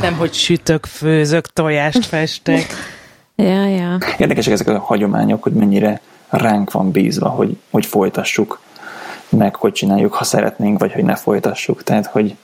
Nem, 0.00 0.14
hogy 0.14 0.34
sütök, 0.34 0.86
főzök, 0.86 1.52
tojást 1.52 2.06
festek. 2.06 2.66
Ja, 3.36 3.66
ja. 3.66 3.98
Érdekesek 4.18 4.52
ezek 4.52 4.68
a 4.68 4.78
hagyományok, 4.78 5.42
hogy 5.42 5.52
mennyire 5.52 6.00
ránk 6.28 6.72
van 6.72 6.90
bízva, 6.90 7.28
hogy, 7.28 7.56
hogy 7.70 7.86
folytassuk, 7.86 8.60
meg 9.28 9.54
hogy 9.54 9.72
csináljuk, 9.72 10.12
ha 10.12 10.24
szeretnénk, 10.24 10.78
vagy 10.78 10.92
hogy 10.92 11.04
ne 11.04 11.14
folytassuk. 11.14 11.82
Tehát, 11.82 12.06
hogy, 12.06 12.34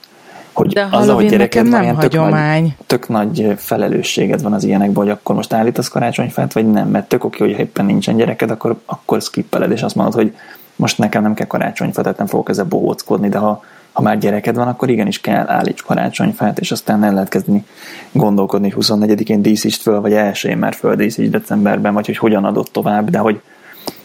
hogy 0.53 0.73
De 0.73 0.81
a 0.81 0.85
azzal, 0.85 0.97
hogy 0.97 1.05
Halloween 1.05 1.29
gyereked 1.29 1.61
van, 1.61 1.71
nem 1.71 1.81
ilyen 1.81 1.97
tök 1.97 2.11
nagy, 2.11 2.19
hagyomány. 2.19 2.75
tök 2.85 3.07
nagy 3.07 3.53
felelősséged 3.57 4.41
van 4.41 4.53
az 4.53 4.63
ilyenekben, 4.63 5.03
hogy 5.03 5.11
akkor 5.11 5.35
most 5.35 5.53
állítasz 5.53 5.87
karácsonyfát, 5.87 6.53
vagy 6.53 6.71
nem, 6.71 6.87
mert 6.87 7.07
tök 7.07 7.23
oké, 7.23 7.37
hogy 7.39 7.59
éppen 7.59 7.85
nincsen 7.85 8.17
gyereked, 8.17 8.51
akkor, 8.51 8.79
akkor 8.85 9.21
skippeled, 9.21 9.71
és 9.71 9.81
azt 9.81 9.95
mondod, 9.95 10.13
hogy 10.13 10.35
most 10.77 10.97
nekem 10.97 11.21
nem 11.21 11.33
kell 11.33 11.47
karácsonyfát, 11.47 12.03
tehát 12.03 12.17
nem 12.17 12.27
fogok 12.27 12.49
ezzel 12.49 12.65
bohóckodni, 12.65 13.29
de 13.29 13.37
ha, 13.37 13.63
ha 13.91 14.01
már 14.01 14.17
gyereked 14.17 14.55
van, 14.55 14.67
akkor 14.67 14.89
igenis 14.89 15.21
kell 15.21 15.49
állíts 15.49 15.83
karácsonyfát, 15.83 16.59
és 16.59 16.71
aztán 16.71 17.03
el 17.03 17.13
lehet 17.13 17.29
kezdeni 17.29 17.65
gondolkodni, 18.11 18.69
hogy 18.69 18.85
24-én 18.85 19.41
díszítsd 19.41 19.81
föl, 19.81 20.01
vagy 20.01 20.13
elsőjén 20.13 20.57
már 20.57 20.73
földíszítsd 20.73 21.31
decemberben, 21.31 21.93
vagy 21.93 22.05
hogy 22.05 22.17
hogyan 22.17 22.45
adott 22.45 22.71
tovább, 22.71 23.09
de 23.09 23.17
hogy, 23.17 23.41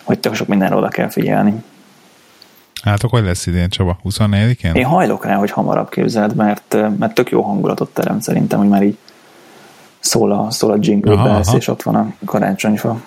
hogy 0.03 0.19
tök 0.19 0.35
sok 0.35 0.47
mindenre 0.49 0.75
oda 0.77 0.89
kell 0.89 1.09
figyelni. 1.09 1.63
Hát 2.83 3.03
akkor 3.03 3.23
lesz 3.23 3.47
idén, 3.47 3.69
Csaba? 3.69 3.99
24-én? 4.05 4.75
Én 4.75 4.85
hajlok 4.85 5.25
rá, 5.25 5.35
hogy 5.35 5.51
hamarabb 5.51 5.89
képzeld, 5.89 6.35
mert, 6.35 6.77
mert 6.99 7.15
tök 7.15 7.31
jó 7.31 7.43
hangulatot 7.43 7.91
teremt 7.95 8.23
szerintem, 8.23 8.59
hogy 8.59 8.69
már 8.69 8.83
így 8.83 8.99
szól 9.99 10.33
a, 10.33 10.51
szól 10.51 10.71
a 10.71 10.77
jingle 10.81 11.13
Aha, 11.13 11.29
aha. 11.29 11.57
és 11.57 11.69
ott 11.69 11.83
van 11.83 11.95
a 11.95 12.13
karácsonyfa. 12.25 13.01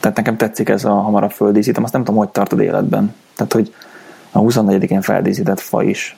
Tehát 0.00 0.16
nekem 0.16 0.36
tetszik 0.36 0.68
ez 0.68 0.84
a 0.84 0.92
hamarabb 0.94 1.30
földíszítem, 1.30 1.82
azt 1.84 1.92
nem 1.92 2.04
tudom, 2.04 2.20
hogy 2.20 2.28
tartod 2.28 2.60
életben. 2.60 3.14
Tehát, 3.36 3.52
hogy 3.52 3.74
a 4.30 4.40
24-én 4.40 5.00
feldíszített 5.02 5.60
fa 5.60 5.82
is 5.82 6.16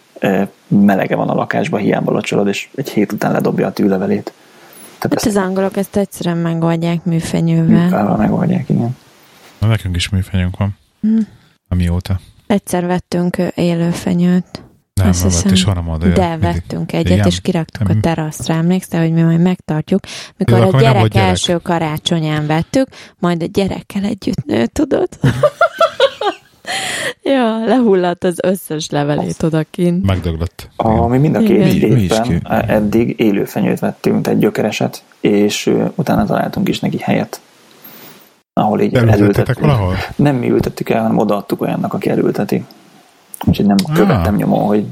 melege 0.68 1.16
van 1.16 1.28
a 1.28 1.34
lakásban, 1.34 1.80
hiába 1.80 2.12
locsolod, 2.12 2.46
és 2.48 2.68
egy 2.74 2.88
hét 2.88 3.12
után 3.12 3.32
ledobja 3.32 3.66
a 3.66 3.72
tűlevelét. 3.72 4.32
Tehát 4.98 5.02
Hát 5.02 5.14
ezt 5.14 5.26
az 5.26 5.36
angolok 5.36 5.76
ezt 5.76 5.96
egyszerűen 5.96 6.36
megoldják 6.36 7.04
műfenyővel. 7.04 7.82
műfával 7.82 8.16
megoldják, 8.16 8.68
igen. 8.68 8.96
Na, 9.58 9.66
nekünk 9.66 9.96
is 9.96 10.08
műfenyünk 10.08 10.56
van. 10.56 10.76
Hm. 11.00 11.18
Amióta. 11.68 12.20
Egyszer 12.46 12.86
vettünk 12.86 13.36
élőfenyőt. 13.54 14.62
Nem, 14.98 15.08
Azt 15.08 15.22
hiszem. 15.22 15.52
és 15.52 15.64
hanem 15.64 15.88
oda. 15.88 16.08
De 16.08 16.36
vettünk 16.36 16.92
egyet, 16.92 17.12
Igen. 17.12 17.26
és 17.26 17.40
kiraktuk 17.40 17.88
a 17.88 17.94
teraszra. 18.00 18.54
Emlékszel, 18.54 19.00
hogy 19.00 19.12
mi 19.12 19.22
majd 19.22 19.40
megtartjuk. 19.40 20.00
Mikor 20.36 20.58
Jó, 20.58 20.64
a 20.72 20.80
gyerek, 20.80 21.08
gyerek. 21.08 21.28
első 21.28 21.56
karácsonyán 21.62 22.46
vettük, 22.46 22.88
majd 23.18 23.42
a 23.42 23.46
gyerekkel 23.46 24.04
együtt 24.04 24.44
nő, 24.44 24.66
tudod? 24.66 25.08
ja, 27.22 27.64
lehullott 27.66 28.24
az 28.24 28.38
összes 28.42 28.90
levelét 28.90 29.42
odakint. 29.42 30.06
Megdöglött. 30.06 30.68
A, 30.76 31.06
mi 31.06 31.18
mind 31.18 31.34
a 31.34 31.38
két 31.38 31.50
Igen. 31.50 31.88
Mi- 31.88 31.94
mi 31.94 32.02
is 32.02 32.10
évben 32.10 32.46
eddig 32.68 33.20
élőfenyőt 33.20 33.78
vettünk, 33.78 34.26
egy 34.26 34.38
gyökereset, 34.38 35.02
és 35.20 35.70
utána 35.94 36.24
találtunk 36.24 36.68
is 36.68 36.80
neki 36.80 36.98
helyet, 36.98 37.40
ahol 38.52 38.80
így 38.80 38.94
elültettük. 38.94 39.58
valahol? 39.60 39.94
Nem 40.16 40.36
mi 40.36 40.50
ültettük 40.50 40.90
el, 40.90 41.00
hanem 41.02 41.18
odaadtuk 41.18 41.60
olyannak, 41.60 41.94
aki 41.94 42.08
elülteti. 42.10 42.64
Úgyhogy 43.44 43.66
nem 43.66 43.76
Ah. 43.88 43.94
követtem 43.94 44.34
nyomon, 44.34 44.66
hogy 44.66 44.86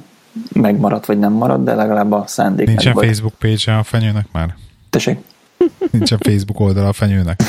megmaradt 0.53 1.07
vagy 1.07 1.19
nem 1.19 1.33
maradt, 1.33 1.65
de 1.65 1.75
legalább 1.75 2.13
a 2.13 2.25
szándék 2.27 2.67
Nincsen 2.67 2.87
meg 2.87 2.95
volt. 2.95 3.07
Facebook 3.07 3.35
page 3.39 3.79
a 3.79 3.83
fenyőnek 3.83 4.27
már? 4.33 4.55
Tessék, 4.91 5.19
Nincsen 5.91 6.19
Facebook 6.19 6.61
oldala 6.61 6.89
a 6.89 6.93
fenyőnek? 6.93 7.43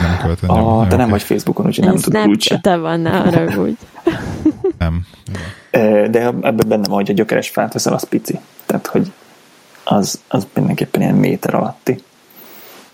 Nem 0.00 0.18
költön. 0.22 0.48
a, 0.50 0.86
te 0.86 0.96
nem 0.96 1.08
vagy 1.08 1.22
Facebookon, 1.22 1.66
úgyhogy 1.66 1.84
nem 1.84 1.96
tudod 1.96 2.26
úgyse. 2.26 2.58
te 2.60 2.76
van, 2.76 3.00
ne 3.00 3.10
haragudj. 3.10 3.72
Nem. 4.78 5.06
Ö, 5.70 6.06
De 6.10 6.20
ebben 6.20 6.56
benne 6.68 6.86
van, 6.88 6.96
hogy 6.96 7.10
a 7.10 7.12
gyökeres 7.12 7.48
fát 7.48 7.72
veszel, 7.72 7.92
az 7.92 8.04
pici. 8.04 8.38
Tehát, 8.66 8.86
hogy 8.86 9.12
az, 9.84 10.20
az 10.28 10.46
mindenképpen 10.54 11.00
ilyen 11.00 11.14
méter 11.14 11.54
alatti. 11.54 12.02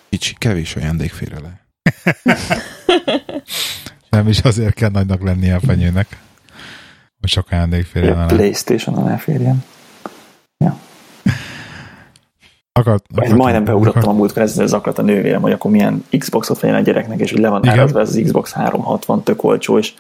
Kicsi, 0.09 0.35
kevés 0.39 0.77
ajándék 0.77 1.13
félre 1.13 1.37
le. 1.41 1.61
Nem 4.11 4.29
is 4.29 4.39
azért 4.39 4.75
kell 4.75 4.91
nagynak 4.91 5.23
lennie 5.23 5.55
a 5.55 5.61
fenyőnek. 5.61 6.19
Hogy 7.25 7.33
sok 7.33 7.47
ajándék 7.51 7.85
férjen 7.85 8.13
a 8.13 8.17
alá. 8.17 8.27
Playstation-on 8.27 9.09
elférjen. 9.09 9.65
Akart, 12.73 13.05
Majd 13.15 13.37
majdnem 13.37 13.65
beugrottam 13.65 14.09
a 14.09 14.13
múltkor 14.13 14.43
ezzel 14.43 14.67
zaklat 14.67 14.99
a 14.99 15.03
nővérem, 15.03 15.41
hogy 15.41 15.53
akkor 15.53 15.71
milyen 15.71 16.05
Xboxot 16.19 16.61
vegyen 16.61 16.77
a 16.77 16.81
gyereknek, 16.81 17.21
és 17.21 17.31
hogy 17.31 17.41
le 17.41 17.49
van 17.49 17.69
árazva 17.69 18.01
ez 18.01 18.09
az 18.09 18.21
Xbox 18.25 18.53
360, 18.53 19.23
tök 19.23 19.45
olcsó, 19.45 19.79
és 19.79 19.93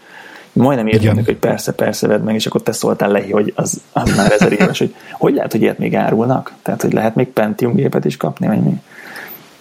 majdnem 0.52 0.86
értem, 0.86 1.24
hogy 1.24 1.36
persze, 1.36 1.72
persze 1.72 2.06
vedd 2.06 2.20
meg, 2.20 2.34
és 2.34 2.46
akkor 2.46 2.62
te 2.62 2.72
szóltál 2.72 3.10
Lehi, 3.10 3.30
hogy 3.30 3.52
az, 3.56 3.80
az 3.92 4.16
már 4.16 4.32
ezer 4.32 4.52
éves, 4.52 4.78
hogy 4.78 4.94
hogy 5.12 5.34
lehet, 5.34 5.52
hogy 5.52 5.62
ilyet 5.62 5.78
még 5.78 5.96
árulnak? 5.96 6.52
Tehát, 6.62 6.82
hogy 6.82 6.92
lehet 6.92 7.14
még 7.14 7.28
Pentium 7.28 7.74
gépet 7.74 8.04
is 8.04 8.16
kapni, 8.16 8.46
vagy 8.46 8.62
mi? 8.62 8.80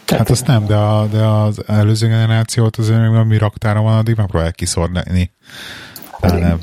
Tehát, 0.05 0.24
Hát 0.24 0.30
azt 0.30 0.47
nem, 0.47 0.66
de, 0.66 0.76
a, 0.76 1.05
de 1.05 1.26
az 1.26 1.64
előző 1.68 2.07
generációt 2.07 2.78
azért 2.78 2.99
még 2.99 3.16
ami 3.16 3.38
raktára 3.38 3.82
van, 3.82 3.97
addig 3.97 4.16
megpróbálják 4.18 4.55
kiszórni. 4.55 5.32
Pláne, 6.20 6.45
elég, 6.45 6.59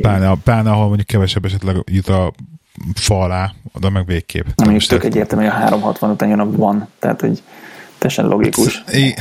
pláne, 0.00 0.34
pláne, 0.44 0.70
ahol 0.70 0.86
mondjuk 0.86 1.06
kevesebb 1.06 1.44
esetleg 1.44 1.76
jut 1.90 2.08
a 2.08 2.32
fa 2.94 3.20
alá, 3.20 3.52
oda 3.72 3.90
meg 3.90 4.06
végképp. 4.06 4.46
Na, 4.54 4.64
mondjuk 4.64 4.88
tök 4.88 5.04
egyértelmű, 5.04 5.44
hogy 5.44 5.52
a 5.52 5.56
360 5.58 6.10
után 6.10 6.28
jön 6.28 6.38
a 6.38 6.50
van, 6.50 6.88
tehát, 6.98 7.20
hogy 7.20 7.42
teljesen 7.98 8.26
logikus. 8.26 8.84
I, 8.92 9.14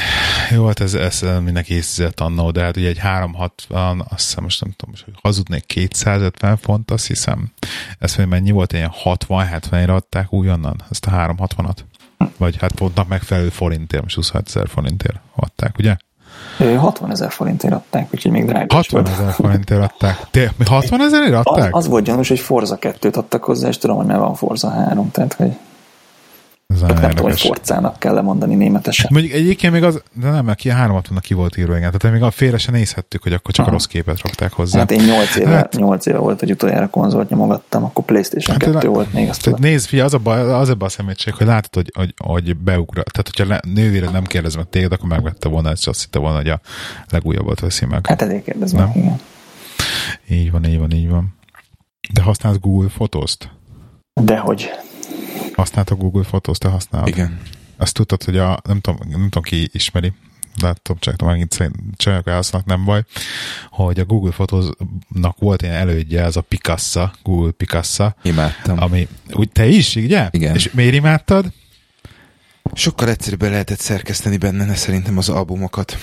jó, 0.51 0.65
hát 0.65 0.79
ez, 0.79 0.93
ez 0.93 1.25
mindenki 1.43 1.73
észrezett 1.73 2.19
annó, 2.19 2.51
de 2.51 2.61
hát 2.61 2.77
ugye 2.77 2.87
egy 2.87 2.97
360, 2.97 4.05
azt 4.09 4.25
hiszem 4.25 4.43
most 4.43 4.63
nem 4.63 4.73
tudom, 4.75 4.95
hogy 5.05 5.13
hazudnék 5.21 5.65
250 5.65 6.57
font, 6.57 6.91
azt 6.91 7.07
hiszem. 7.07 7.51
Ez 7.99 8.15
hogy 8.15 8.27
mennyi 8.27 8.51
volt, 8.51 8.73
ilyen 8.73 8.91
60-70-re 9.03 9.93
adták 9.93 10.33
újonnan, 10.33 10.83
ezt 10.89 11.05
a 11.05 11.11
360-at. 11.11 11.77
Vagy 12.37 12.57
hát 12.57 12.71
pontnak 12.71 13.07
megfelelő 13.07 13.49
forintért, 13.49 14.03
most 14.03 14.15
26 14.15 14.47
ezer 14.47 14.67
forintért 14.67 15.19
adták, 15.35 15.77
ugye? 15.77 15.95
Ö, 16.59 16.73
60 16.75 17.11
ezer 17.11 17.31
forintért 17.31 17.73
adták, 17.73 18.07
úgyhogy 18.13 18.31
még 18.31 18.45
drága 18.45 18.65
is 18.65 18.73
60 18.73 19.03
volt. 19.03 19.19
ezer 19.19 19.31
forintért 19.33 19.81
adták. 19.81 20.17
Té, 20.31 20.49
mi 20.57 20.65
60 20.65 21.01
ezerért 21.01 21.33
Az, 21.33 21.41
adták? 21.43 21.75
az 21.75 21.87
volt 21.87 22.03
gyanús, 22.03 22.27
hogy 22.27 22.39
Forza 22.39 22.77
2-t 22.81 23.17
adtak 23.17 23.43
hozzá, 23.43 23.67
és 23.67 23.77
tudom, 23.77 23.95
hogy 23.97 24.05
már 24.05 24.19
van 24.19 24.35
Forza 24.35 24.69
3, 24.69 25.11
tehát 25.11 25.33
hogy 25.33 25.51
Ez 26.73 26.81
nem 26.81 26.95
tudom, 27.09 27.15
hogy. 27.31 27.41
Forzának 27.41 27.99
kell 27.99 28.13
lemondani 28.13 28.55
németesen. 28.55 29.09
Mondjuk 29.13 29.33
egyébként 29.33 29.73
még 29.73 29.83
az, 29.83 30.01
de 30.13 30.29
nem, 30.29 30.45
mert 30.45 30.57
ki 30.57 30.69
a 30.69 30.73
360 30.73 31.17
ki 31.21 31.33
volt 31.33 31.57
írva, 31.57 31.77
igen. 31.77 31.91
Tehát 31.97 32.15
még 32.17 32.25
a 32.27 32.31
félre 32.31 32.57
se 32.57 32.71
nézhettük, 32.71 33.23
hogy 33.23 33.33
akkor 33.33 33.51
csak 33.53 33.65
a 33.65 33.67
Aha. 33.67 33.77
rossz 33.77 33.85
képet 33.85 34.21
rakták 34.21 34.53
hozzá. 34.53 34.79
Hát 34.79 34.91
én 34.91 35.03
8 35.03 35.35
éve, 35.35 35.49
Hát- 35.49 35.75
8 35.75 36.05
éve 36.05 36.17
volt, 36.17 36.39
hogy 36.39 36.51
utoljára 36.51 36.87
konzolt 36.89 37.29
nyomogattam, 37.29 37.83
akkor 37.83 38.05
Playstation 38.05 38.55
Hát 38.59 38.65
2 38.71 38.87
le- 38.87 38.93
volt 38.93 39.13
még, 39.13 39.29
azt 39.29 39.43
Tehát 39.43 39.59
nézd, 39.59 39.87
figyelj, 39.87 40.07
az 40.07 40.13
a, 40.13 40.17
baj, 40.17 40.41
az 40.51 40.69
ebben 40.69 40.87
a 40.87 40.89
szemétség, 40.89 41.33
hogy 41.33 41.47
látod, 41.47 41.73
hogy, 41.73 41.91
hogy, 41.95 42.13
hogy 42.17 42.57
beugra. 42.57 43.03
Tehát, 43.03 43.29
hogyha 43.35 43.45
le, 43.53 43.59
nővére 43.73 44.09
nem 44.09 44.23
kérdez 44.23 44.55
meg 44.55 44.69
téged, 44.69 44.91
akkor 44.91 45.07
megvette 45.09 45.49
volna, 45.49 45.71
és 45.71 45.87
azt 45.87 46.01
hitte 46.01 46.19
volna, 46.19 46.37
hogy 46.37 46.49
a 46.49 46.59
legújabbat 47.09 47.59
veszi 47.59 47.85
meg. 47.85 48.05
Hát 48.07 48.21
ezért 48.21 48.43
kérdezem, 48.43 48.79
Nem. 48.79 48.91
igen. 48.95 49.19
Így 50.29 50.51
van, 50.51 50.65
így 50.65 50.79
van, 50.79 50.91
így 50.91 51.09
van. 51.09 51.35
De 52.13 52.21
használsz 52.21 52.57
Google 52.59 52.87
Photos-t? 52.89 53.49
Dehogy. 54.13 54.69
Használta 55.61 55.95
Google 55.95 56.23
Photos, 56.23 56.57
te 56.57 56.67
használod? 56.67 57.07
Igen. 57.07 57.39
Azt 57.77 57.93
tudtad, 57.93 58.23
hogy 58.23 58.37
a, 58.37 58.59
nem 58.67 58.79
tudom, 58.79 58.99
nem 59.09 59.21
tudom 59.21 59.43
ki 59.43 59.69
ismeri, 59.71 60.13
látom, 60.61 60.97
csak 60.99 61.21
megint 61.21 61.69
csajok 61.95 62.27
elhasználnak, 62.27 62.69
nem 62.69 62.85
baj, 62.85 63.03
hogy 63.69 63.99
a 63.99 64.05
Google 64.05 64.31
Photosnak 64.31 65.39
volt 65.39 65.61
ilyen 65.61 65.75
elődje, 65.75 66.23
ez 66.23 66.35
a 66.35 66.41
Picasso, 66.41 67.05
Google 67.23 67.51
Picasso, 67.51 68.09
Imádtam. 68.21 68.81
ami, 68.81 69.07
úgy 69.33 69.51
te 69.51 69.67
is, 69.67 69.95
ugye? 69.95 70.27
Igen. 70.31 70.55
És 70.55 70.71
miért 70.71 70.93
imádtad? 70.93 71.45
Sokkal 72.73 73.09
egyszerűbben 73.09 73.51
lehetett 73.51 73.79
szerkeszteni 73.79 74.37
benne 74.37 74.75
szerintem 74.75 75.17
az 75.17 75.29
albumokat. 75.29 75.97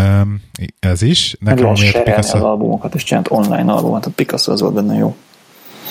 Um, 0.00 0.42
ez 0.78 1.02
is. 1.02 1.36
Meg 1.40 1.54
Nekem 1.54 1.64
lehet 1.64 1.78
amiért 1.78 1.96
serelni 1.96 2.18
az 2.18 2.26
Picasso, 2.26 2.46
albumokat, 2.46 2.94
és 2.94 3.04
csinált 3.04 3.30
online 3.30 3.72
albumot, 3.72 4.06
a 4.06 4.10
Picasso 4.10 4.52
az 4.52 4.60
volt 4.60 4.74
benne 4.74 4.94
jó. 4.94 5.16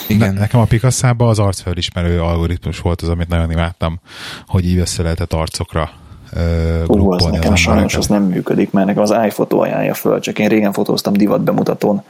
Igen. 0.08 0.34
ne, 0.34 0.40
nekem 0.40 0.60
a 0.60 0.66
picasso 0.66 1.08
az 1.18 1.40
arcfelismerő 1.40 2.22
algoritmus 2.22 2.80
volt 2.80 3.02
az, 3.02 3.10
amit 3.10 3.28
nagyon 3.28 3.52
imádtam, 3.52 4.00
hogy 4.48 4.66
így 4.66 4.78
össze 4.78 5.04
lehetett 5.04 5.34
arcokra 5.34 5.90
uh, 6.34 6.84
Ú, 6.88 7.12
az 7.12 7.26
nekem 7.26 7.54
az 7.54 7.60
sajnos 7.60 7.96
az 7.96 8.08
nem 8.08 8.24
működik, 8.24 8.72
mert 8.72 8.88
nekem 8.88 9.02
az 9.02 9.16
iPhoto 9.26 9.58
ajánlja 9.58 9.94
föl, 9.94 10.20
csak 10.20 10.40
én 10.40 10.48
régen 10.48 10.74
fotóztam 10.74 11.14
divat 11.14 11.42
bemutatón, 11.42 12.04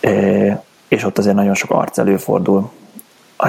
e, 0.00 0.62
és 0.88 1.04
ott 1.04 1.18
azért 1.18 1.34
nagyon 1.34 1.54
sok 1.54 1.70
arc 1.70 1.98
előfordul, 1.98 2.70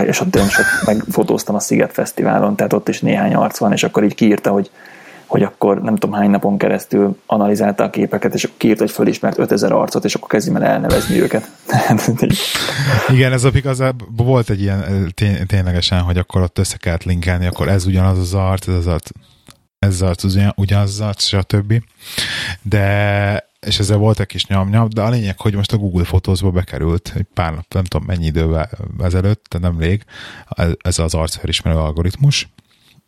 és 0.06 0.20
ott 0.20 0.36
én 0.36 0.48
sok 0.48 0.66
megfotóztam 0.86 1.56
a 1.56 1.60
Sziget 1.60 1.94
Fesztiválon, 1.94 2.56
tehát 2.56 2.74
ott 2.74 2.90
is 2.90 3.02
néhány 3.02 3.36
arc 3.36 3.58
van, 3.58 3.72
és 3.72 3.84
akkor 3.84 4.04
így 4.04 4.16
kiírta, 4.16 4.52
hogy 4.52 4.72
hogy 5.30 5.44
akkor 5.44 5.82
nem 5.82 5.96
tudom 5.96 6.16
hány 6.16 6.30
napon 6.30 6.58
keresztül 6.58 7.18
analizálta 7.26 7.84
a 7.84 7.90
képeket, 7.90 8.34
és 8.34 8.44
akkor 8.44 8.58
kiírta, 8.58 8.84
hogy 8.84 8.92
fölismert 8.92 9.38
5000 9.38 9.72
arcot, 9.72 10.06
és 10.06 10.16
akkor 10.16 10.28
kezdjem 10.28 10.56
el 10.56 10.64
elnevezni 10.64 11.22
őket. 11.22 11.50
Igen, 13.14 13.32
ez 13.32 13.44
a 13.44 13.52
Picasso, 13.52 13.90
volt 14.16 14.50
egy 14.50 14.62
ilyen 14.62 15.12
tény, 15.16 15.46
ténylegesen, 15.46 16.02
hogy 16.02 16.18
akkor 16.18 16.42
ott 16.42 16.58
össze 16.58 16.78
kellett 16.78 17.04
linkelni, 17.04 17.46
akkor 17.46 17.68
ez 17.68 17.86
ugyanaz 17.86 18.18
az 18.18 18.34
arc, 18.34 18.68
ez 18.68 18.76
az 18.76 18.88
arc, 18.88 19.10
ez 19.80 19.94
az 19.94 20.02
arc 20.02 20.24
ugyan- 20.24 20.54
ugyanaz 20.58 20.90
az 20.90 21.02
arc, 21.02 21.24
stb. 21.24 21.74
De 22.62 23.48
és 23.60 23.80
ezzel 23.80 23.98
volt 23.98 24.20
egy 24.20 24.26
kis 24.26 24.46
nyom 24.46 24.90
de 24.90 25.02
a 25.02 25.10
lényeg, 25.10 25.40
hogy 25.40 25.56
most 25.56 25.72
a 25.72 25.78
Google 25.78 26.04
Photos-ba 26.04 26.52
bekerült 26.52 27.14
egy 27.16 27.28
pár 27.34 27.54
nap, 27.54 27.74
nem 27.74 27.84
tudom 27.84 28.08
mennyi 28.08 28.26
idővel 28.26 28.70
ezelőtt, 29.00 29.46
de 29.50 29.60
nem 29.60 29.80
rég, 29.80 30.04
ez 30.78 31.00
az 31.00 31.14
arcfelismerő 31.14 31.78
algoritmus, 31.78 32.50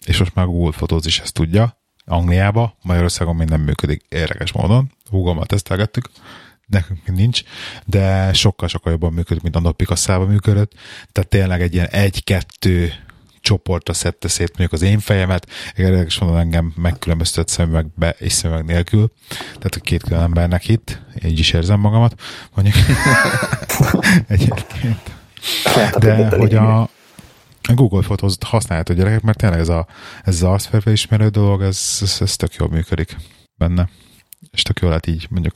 és 0.06 0.18
most 0.18 0.36
már 0.36 0.46
Google 0.46 0.72
Photos 0.72 1.06
is 1.06 1.20
ezt 1.20 1.34
tudja, 1.34 1.81
Angliába, 2.06 2.78
Magyarországon 2.82 3.36
még 3.36 3.48
nem 3.48 3.62
működik 3.62 4.06
érdekes 4.10 4.52
módon, 4.52 4.92
Google-mal 5.10 5.46
tesztelgettük, 5.46 6.10
nekünk 6.68 7.06
nincs, 7.06 7.44
de 7.86 8.34
sokkal-sokkal 8.34 8.92
jobban 8.92 9.14
működik, 9.14 9.44
mint 9.44 9.56
annak 9.56 9.78
Picasso-ban 9.78 10.28
működött, 10.28 10.72
tehát 11.12 11.30
tényleg 11.30 11.62
egy 11.62 11.74
ilyen 11.74 11.88
egy-kettő 11.88 12.94
csoportra 13.42 13.94
szedte 13.94 14.28
szét 14.28 14.48
mondjuk 14.48 14.72
az 14.72 14.82
én 14.82 15.00
fejemet, 15.00 15.48
érdekes 15.76 16.20
mondom 16.20 16.38
engem 16.38 16.74
megkülönböztet 16.76 17.48
szemüvegbe 17.48 18.16
és 18.20 18.34
szemüveg 18.34 18.66
nélkül, 18.66 19.12
tehát 19.30 19.76
a 19.76 19.80
két 19.80 20.04
külön 20.04 20.24
embernek 20.24 20.68
itt, 20.68 21.02
így 21.24 21.40
is 21.40 21.52
érzem 21.52 21.80
magamat, 21.80 22.22
mondjuk. 22.56 22.76
Egyébként. 24.28 25.12
De 26.00 26.38
hogy 26.38 26.56
a, 26.56 26.82
a 26.82 26.90
Google 27.74 28.02
Photos 28.02 28.34
használható 28.46 28.94
gyerekek, 28.94 29.22
mert 29.22 29.38
tényleg 29.38 29.60
ez, 29.60 29.70
a, 29.70 29.88
ez 30.24 30.36
az 30.36 30.44
arcfelismerő 30.44 31.28
dolog, 31.28 31.62
ez, 31.62 32.00
ez, 32.02 32.18
ez 32.22 32.36
tök 32.36 32.54
jól 32.54 32.70
működik 32.70 33.16
benne. 33.56 33.90
És 34.52 34.62
tök 34.62 34.80
jól 34.80 34.90
lehet 34.90 35.08
így 35.08 35.28
mondjuk 35.30 35.54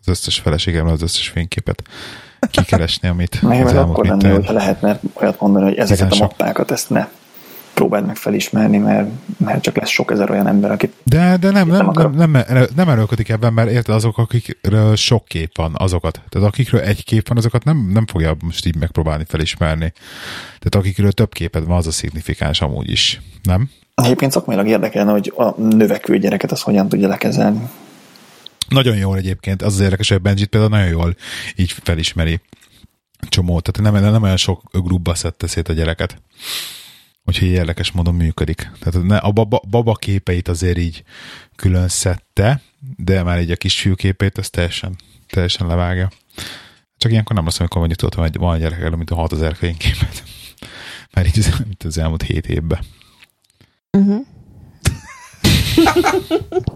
az 0.00 0.08
összes 0.08 0.38
feleségemre 0.38 0.92
az 0.92 1.02
összes 1.02 1.28
fényképet 1.28 1.82
kikeresni, 2.50 3.08
amit 3.08 3.42
Meg, 3.42 3.64
az 3.66 3.72
elmúlt 3.72 3.98
akkor 3.98 4.28
mint 4.28 4.46
ha 4.46 4.52
lehetne 4.52 5.00
olyat 5.14 5.40
mondani, 5.40 5.64
hogy 5.64 5.76
ezeket 5.76 6.12
a 6.12 6.16
mappákat, 6.16 6.70
ezt 6.70 6.90
ne 6.90 7.08
próbáld 7.74 8.06
meg 8.06 8.16
felismerni, 8.16 8.78
mert, 8.78 9.08
mert 9.38 9.62
csak 9.62 9.76
lesz 9.76 9.88
sok 9.88 10.10
ezer 10.10 10.30
olyan 10.30 10.46
ember, 10.46 10.70
akit 10.70 10.94
De, 11.02 11.36
de 11.36 11.50
nem, 11.50 11.68
Nem 11.68 11.90
nem, 11.94 12.10
nem, 12.10 12.30
nem, 12.30 12.66
nem, 12.74 12.88
erőlködik 12.88 13.28
ebben, 13.28 13.52
mert 13.52 13.70
érted 13.70 13.94
azok, 13.94 14.18
akikről 14.18 14.96
sok 14.96 15.24
kép 15.24 15.56
van, 15.56 15.72
azokat. 15.76 16.20
Tehát 16.28 16.48
akikről 16.48 16.80
egy 16.80 17.04
kép 17.04 17.28
van, 17.28 17.36
azokat 17.36 17.64
nem, 17.64 17.90
nem 17.92 18.06
fogja 18.06 18.36
most 18.40 18.66
így 18.66 18.76
megpróbálni 18.76 19.24
felismerni. 19.28 19.92
Tehát 20.46 20.74
akikről 20.74 21.12
több 21.12 21.32
képed 21.32 21.64
van, 21.64 21.76
az 21.76 21.86
a 21.86 21.92
szignifikáns 21.92 22.60
amúgy 22.60 22.90
is. 22.90 23.20
Nem? 23.42 23.70
Egyébként 23.94 24.32
szakmailag 24.32 24.68
érdekelne, 24.68 25.10
hogy 25.10 25.32
a 25.36 25.60
növekvő 25.60 26.18
gyereket 26.18 26.52
az 26.52 26.62
hogyan 26.62 26.88
tudja 26.88 27.08
lekezelni. 27.08 27.68
Nagyon 28.68 28.96
jól 28.96 29.16
egyébként. 29.16 29.62
Az 29.62 29.74
az 29.74 29.80
érdekes, 29.80 30.08
hogy 30.08 30.20
Benjit 30.20 30.48
például 30.48 30.70
nagyon 30.70 30.88
jól 30.88 31.16
így 31.56 31.74
felismeri. 31.82 32.40
csomó, 33.28 33.60
tehát 33.60 33.92
nem, 33.92 34.10
nem 34.12 34.22
olyan 34.22 34.36
sok 34.36 34.62
grubba 34.72 35.14
szedte 35.14 35.46
szét 35.46 35.68
a 35.68 35.72
gyereket. 35.72 36.22
Úgyhogy 37.26 37.48
érdekes 37.48 37.90
módon 37.92 38.14
működik. 38.14 38.70
Tehát 38.80 39.06
ne, 39.06 39.16
a 39.16 39.30
baba, 39.32 39.62
baba 39.70 39.94
képeit 39.94 40.48
azért 40.48 40.78
így 40.78 41.02
külön 41.56 41.88
szedte, 41.88 42.60
de 42.96 43.22
már 43.22 43.40
így 43.40 43.50
a 43.50 43.56
kis 43.56 43.80
fiú 43.80 43.94
képét 43.94 44.38
az 44.38 44.50
teljesen, 44.50 44.96
teljesen 45.28 45.66
levágja. 45.66 46.08
Csak 46.96 47.10
ilyenkor 47.10 47.36
nem 47.36 47.46
azt 47.46 47.58
mondom, 47.58 47.78
hogy 47.78 47.88
mondjuk 47.88 48.10
tudtam, 48.10 48.30
hogy 48.30 48.36
van 48.42 48.54
a 48.54 48.58
gyerek 48.58 48.80
elő, 48.80 48.96
mint 48.96 49.10
a 49.10 49.14
6000 49.14 49.54
fényképet. 49.54 50.22
Már 51.14 51.26
így 51.26 51.38
az, 51.38 51.58
mint 51.58 51.82
az 51.82 51.98
elmúlt 51.98 52.22
7 52.22 52.46
évben. 52.46 52.78
Uh-huh. 53.90 54.26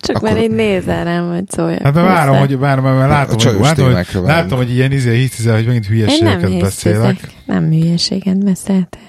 Csak 0.00 0.16
Akkor- 0.16 0.30
mert 0.30 0.42
így 0.42 0.50
nézel 0.50 1.04
rám, 1.04 1.28
hogy 1.30 1.50
szóljak. 1.50 1.82
Hát 1.82 1.94
mert 1.94 2.06
várom, 2.06 2.36
hogy, 2.36 2.58
várom, 2.58 2.84
mert 2.84 3.10
látom, 3.10 3.54
hogy, 3.54 3.60
látom, 3.60 3.94
hogy, 3.94 4.06
látom, 4.22 4.58
hogy 4.58 4.70
ilyen 4.70 4.92
izé, 4.92 5.16
hiszem, 5.16 5.54
hogy 5.54 5.66
megint 5.66 5.86
Én 5.86 5.90
nem 5.90 5.98
hülyeségeket 5.98 6.60
beszélek. 6.60 7.14
hiszek. 7.20 7.34
Nem 7.44 7.70
hülyeséget 7.70 8.44
beszéltél. 8.44 9.00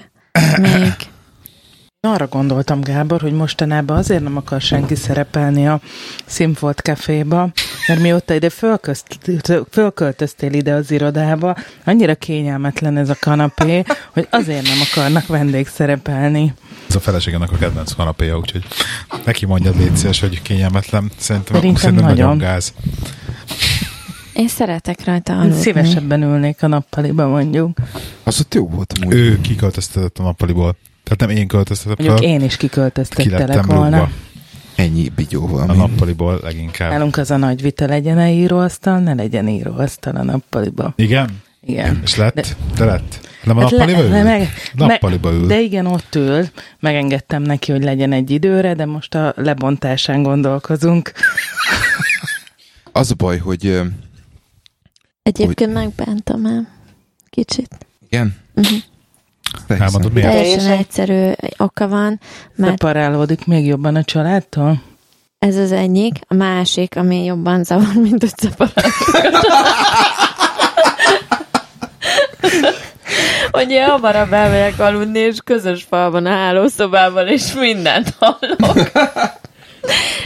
Még. 0.60 0.92
Arra 2.00 2.26
gondoltam, 2.26 2.80
Gábor, 2.80 3.20
hogy 3.20 3.32
mostanában 3.32 3.96
azért 3.96 4.22
nem 4.22 4.36
akar 4.36 4.60
senki 4.60 4.94
szerepelni 4.94 5.68
a 5.68 5.80
Színfolt 6.26 6.80
Caféba, 6.80 7.50
mert 7.86 8.00
mióta 8.00 8.34
ide 8.34 8.50
fölköltöztél 9.70 10.52
ide 10.52 10.72
az 10.72 10.90
irodába, 10.90 11.56
annyira 11.84 12.14
kényelmetlen 12.14 12.96
ez 12.96 13.08
a 13.08 13.16
kanapé, 13.20 13.84
hogy 14.12 14.28
azért 14.30 14.66
nem 14.66 14.78
akarnak 14.92 15.26
vendégszerepelni. 15.26 16.54
Ez 16.88 16.94
a 16.94 17.00
feleségemnek 17.00 17.52
a 17.52 17.56
kedvenc 17.56 17.92
kanapéja, 17.92 18.38
úgyhogy 18.38 18.64
neki 19.24 19.46
mondjad 19.46 19.78
légy 19.78 19.96
szíves, 19.96 20.20
hogy 20.20 20.42
kényelmetlen. 20.42 21.10
Szerintem, 21.16 21.54
Szerintem 21.54 21.80
szerintem 21.80 22.08
nagyon. 22.08 22.26
nagyon. 22.26 22.38
gáz. 22.38 22.72
Én 24.38 24.48
szeretek 24.48 25.04
rajta 25.04 25.32
Én 25.32 25.38
aludni. 25.38 25.60
szívesebben 25.60 26.22
ülnék 26.22 26.62
a 26.62 26.66
nappaliba, 26.66 27.26
mondjuk. 27.28 27.78
Az 28.24 28.40
ott 28.40 28.54
jó 28.54 28.68
volt 28.68 28.92
amúgy. 29.00 29.14
Ő 29.14 29.40
kiköltöztetett 29.40 30.18
a 30.18 30.22
nappaliból. 30.22 30.76
Tehát 31.04 31.20
nem 31.20 31.42
én 31.42 31.48
költöztetem 31.48 31.94
Mondjuk 31.98 32.18
fel, 32.18 32.28
én 32.40 32.44
is 32.46 32.56
ki 32.56 32.66
kiköltöztettelek 32.66 33.64
volna. 33.66 33.98
rúgva 33.98 34.10
Ennyi 34.74 35.08
bigyóval. 35.16 35.70
a 35.70 35.72
nappaliból 35.74 36.40
leginkább. 36.42 36.90
Nálunk 36.90 37.16
az 37.16 37.30
a 37.30 37.36
nagy 37.36 37.62
vita, 37.62 37.86
legyen 37.86 38.18
-e 38.18 38.30
íróasztal, 38.32 38.98
ne 38.98 39.14
legyen 39.14 39.48
íróasztal 39.48 40.16
a 40.16 40.22
nappaliba. 40.22 40.92
Igen? 40.96 41.28
Igen. 41.60 42.00
És 42.04 42.16
lett? 42.16 42.34
De- 42.34 42.42
De, 42.76 42.84
lett? 42.84 43.28
Nem 43.44 43.56
a 43.56 43.60
Hát 43.60 43.70
le- 43.70 43.76
nappaliba 43.78 44.02
ül? 44.04 44.10
le- 44.10 44.22
meg- 44.22 44.48
Nappaliba 44.74 45.30
ül. 45.32 45.46
De 45.46 45.60
igen, 45.60 45.86
ott 45.86 46.14
ül. 46.14 46.46
Megengedtem 46.80 47.42
neki, 47.42 47.72
hogy 47.72 47.82
legyen 47.82 48.12
egy 48.12 48.30
időre, 48.30 48.74
de 48.74 48.86
most 48.86 49.14
a 49.14 49.32
lebontásán 49.36 50.22
gondolkozunk. 50.22 51.12
Az 52.92 53.10
a 53.10 53.14
baj, 53.14 53.38
hogy 53.38 53.80
Egyébként 55.28 55.72
megbántam 55.72 56.46
el. 56.46 56.68
Kicsit. 57.30 57.68
igen. 58.08 58.36
Mhm. 58.54 58.74
Persze. 59.66 59.84
Elmondod 59.84 60.12
miért? 60.12 60.30
Teljesen 60.30 60.72
egyszerű 60.72 61.30
oka 61.56 61.88
van, 61.88 62.20
mert 62.54 62.70
Szeparálódik 62.70 63.46
még 63.46 63.66
jobban 63.66 63.96
a 63.96 64.04
családtól? 64.04 64.82
ez 65.38 65.56
az 65.56 65.72
egyik, 65.72 66.18
a 66.28 66.34
másik, 66.34 66.96
ami 66.96 67.24
jobban 67.24 67.64
zavar, 67.64 67.94
mint 67.94 68.20
hogy 68.20 68.32
szeparáljuk. 68.36 68.94
hogy 73.50 73.70
én 73.70 73.84
hamarabb 73.84 74.32
elmegyek 74.32 74.78
aludni, 74.80 75.18
és 75.18 75.36
közös 75.44 75.82
falban 75.88 76.26
a 76.26 76.30
hálószobában, 76.30 77.28
és 77.28 77.52
mindent 77.54 78.14
hallok. 78.18 78.90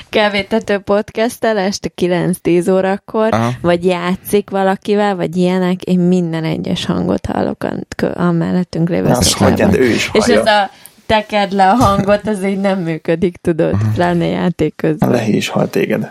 Kávétető 0.09 0.79
podcasttel 0.79 1.59
este 1.59 1.91
9-10 1.97 2.73
órakor, 2.73 3.35
Aha. 3.35 3.53
vagy 3.61 3.85
játszik 3.85 4.51
valakivel, 4.51 5.17
vagy 5.17 5.37
ilyenek, 5.37 5.83
én 5.83 5.99
minden 5.99 6.45
egyes 6.45 6.85
hangot 6.85 7.27
hallok 7.27 7.65
a, 7.65 8.21
a 8.21 8.31
mellettünk 8.31 8.89
lévő 8.89 9.09
Na, 9.09 9.17
azt 9.17 9.33
hagyjad, 9.33 9.75
ő 9.75 9.85
is 9.85 10.11
És 10.13 10.25
ez 10.25 10.47
a 10.47 10.71
tekerd 11.07 11.53
le 11.53 11.71
a 11.71 11.75
hangot, 11.75 12.29
ez 12.29 12.45
így 12.45 12.61
nem 12.61 12.79
működik, 12.79 13.37
tudod, 13.37 13.77
pláne 13.95 14.27
játék 14.27 14.73
A 14.77 14.81
közben. 14.81 15.11
Lehi 15.11 15.37
is 15.37 15.49
hal 15.49 15.71
téged. 15.71 16.11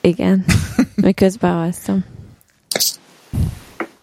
Igen. 0.00 0.44
Miközben 0.94 1.52
alszom. 1.52 2.04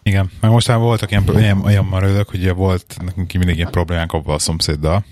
Igen, 0.03 0.31
meg 0.41 0.51
mostán 0.51 0.79
voltak 0.79 1.11
ilyen, 1.11 1.23
ilyen, 1.37 1.61
olyan 1.65 1.85
marődök, 1.85 2.29
hogy 2.29 2.39
ugye 2.39 2.53
volt 2.53 2.95
nekünk 3.05 3.33
mindig 3.33 3.55
ilyen 3.55 3.71
problémánk 3.71 4.11
abban 4.11 4.35
a 4.35 4.39
szomszéddal, 4.39 5.05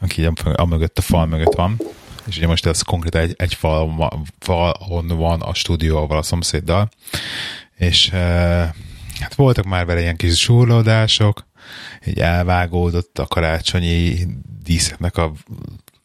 aki 0.00 0.28
a 0.54 0.64
mögött, 0.64 0.98
a 0.98 1.02
fal 1.02 1.26
mögött 1.26 1.54
van, 1.54 1.80
és 2.26 2.36
ugye 2.36 2.46
most 2.46 2.66
ez 2.66 2.82
konkrétan 2.82 3.20
egy, 3.20 3.34
egy 3.36 3.54
fal, 3.54 4.10
falon 4.38 5.06
van 5.06 5.40
a 5.40 5.54
stúdió 5.54 5.96
avval 5.96 6.18
a 6.18 6.22
szomszéddal, 6.22 6.88
és 7.76 8.10
e, 8.10 8.18
hát 9.20 9.34
voltak 9.34 9.64
már 9.64 9.86
vele 9.86 10.00
ilyen 10.00 10.16
kis 10.16 10.40
zsúrlódások, 10.40 11.46
így 12.06 12.18
elvágódott 12.18 13.18
a 13.18 13.26
karácsonyi 13.26 14.26
díszeknek 14.64 15.16
a 15.16 15.32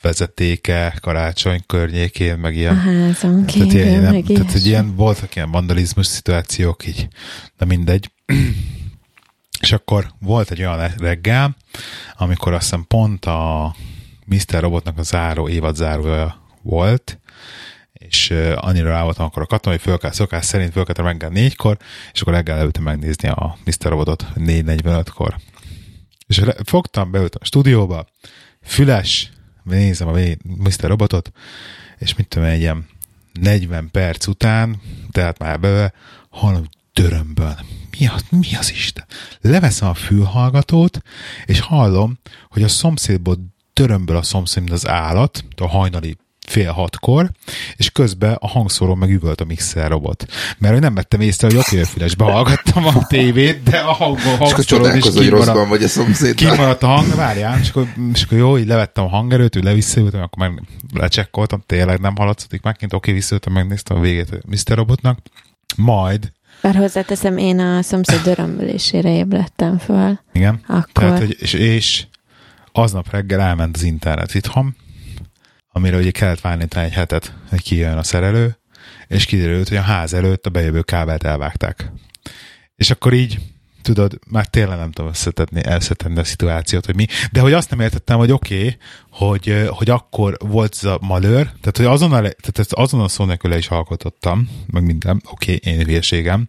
vezetéke 0.01 0.97
karácsony 1.01 1.63
környékén, 1.65 2.37
meg 2.37 2.55
ilyen. 2.55 2.77
Házon 2.77 3.45
tehát, 3.45 3.45
kívül, 3.45 3.71
ilyen, 3.71 4.01
nem, 4.01 4.13
meg 4.13 4.23
tehát 4.23 4.51
hogy 4.51 4.65
ilyen, 4.65 4.95
voltak 4.95 5.35
ilyen 5.35 5.51
vandalizmus 5.51 6.05
szituációk, 6.05 6.87
így, 6.87 7.07
de 7.57 7.65
mindegy. 7.65 8.11
És 9.61 9.71
akkor 9.71 10.11
volt 10.19 10.51
egy 10.51 10.59
olyan 10.59 10.93
reggel, 10.97 11.55
amikor 12.17 12.53
azt 12.53 12.63
hiszem 12.63 12.85
pont 12.87 13.25
a 13.25 13.75
Mr. 14.25 14.59
Robotnak 14.59 14.97
a 14.97 15.03
záró, 15.03 15.49
évad 15.49 15.75
zárója 15.75 16.41
volt, 16.61 17.19
és 17.93 18.33
annyira 18.55 18.89
rá 18.89 19.03
voltam 19.03 19.25
akkor 19.25 19.41
a 19.41 19.45
katona, 19.45 19.75
hogy 19.75 19.83
föl 19.83 19.97
kell 19.97 20.11
szokás 20.11 20.45
szerint 20.45 20.71
fölkeltem 20.71 21.05
reggel 21.05 21.29
négykor, 21.29 21.77
és 22.13 22.21
akkor 22.21 22.33
reggel 22.33 22.55
leültem 22.55 22.83
megnézni 22.83 23.29
a 23.29 23.57
Mr. 23.65 23.89
Robotot 23.89 24.25
4.45-kor. 24.35 25.35
És 26.27 26.41
fogtam, 26.63 27.11
beültem 27.11 27.39
a 27.43 27.45
stúdióba, 27.45 28.07
füles, 28.63 29.31
nézem 29.63 30.07
a 30.07 30.17
Mr. 30.43 30.87
Robotot, 30.87 31.31
és 31.97 32.15
mit 32.15 32.27
tudom, 32.27 32.47
egy 32.47 32.59
ilyen 32.59 32.87
40 33.33 33.91
perc 33.91 34.27
után, 34.27 34.81
tehát 35.11 35.39
már 35.39 35.59
bele, 35.59 35.93
hallom 36.29 36.67
dörömbön. 36.93 37.55
Mi 38.01 38.07
az, 38.07 38.23
mi 38.29 38.55
az 38.59 38.71
Isten? 38.71 39.05
Leveszem 39.41 39.87
a 39.87 39.93
fülhallgatót, 39.93 41.01
és 41.45 41.59
hallom, 41.59 42.19
hogy 42.49 42.63
a 42.63 42.67
szomszédból 42.67 43.37
dörömböl 43.73 44.15
a 44.15 44.21
szomszéd, 44.21 44.63
mint 44.63 44.75
az 44.75 44.87
állat, 44.87 45.43
a 45.57 45.67
hajnali 45.67 46.17
fél 46.47 46.71
hatkor, 46.71 47.31
és 47.75 47.89
közben 47.89 48.33
a 48.33 48.47
hangszóró 48.47 48.95
meg 48.95 49.09
üvölt 49.09 49.41
a 49.41 49.45
mixer 49.45 49.89
robot. 49.89 50.25
Mert 50.57 50.73
hogy 50.73 50.81
nem 50.81 50.93
vettem 50.93 51.21
észre, 51.21 51.47
hogy 51.47 51.57
oké, 51.57 51.83
fülesbe 51.83 52.23
hallgattam 52.23 52.85
a 52.85 53.07
tévét, 53.07 53.63
de 53.63 53.77
a 53.77 53.91
hang, 53.91 54.17
És 54.17 54.25
akkor 54.25 54.47
hangszóró 54.47 54.95
is 54.95 55.09
kimaradt. 55.13 55.69
vagy 55.69 55.83
a 55.83 55.87
szomszéddal. 55.87 56.51
Kimaradt 56.51 56.83
a 56.83 56.87
hang, 56.87 57.15
várjál, 57.15 57.59
és 57.59 57.69
akkor, 57.69 57.87
és 58.13 58.23
akkor 58.23 58.37
jó, 58.37 58.57
így 58.57 58.67
levettem 58.67 59.03
a 59.03 59.09
hangerőt, 59.09 59.57
úgy 59.57 59.63
le-visszaültem, 59.63 60.21
akkor 60.21 60.49
meg 60.49 60.61
lecsekkoltam, 60.93 61.63
tényleg 61.65 61.99
nem 61.99 62.15
hallatszik 62.15 62.61
már 62.61 62.75
kint, 62.75 62.93
oké, 62.93 63.11
visszaültem, 63.11 63.53
megnéztem 63.53 63.97
a 63.97 63.99
végét 63.99 64.31
a 64.31 64.37
Mr. 64.47 64.75
Robotnak. 64.75 65.19
Majd, 65.75 66.31
Bár 66.61 66.75
hozzáteszem, 66.75 67.37
én 67.37 67.59
a 67.59 67.81
szomszéd 67.81 68.21
dörömbölésére 68.21 69.15
ébredtem 69.15 69.77
föl. 69.77 70.19
igen, 70.33 70.61
Akkor. 70.67 70.91
tehát, 70.91 71.17
hogy, 71.17 71.37
és, 71.39 71.53
és 71.53 72.05
aznap 72.71 73.11
reggel 73.11 73.41
elment 73.41 73.75
az 73.75 73.83
internet 73.83 74.33
itthon, 74.33 74.75
amire 75.71 75.97
ugye 75.97 76.11
kellett 76.11 76.41
várni 76.41 76.67
talán 76.67 76.87
egy 76.87 76.93
hetet, 76.93 77.33
hogy 77.49 77.61
kijön 77.61 77.97
a 77.97 78.03
szerelő, 78.03 78.57
és 79.07 79.25
kiderült, 79.25 79.67
hogy 79.67 79.77
a 79.77 79.81
ház 79.81 80.13
előtt 80.13 80.45
a 80.45 80.49
bejövő 80.49 80.81
kábelt 80.81 81.23
elvágták. 81.23 81.91
És 82.75 82.91
akkor 82.91 83.13
így, 83.13 83.39
tudod, 83.81 84.19
már 84.29 84.45
tényleg 84.45 84.77
nem 84.77 84.91
tudom 84.91 85.11
összetetni, 85.11 85.61
összetenni 85.65 86.19
a 86.19 86.23
szituációt, 86.23 86.85
hogy 86.85 86.95
mi. 86.95 87.05
De 87.31 87.39
hogy 87.39 87.53
azt 87.53 87.69
nem 87.69 87.79
értettem, 87.79 88.17
hogy 88.17 88.31
oké, 88.31 88.55
okay, 88.57 88.77
hogy, 89.09 89.67
hogy 89.69 89.89
akkor 89.89 90.37
volt 90.39 90.75
ez 90.81 90.83
a 90.83 90.97
malőr, 91.01 91.43
tehát 91.43 91.77
hogy 91.77 91.85
azon 91.85 92.11
a, 92.11 92.17
tehát 92.19 92.59
ezt 92.59 92.73
azon 92.73 93.01
a 93.01 93.07
szó 93.07 93.25
nélkül 93.25 93.53
is 93.53 93.67
alkotottam, 93.67 94.49
meg 94.71 94.83
minden, 94.83 95.21
oké, 95.31 95.55
okay, 95.55 95.73
én 95.73 95.85
hülyeségem, 95.85 96.47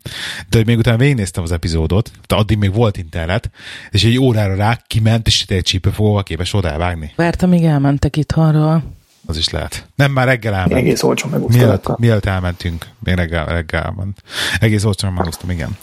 de 0.48 0.56
hogy 0.56 0.66
még 0.66 0.78
utána 0.78 0.96
végignéztem 0.96 1.42
az 1.42 1.52
epizódot, 1.52 2.10
tehát 2.26 2.44
addig 2.44 2.58
még 2.58 2.74
volt 2.74 2.96
internet, 2.96 3.50
és 3.90 4.04
egy 4.04 4.18
órára 4.18 4.54
rá 4.54 4.78
kiment, 4.86 5.26
és 5.26 5.44
egy 5.46 5.62
csípőfogóval 5.62 6.22
képes 6.22 6.50
volt 6.50 6.64
elvágni. 6.64 7.12
Vártam, 7.16 7.48
míg 7.48 7.64
elmentek 7.64 8.16
itthonról. 8.16 8.82
Az 9.26 9.36
is 9.36 9.48
lehet. 9.48 9.86
Nem, 9.94 10.12
már 10.12 10.26
reggel 10.26 10.54
elment. 10.54 10.72
Egész 10.72 11.02
olcsó 11.02 11.28
Mielőtt, 11.28 11.58
megúsztanak. 11.58 11.98
mielőtt 11.98 12.24
elmentünk, 12.24 12.86
még 12.98 13.14
reggel, 13.14 13.46
reggel 13.46 13.82
elment. 13.82 14.22
Egész 14.60 14.84
olcsón 14.84 15.12
megúsztam, 15.12 15.50
igen. 15.50 15.76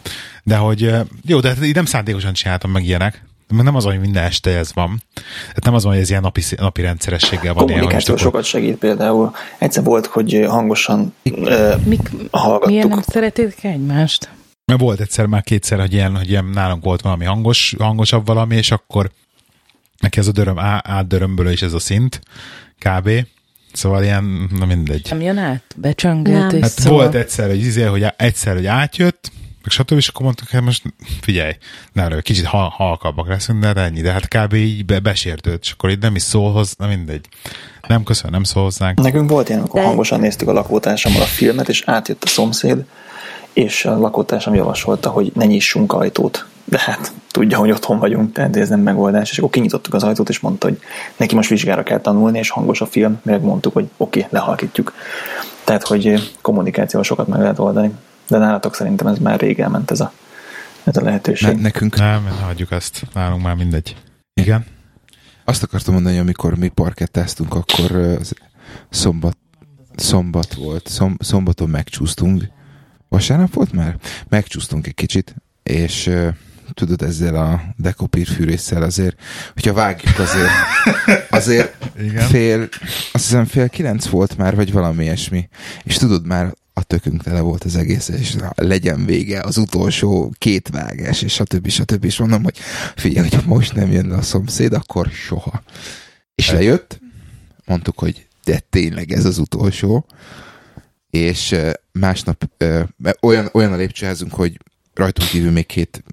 De 0.43 0.55
hogy, 0.55 0.91
jó, 1.25 1.39
de 1.39 1.47
hát 1.47 1.65
így 1.65 1.75
nem 1.75 1.85
szándékosan 1.85 2.33
csináltam 2.33 2.71
meg 2.71 2.85
ilyenek. 2.85 3.23
Meg 3.47 3.63
nem 3.63 3.75
az, 3.75 3.83
hogy 3.83 3.99
minden 3.99 4.23
este 4.23 4.57
ez 4.57 4.73
van. 4.73 5.03
Tehát 5.13 5.63
nem 5.63 5.73
az 5.73 5.83
hogy 5.83 5.97
ez 5.97 6.09
ilyen 6.09 6.21
napi, 6.21 6.41
napi 6.57 6.81
rendszerességgel 6.81 7.53
van. 7.53 7.67
ilyen, 7.67 7.79
Kommunikáció 7.79 8.13
akkor- 8.13 8.25
sokat 8.25 8.43
segít 8.43 8.77
például. 8.77 9.31
Egyszer 9.57 9.83
volt, 9.83 10.05
hogy 10.05 10.45
hangosan 10.47 11.13
uh, 11.23 11.83
Mik, 11.85 12.09
hallgattuk. 12.31 12.67
miért 12.69 12.87
nem 12.87 13.01
szeretik 13.07 13.63
egymást? 13.63 14.29
Mert 14.65 14.79
volt 14.81 14.99
egyszer, 14.99 15.25
már 15.25 15.43
kétszer, 15.43 15.79
hogy 15.79 15.93
ilyen, 15.93 16.15
hogy 16.15 16.29
ilyen 16.29 16.45
nálunk 16.45 16.83
volt 16.83 17.01
valami 17.01 17.25
hangos, 17.25 17.75
hangosabb 17.79 18.25
valami, 18.25 18.55
és 18.55 18.71
akkor 18.71 19.11
neki 19.99 20.19
ez 20.19 20.27
a 20.27 20.31
döröm, 20.31 20.59
á, 20.59 20.81
átdörömbölő 20.85 21.51
is 21.51 21.61
ez 21.61 21.73
a 21.73 21.79
szint, 21.79 22.21
kb. 22.79 23.09
Szóval 23.73 24.03
ilyen, 24.03 24.49
na 24.59 24.65
mindegy. 24.65 25.07
Nem 25.09 25.21
jön 25.21 25.37
át? 25.37 25.63
Becsöngelt 25.75 26.51
Nem. 26.51 26.61
Hát 26.61 26.71
szól. 26.71 26.93
volt 26.93 27.15
egyszer, 27.15 27.47
hogy, 27.47 27.59
izé, 27.59 27.83
hogy 27.83 28.05
egyszer, 28.17 28.53
hogy 28.55 28.65
átjött, 28.65 29.31
meg 29.69 29.85
stb. 29.85 29.97
És 29.97 30.07
akkor 30.07 30.21
mondtuk, 30.21 30.49
hogy 30.49 30.61
most 30.61 30.83
figyelj, 31.21 31.51
ne 31.93 32.03
arra, 32.03 32.21
kicsit 32.21 32.45
hal- 32.45 32.73
halkabbak 32.73 33.27
leszünk, 33.27 33.59
de 33.59 33.81
ennyi. 33.81 34.01
De 34.01 34.11
hát 34.11 34.27
kb. 34.27 34.53
így 34.53 34.85
be, 34.85 34.99
besértőd, 34.99 35.59
és 35.61 35.71
akkor 35.71 35.89
így 35.89 35.99
nem 35.99 36.15
is 36.15 36.21
szól 36.21 36.51
hozzá, 36.51 36.73
na 36.77 36.87
mindegy. 36.87 37.25
Nem 37.87 38.03
köszön, 38.03 38.31
nem 38.31 38.43
szól 38.43 38.63
hozzánk. 38.63 38.99
Nekünk 39.01 39.29
volt 39.29 39.47
ilyen, 39.47 39.59
amikor 39.59 39.83
hangosan 39.83 40.19
néztük 40.19 40.47
a 40.47 40.53
lakótársammal 40.53 41.21
a 41.21 41.25
filmet, 41.25 41.69
és 41.69 41.83
átjött 41.85 42.23
a 42.23 42.27
szomszéd, 42.27 42.85
és 43.53 43.85
a 43.85 43.97
lakótársam 43.97 44.53
javasolta, 44.53 45.09
hogy 45.09 45.31
ne 45.33 45.45
nyissunk 45.45 45.93
ajtót. 45.93 46.45
De 46.63 46.79
hát 46.79 47.11
tudja, 47.31 47.57
hogy 47.57 47.71
otthon 47.71 47.99
vagyunk, 47.99 48.33
tehát 48.33 48.55
ez 48.55 48.69
nem 48.69 48.79
megoldás. 48.79 49.31
És 49.31 49.37
akkor 49.37 49.49
kinyitottuk 49.49 49.93
az 49.93 50.03
ajtót, 50.03 50.29
és 50.29 50.39
mondta, 50.39 50.67
hogy 50.67 50.79
neki 51.17 51.35
most 51.35 51.49
vizsgára 51.49 51.83
kell 51.83 51.99
tanulni, 51.99 52.37
és 52.37 52.49
hangos 52.49 52.81
a 52.81 52.85
film, 52.85 53.19
meg 53.23 53.41
mondtuk, 53.41 53.73
hogy 53.73 53.89
oké, 53.97 54.19
okay, 54.19 54.31
lehalkítjuk. 54.39 54.93
Tehát, 55.63 55.87
hogy 55.87 56.31
kommunikációval 56.41 57.03
sokat 57.03 57.27
meg 57.27 57.39
lehet 57.39 57.59
oldani. 57.59 57.91
De 58.29 58.37
nálatok 58.37 58.75
szerintem 58.75 59.07
ez 59.07 59.17
már 59.17 59.39
rég 59.39 59.59
elment 59.59 59.91
ez 59.91 59.99
a, 59.99 60.13
ez 60.83 60.97
a 60.97 61.01
lehetőség. 61.01 61.55
Ne, 61.55 61.61
nekünk 61.61 61.97
Nem, 61.97 62.23
ne 62.23 62.29
hagyjuk 62.29 62.71
ezt. 62.71 63.05
Nálunk 63.13 63.43
már 63.43 63.55
mindegy. 63.55 63.95
Igen? 64.33 64.65
azt 65.49 65.63
akartam 65.63 65.93
mondani, 65.93 66.15
hogy 66.15 66.23
amikor 66.23 66.57
mi 66.57 66.67
parkettáztunk, 66.67 67.53
akkor 67.53 68.19
szombat, 68.89 69.37
szombat 69.95 70.53
volt. 70.53 70.87
Szom, 70.87 71.15
szombaton 71.19 71.69
megcsúsztunk. 71.69 72.43
Vasárnap 73.07 73.53
volt 73.53 73.71
már? 73.71 73.97
Megcsúsztunk 74.29 74.87
egy 74.87 74.93
kicsit, 74.93 75.35
és 75.63 76.11
tudod, 76.73 77.01
ezzel 77.01 77.35
a 77.35 77.61
dekopírfűrésszel 77.77 78.83
azért, 78.83 79.21
hogyha 79.53 79.73
vágjuk 79.73 80.19
azért, 80.19 80.49
azért 81.29 81.85
Igen. 81.99 82.27
fél, 82.27 82.69
azt 83.11 83.23
hiszem 83.23 83.45
fél 83.45 83.69
kilenc 83.69 84.07
volt 84.07 84.37
már, 84.37 84.55
vagy 84.55 84.71
valami 84.71 85.03
ilyesmi. 85.03 85.49
És 85.83 85.95
tudod, 85.95 86.25
már 86.25 86.53
a 86.73 86.83
tökünk 86.83 87.23
tele 87.23 87.39
volt 87.39 87.63
az 87.63 87.75
egész, 87.75 88.07
és 88.07 88.35
legyen 88.55 89.05
vége 89.05 89.41
az 89.41 89.57
utolsó 89.57 90.33
két 90.37 90.69
vágás, 90.69 91.21
és 91.21 91.33
stb. 91.33 91.69
stb. 91.69 92.03
És 92.03 92.17
mondom, 92.17 92.43
hogy 92.43 92.57
figyelj, 92.95 93.29
hogy 93.29 93.45
most 93.45 93.73
nem 93.73 93.91
jön 93.91 94.07
le 94.07 94.15
a 94.15 94.21
szomszéd, 94.21 94.73
akkor 94.73 95.07
soha. 95.07 95.63
És 96.35 96.51
lejött, 96.51 96.99
mondtuk, 97.65 97.99
hogy 97.99 98.27
de 98.43 98.59
tényleg 98.69 99.11
ez 99.11 99.25
az 99.25 99.37
utolsó, 99.37 100.05
és 101.09 101.55
másnap 101.91 102.49
olyan, 103.21 103.49
olyan 103.51 103.73
a 103.73 103.75
lépcsőházunk, 103.75 104.33
hogy 104.33 104.57
rajtunk 104.99 105.29
kívül 105.29 105.51
még 105.51 105.65
két, 105.65 106.03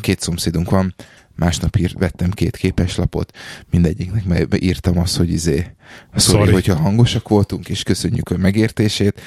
két 0.00 0.20
szomszédunk 0.20 0.70
van, 0.70 0.94
másnap 1.34 1.76
ír, 1.76 1.94
vettem 1.98 2.30
két 2.30 2.56
képeslapot, 2.56 3.32
mindegyiknek 3.70 4.24
melybe 4.24 4.56
írtam 4.60 4.98
azt, 4.98 5.16
hogy 5.16 5.30
izé, 5.30 5.66
sorry, 6.16 6.38
Sorry. 6.38 6.52
hogyha 6.52 6.74
hangosak 6.76 7.28
voltunk, 7.28 7.68
és 7.68 7.82
köszönjük 7.82 8.30
a 8.30 8.36
megértését, 8.36 9.20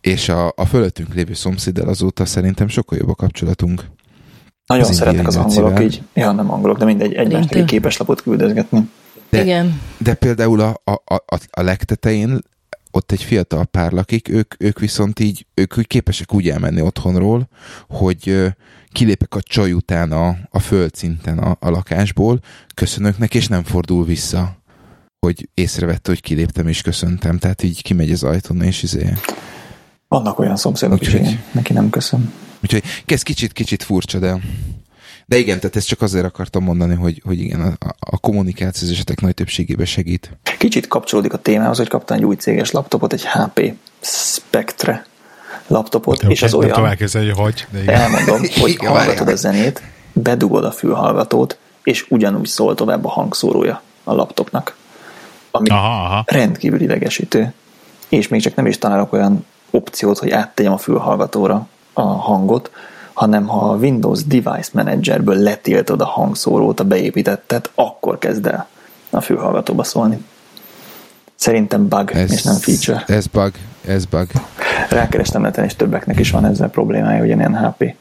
és 0.00 0.28
a, 0.28 0.52
a 0.56 0.64
fölöttünk 0.66 1.14
lévő 1.14 1.34
szomszéddel 1.34 1.88
azóta 1.88 2.24
szerintem 2.24 2.68
sokkal 2.68 2.98
jobb 2.98 3.08
a 3.08 3.14
kapcsolatunk. 3.14 3.84
Nagyon 4.66 4.84
az 4.88 4.96
szeretnek 4.96 5.26
az 5.26 5.36
angolok 5.36 5.70
nacivel. 5.70 5.82
így. 5.82 6.02
Ja, 6.14 6.32
nem 6.32 6.50
angolok, 6.52 6.78
de 6.78 6.84
mindegy, 6.84 7.14
egymásnak 7.14 7.54
egy 7.54 7.64
képeslapot 7.64 8.22
küldözgetni. 8.22 8.88
De- 9.30 9.42
Igen. 9.42 9.80
De 9.98 10.14
például 10.14 10.60
a, 10.60 10.80
a, 10.84 10.92
a, 11.14 11.38
a 11.50 11.62
legtetején 11.62 12.38
ott 12.94 13.12
egy 13.12 13.22
fiatal 13.22 13.64
pár 13.64 13.92
lakik, 13.92 14.28
ők, 14.28 14.54
ők 14.58 14.78
viszont 14.78 15.20
így, 15.20 15.46
ők 15.54 15.78
úgy 15.78 15.86
képesek 15.86 16.34
úgy 16.34 16.48
elmenni 16.48 16.80
otthonról, 16.80 17.48
hogy 17.88 18.52
kilépek 18.88 19.34
a 19.34 19.42
csaj 19.42 19.72
után 19.72 20.12
a, 20.12 20.36
a 20.50 20.58
földszinten 20.58 21.38
a, 21.38 21.56
a 21.60 21.70
lakásból, 21.70 22.40
köszönök 22.74 23.18
neki, 23.18 23.36
és 23.36 23.48
nem 23.48 23.62
fordul 23.62 24.04
vissza 24.04 24.62
hogy 25.24 25.48
észrevette, 25.54 26.10
hogy 26.10 26.20
kiléptem 26.20 26.68
és 26.68 26.82
köszöntem, 26.82 27.38
tehát 27.38 27.62
így 27.62 27.82
kimegy 27.82 28.10
az 28.12 28.22
ajtón, 28.22 28.62
és 28.62 28.82
izé. 28.82 29.12
Vannak 30.08 30.38
olyan 30.38 30.56
szomszédok 30.56 31.00
is, 31.00 31.14
igen. 31.14 31.42
Neki 31.52 31.72
nem 31.72 31.90
köszön. 31.90 32.32
Úgyhogy 32.62 32.82
ez 33.06 33.22
kicsit-kicsit 33.22 33.82
furcsa, 33.82 34.18
de 34.18 34.40
de 35.26 35.36
igen, 35.36 35.60
tehát 35.60 35.76
ezt 35.76 35.86
csak 35.86 36.02
azért 36.02 36.24
akartam 36.24 36.62
mondani, 36.62 36.94
hogy, 36.94 37.22
hogy 37.24 37.40
igen, 37.40 37.60
a, 37.60 37.94
a 37.98 38.18
kommunikáció 38.18 38.88
az 38.88 38.94
esetek 38.94 39.20
nagy 39.20 39.34
többségében 39.34 39.86
segít. 39.86 40.36
Kicsit 40.58 40.88
kapcsolódik 40.88 41.32
a 41.32 41.38
témához, 41.38 41.76
hogy 41.76 41.88
kaptam 41.88 42.16
egy 42.16 42.24
új 42.24 42.34
céges 42.34 42.70
laptopot, 42.70 43.12
egy 43.12 43.26
HP 43.26 43.74
Spectre 44.00 45.06
laptopot, 45.66 46.22
és 46.22 46.42
az 46.42 46.54
olyan, 46.54 46.86
elképzelni, 46.86 47.28
hogy 47.28 47.36
hogy, 47.40 47.66
de 47.70 47.82
igen. 47.82 47.94
elmondom, 47.94 48.40
hogy 48.60 48.70
Igen, 48.70 48.90
hallgatod 48.90 49.28
a 49.28 49.36
zenét, 49.36 49.82
bedugod 50.12 50.64
a 50.64 50.70
fülhallgatót, 50.70 51.58
és 51.82 52.06
ugyanúgy 52.08 52.46
szól 52.46 52.74
tovább 52.74 53.04
a 53.04 53.08
hangszórója 53.08 53.82
a 54.04 54.14
laptopnak. 54.14 54.76
Ami 55.50 55.68
Aha, 55.68 56.04
aha. 56.04 56.24
rendkívül 56.26 56.80
idegesítő. 56.80 57.52
És 58.08 58.28
még 58.28 58.40
csak 58.40 58.54
nem 58.54 58.66
is 58.66 58.78
találok 58.78 59.12
olyan 59.12 59.46
opciót, 59.70 60.18
hogy 60.18 60.30
áttegyem 60.30 60.72
a 60.72 60.78
fülhallgatóra 60.78 61.68
a 61.92 62.02
hangot, 62.02 62.70
hanem 63.14 63.46
ha 63.46 63.70
a 63.70 63.76
Windows 63.76 64.24
Device 64.24 64.70
Managerből 64.72 65.36
letiltod 65.36 66.00
a 66.00 66.04
hangszórót, 66.04 66.80
a 66.80 66.84
beépítettet, 66.84 67.70
akkor 67.74 68.18
kezd 68.18 68.46
el 68.46 68.68
a 69.10 69.20
fülhallgatóba 69.20 69.84
szólni. 69.84 70.24
Szerintem 71.34 71.88
bug, 71.88 72.10
ez, 72.10 72.32
és 72.32 72.42
nem 72.42 72.56
feature. 72.56 73.04
Ez 73.06 73.26
bug, 73.26 73.52
ez 73.86 74.04
bug. 74.04 74.26
Rákerestem 74.90 75.40
neten, 75.42 75.64
és 75.64 75.76
többeknek 75.76 76.18
is 76.18 76.30
van 76.30 76.44
ezzel 76.44 76.68
problémája, 76.68 77.18
hogy 77.18 77.26
ilyen 77.26 77.66
HP. 77.66 77.94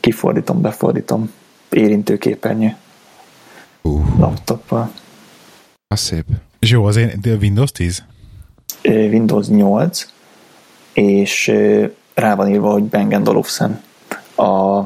Kifordítom, 0.00 0.60
befordítom, 0.60 1.32
érintőképernyő 1.70 2.76
Uh, 3.82 4.18
laptoppal. 4.18 4.90
az 5.88 6.00
szép. 6.00 6.24
És 6.58 6.70
jó, 6.70 6.84
az 6.84 6.96
én 6.96 7.12
de 7.22 7.34
Windows 7.34 7.72
10? 7.72 8.04
Ö, 8.82 8.90
Windows 8.90 9.46
8, 9.46 10.06
és 10.92 11.52
rá 12.14 12.34
van 12.34 12.48
írva, 12.48 12.70
hogy 12.70 12.84
Bang 12.84 13.28
Olufsen 13.28 13.82
a, 14.36 14.78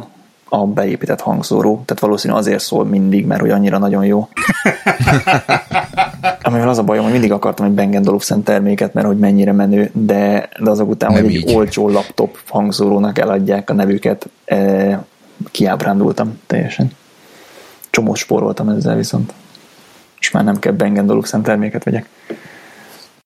a 0.48 0.66
beépített 0.66 1.20
hangszóró, 1.20 1.82
tehát 1.84 2.02
valószínű 2.02 2.34
azért 2.34 2.60
szól 2.60 2.84
mindig, 2.84 3.26
mert 3.26 3.40
hogy 3.40 3.50
annyira 3.50 3.78
nagyon 3.78 4.04
jó. 4.04 4.28
Amivel 6.42 6.68
az 6.68 6.78
a 6.78 6.82
bajom, 6.82 7.02
hogy 7.02 7.12
mindig 7.12 7.32
akartam 7.32 7.66
egy 7.66 7.72
Bang 7.72 8.08
Olufsen 8.08 8.42
terméket, 8.42 8.94
mert 8.94 9.06
hogy 9.06 9.18
mennyire 9.18 9.52
menő, 9.52 9.90
de, 9.92 10.48
de 10.58 10.70
azok 10.70 10.88
után, 10.88 11.12
Nem 11.12 11.22
hogy 11.22 11.34
egy 11.34 11.48
így. 11.48 11.54
olcsó 11.54 11.88
laptop 11.88 12.38
hangszórónak 12.48 13.18
eladják 13.18 13.70
a 13.70 13.72
nevüket, 13.72 14.28
e, 14.44 15.04
kiábrándultam 15.50 16.38
teljesen. 16.46 16.92
Csomó 17.90 18.14
spóroltam 18.14 18.68
ezzel 18.68 18.96
viszont. 18.96 19.32
És 20.18 20.30
már 20.30 20.44
nem 20.44 20.58
kell 20.58 20.72
Bang 20.72 21.08
Olufsen 21.08 21.42
terméket 21.42 21.84
vegyek. 21.84 22.08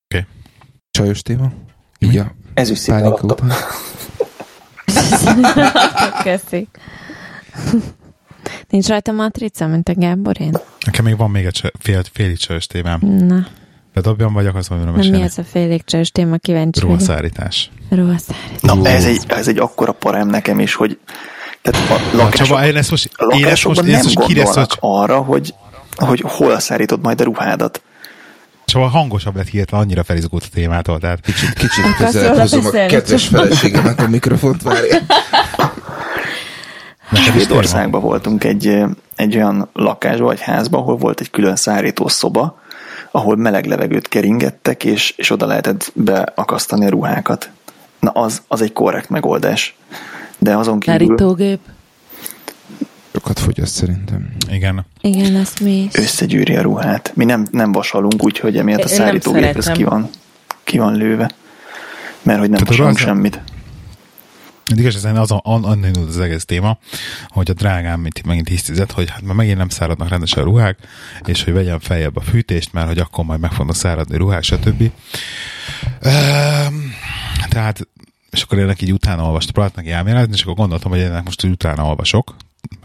Oké. 0.05 0.25
Csajos 0.91 1.21
téma? 1.21 1.51
Így 1.99 2.17
a 2.17 2.25
Ezüst 2.53 2.81
szinte 2.81 3.01
Köszi. 6.23 6.67
Nincs 8.69 8.87
rajta 8.87 9.11
matrica, 9.11 9.67
mint 9.67 9.89
a 9.89 9.93
Gáborén? 9.95 10.57
Nekem 10.85 11.05
még 11.05 11.17
van 11.17 11.29
még 11.29 11.45
egy 11.45 11.71
fél, 11.79 12.01
félig 12.13 12.37
csajos 12.37 12.67
témám. 12.67 12.99
Na, 13.01 13.47
De 13.93 14.01
dobjam 14.01 14.33
vagy 14.33 14.45
akarsz 14.45 14.67
valamire 14.67 14.91
nem 14.91 14.99
mi 14.99 15.05
mesélni? 15.07 15.27
az 15.29 15.37
a 15.37 15.43
félig 15.43 15.83
csős 15.83 16.11
téma, 16.11 16.37
kíváncsi. 16.37 16.79
Ruhaszárítás. 16.79 17.71
Ruhaszárítás. 17.89 18.59
Na, 18.61 18.89
ez 18.89 19.05
egy, 19.05 19.23
ez 19.27 19.47
egy 19.47 19.57
akkora 19.57 19.91
parám 19.91 20.27
nekem 20.27 20.59
is, 20.59 20.73
hogy 20.73 20.99
tehát 21.61 21.89
a 21.89 22.15
lakások, 22.15 22.47
Csaba, 22.47 22.65
én 22.65 22.75
ezt 22.75 22.89
most, 22.89 23.09
a 23.13 23.23
én 23.23 23.45
ezt 23.45 23.63
most, 23.63 23.79
lakásokban 23.79 23.85
én 23.85 23.91
nem 23.91 23.99
ezt 24.05 24.15
most 24.15 24.27
kiresz, 24.27 24.43
gondolnak 24.43 24.69
hogy 24.79 24.89
arra, 24.91 25.17
hogy, 25.17 25.53
hogy 25.95 26.21
hol 26.25 26.59
szárítod 26.59 27.01
majd 27.01 27.21
a 27.21 27.23
ruhádat. 27.23 27.81
Csaba 28.65 28.87
hangosabb 28.87 29.35
lett 29.35 29.47
hirtelen, 29.47 29.83
annyira 29.83 30.03
felizgult 30.03 30.43
a 30.43 30.53
témától, 30.53 30.99
tehát 30.99 31.19
Kicsit, 31.21 31.53
kicsit 31.53 31.95
közelebb 31.97 32.29
róla 32.29 32.41
hozom 32.41 32.65
a 32.65 32.69
kedves 32.69 33.29
Csaba? 33.29 33.43
feleségemet 33.43 33.99
a 33.99 34.07
mikrofont, 34.07 34.61
várja. 34.61 34.97
Svédországban 37.13 38.01
voltunk 38.01 38.43
egy, 38.43 38.83
egy 39.15 39.35
olyan 39.35 39.69
lakásban 39.73 40.25
vagy 40.25 40.41
házban, 40.41 40.81
ahol 40.81 40.97
volt 40.97 41.19
egy 41.19 41.29
külön 41.29 41.55
szárító 41.55 42.07
szoba, 42.07 42.59
ahol 43.11 43.35
meleg 43.35 43.65
levegőt 43.65 44.07
keringettek, 44.07 44.83
és, 44.83 45.13
és 45.17 45.31
oda 45.31 45.45
lehetett 45.45 45.91
beakasztani 45.93 46.85
a 46.85 46.89
ruhákat. 46.89 47.49
Na, 47.99 48.11
az, 48.11 48.41
az 48.47 48.61
egy 48.61 48.73
korrekt 48.73 49.09
megoldás. 49.09 49.75
De 50.37 50.57
azon 50.57 50.79
kívül 50.79 50.99
Szárítógép. 50.99 51.59
Sokat 53.25 53.43
fogyaszt 53.43 53.73
szerintem. 53.73 54.29
Igen. 54.49 54.85
Igen, 55.01 55.35
azt 55.35 55.59
mi 55.59 55.71
is. 55.71 55.89
összegyűri 55.93 56.55
a 56.55 56.61
ruhát. 56.61 57.11
Mi 57.15 57.25
nem, 57.25 57.47
nem 57.51 57.71
vasalunk, 57.71 58.23
úgyhogy 58.23 58.57
emiatt 58.57 58.83
a 58.83 58.87
szárítógép 58.87 59.55
ez 59.57 59.71
ki 59.71 59.83
van, 59.83 60.09
ki 60.63 60.77
van 60.77 60.93
lőve. 60.95 61.31
Mert 62.21 62.39
hogy 62.39 62.49
nem 62.49 62.57
Tehát 62.59 62.67
vasalunk 62.67 62.95
az- 62.95 63.01
semmit. 63.01 63.41
Mindig 64.67 64.85
is 64.85 64.95
az, 64.95 65.05
az, 65.05 65.31
annan 65.41 65.85
indult 65.85 66.09
az 66.09 66.19
egész 66.19 66.45
téma, 66.45 66.77
hogy 67.27 67.49
a 67.49 67.53
drágám 67.53 68.05
itt 68.05 68.25
megint 68.25 68.47
hisztizett, 68.47 68.91
hogy 68.91 69.09
hát 69.09 69.21
már 69.21 69.35
megint 69.35 69.57
nem 69.57 69.69
száradnak 69.69 70.09
rendesen 70.09 70.43
a 70.43 70.45
ruhák, 70.45 70.77
és 71.25 71.43
hogy 71.43 71.53
vegyem 71.53 71.79
feljebb 71.79 72.15
a 72.15 72.21
fűtést, 72.21 72.73
mert 72.73 72.87
hogy 72.87 72.99
akkor 72.99 73.25
majd 73.25 73.39
meg 73.39 73.51
fognak 73.51 73.75
száradni 73.75 74.17
ruhák, 74.17 74.43
stb. 74.43 74.91
Ehm, 76.01 76.73
Tehát, 77.49 77.87
és 78.31 78.41
akkor 78.41 78.59
ennek 78.59 78.81
így 78.81 78.93
utána 78.93 79.23
olvastam, 79.23 79.53
próbáltam 79.53 79.83
neki 79.83 79.95
elméletizni, 79.95 80.35
és 80.35 80.41
akkor 80.41 80.55
gondoltam, 80.55 80.91
hogy 80.91 80.99
ennek 80.99 81.23
most 81.23 81.43
utána 81.43 81.85
olvasok, 81.85 82.35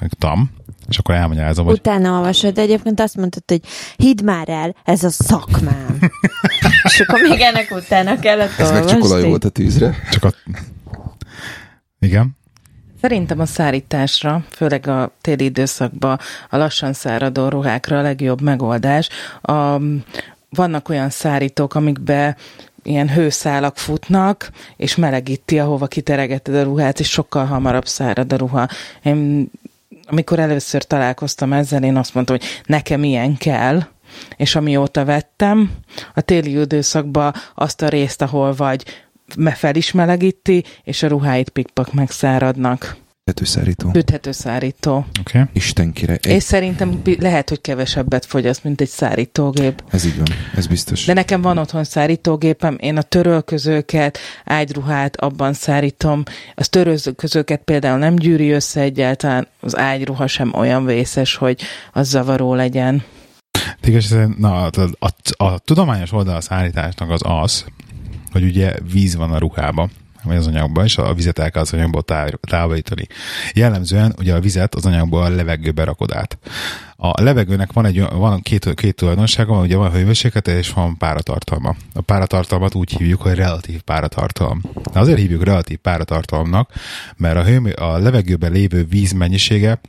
meg 0.01 0.11
tam, 0.19 0.51
és 0.89 0.99
akkor 0.99 1.15
elmagyarázom, 1.15 1.65
hogy 1.65 1.79
Utána 1.79 2.17
olvasod, 2.17 2.55
de 2.55 2.61
egyébként 2.61 3.01
azt 3.01 3.17
mondtad, 3.17 3.43
hogy 3.47 3.61
hidd 3.97 4.25
már 4.25 4.49
el, 4.49 4.75
ez 4.85 5.05
a 5.05 5.11
szakmám. 5.11 5.99
És 6.89 7.01
akkor 7.01 7.21
még 7.29 7.41
ennek 7.41 7.71
utána 7.71 8.19
kellett 8.19 8.59
Ez 8.59 8.71
meg 8.71 8.85
csak 8.85 9.05
olaj 9.05 9.23
volt 9.23 9.45
a 9.45 9.49
tűzre. 9.49 9.95
csak 10.11 10.25
a... 10.25 10.33
Igen. 11.99 12.39
Szerintem 13.01 13.41
a 13.41 13.47
szárításra, 13.47 14.45
főleg 14.51 14.87
a 14.87 15.13
téli 15.21 15.45
időszakban 15.45 16.19
a 16.51 16.57
lassan 16.57 16.93
száradó 16.93 17.49
ruhákra 17.49 17.99
a 17.99 18.03
legjobb 18.03 18.41
megoldás. 18.41 19.09
A, 19.41 19.81
vannak 20.49 20.89
olyan 20.89 21.11
szárítók, 21.11 21.75
amikbe 21.75 22.37
ilyen 22.83 23.11
hőszálak 23.11 23.77
futnak, 23.77 24.51
és 24.77 24.97
melegíti, 24.97 25.59
ahova 25.59 25.87
kiteregeted 25.87 26.55
a 26.55 26.63
ruhát, 26.63 27.01
és 27.01 27.09
sokkal 27.09 27.45
hamarabb 27.45 27.87
szárad 27.87 28.33
a 28.33 28.37
ruha. 28.37 28.69
Én, 29.03 29.51
amikor 30.07 30.39
először 30.39 30.85
találkoztam 30.85 31.53
ezzel, 31.53 31.83
én 31.83 31.97
azt 31.97 32.15
mondtam, 32.15 32.37
hogy 32.37 32.47
nekem 32.67 33.05
ilyen 33.05 33.37
kell, 33.37 33.83
és 34.37 34.55
amióta 34.55 35.05
vettem, 35.05 35.71
a 36.15 36.21
téli 36.21 36.61
időszakban 36.61 37.35
azt 37.55 37.83
a 37.83 37.89
részt, 37.89 38.23
ahol 38.23 38.55
vagy 38.55 38.85
fel 39.55 39.75
is 39.75 39.93
és 40.83 41.03
a 41.03 41.09
ruháit 41.09 41.49
pikpak 41.49 41.93
megszáradnak. 41.93 42.97
Üthetőszárító. 43.31 43.91
Üthetőszárító. 43.95 44.97
Oké. 44.97 45.09
Okay. 45.21 45.43
Isten 45.53 45.93
kire. 45.93 46.15
És 46.15 46.43
szerintem 46.43 47.03
lehet, 47.19 47.49
hogy 47.49 47.61
kevesebbet 47.61 48.27
fogyaszt, 48.27 48.65
mint 48.65 48.81
egy 48.81 48.89
szárítógép. 48.89 49.83
Ez 49.91 50.05
így 50.05 50.17
van, 50.17 50.27
ez 50.57 50.67
biztos. 50.67 51.05
De 51.05 51.13
nekem 51.13 51.41
van 51.41 51.59
otthon 51.59 51.85
szárítógépem, 51.85 52.77
én 52.81 52.97
a 52.97 53.03
törölközőket, 53.03 54.19
ágyruhát 54.45 55.17
abban 55.17 55.53
szárítom. 55.53 56.23
Az 56.55 56.69
törölközőket 56.69 57.61
például 57.65 57.99
nem 57.99 58.17
gyűri 58.17 58.51
össze 58.51 58.81
egyáltalán, 58.81 59.49
az 59.61 59.77
ágyruha 59.77 60.27
sem 60.27 60.53
olyan 60.55 60.85
vészes, 60.85 61.35
hogy 61.35 61.61
az 61.93 62.09
zavaró 62.09 62.55
legyen. 62.55 63.03
Tényleg, 63.81 64.39
na, 64.39 64.65
a, 64.65 64.71
a, 64.99 65.45
a 65.45 65.59
tudományos 65.59 66.13
oldal 66.13 66.37
a 66.37 66.41
szállításnak 66.41 67.11
az 67.11 67.21
az, 67.25 67.65
hogy 68.33 68.45
ugye 68.45 68.75
víz 68.93 69.17
van 69.17 69.33
a 69.33 69.39
ruhában, 69.39 69.91
vagy 70.23 70.37
az 70.37 70.47
anyagban, 70.47 70.85
és 70.85 70.97
a 70.97 71.15
vizet 71.15 71.39
el 71.39 71.51
kell 71.51 71.63
az 71.63 71.73
anyagból 71.73 72.05
távolítani. 72.41 73.07
Jellemzően 73.55 74.15
ugye 74.19 74.35
a 74.35 74.41
vizet 74.41 74.75
az 74.75 74.87
anyagból 74.87 75.23
a 75.23 75.29
levegőbe 75.29 75.85
rakod 75.85 76.13
át. 76.13 76.39
A 76.97 77.23
levegőnek 77.23 77.73
van, 77.73 77.85
egy, 77.87 78.01
van 78.01 78.41
két, 78.41 78.75
két 78.75 78.95
tulajdonsága, 78.95 79.61
ugye 79.61 79.77
van 79.77 79.91
hőmérséklet 79.91 80.49
és 80.49 80.71
van 80.71 80.97
páratartalma. 80.97 81.75
A 81.95 82.01
páratartalmat 82.01 82.75
úgy 82.75 82.91
hívjuk, 82.91 83.23
hogy 83.23 83.35
relatív 83.35 83.81
páratartalom. 83.81 84.63
Azért 84.93 85.19
hívjuk 85.19 85.45
relatív 85.45 85.79
páratartalomnak, 85.79 86.73
mert 87.17 87.37
a, 87.37 87.45
hő, 87.45 87.71
a 87.71 87.99
levegőben 87.99 88.53
lévő 88.53 88.85
víz 88.85 89.13
mennyisége 89.13 89.81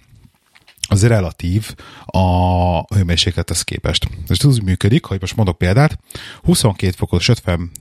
az 0.88 1.08
relatív 1.08 1.76
a 2.06 2.96
hőmérséklethez 2.96 3.62
képest. 3.62 4.08
Ez 4.28 4.46
úgy 4.46 4.64
működik, 4.64 5.06
hogy 5.06 5.18
most 5.22 5.36
mondok 5.36 5.58
példát, 5.58 6.00
22 6.44 6.94
fokos 6.98 7.28
50 7.28 7.72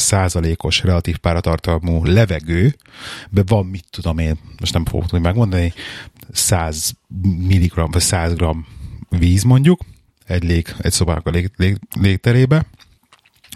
százalékos 0.00 0.82
relatív 0.82 1.16
páratartalmú 1.16 2.04
levegő, 2.04 2.74
be 3.30 3.42
van, 3.46 3.66
mit 3.66 3.84
tudom 3.90 4.18
én, 4.18 4.38
most 4.60 4.72
nem 4.72 4.84
fogok 4.84 5.06
tudni 5.06 5.24
megmondani, 5.24 5.72
100 6.32 6.92
milligram 7.46 7.90
vagy 7.90 8.02
100 8.02 8.34
gram 8.34 8.66
víz 9.08 9.42
mondjuk, 9.42 9.80
egy, 10.26 10.44
lég, 10.44 10.74
egy 10.78 10.92
szobának 10.92 11.26
a 11.26 11.30
lég, 11.30 11.50
lég, 11.56 11.78
légterébe, 12.00 12.66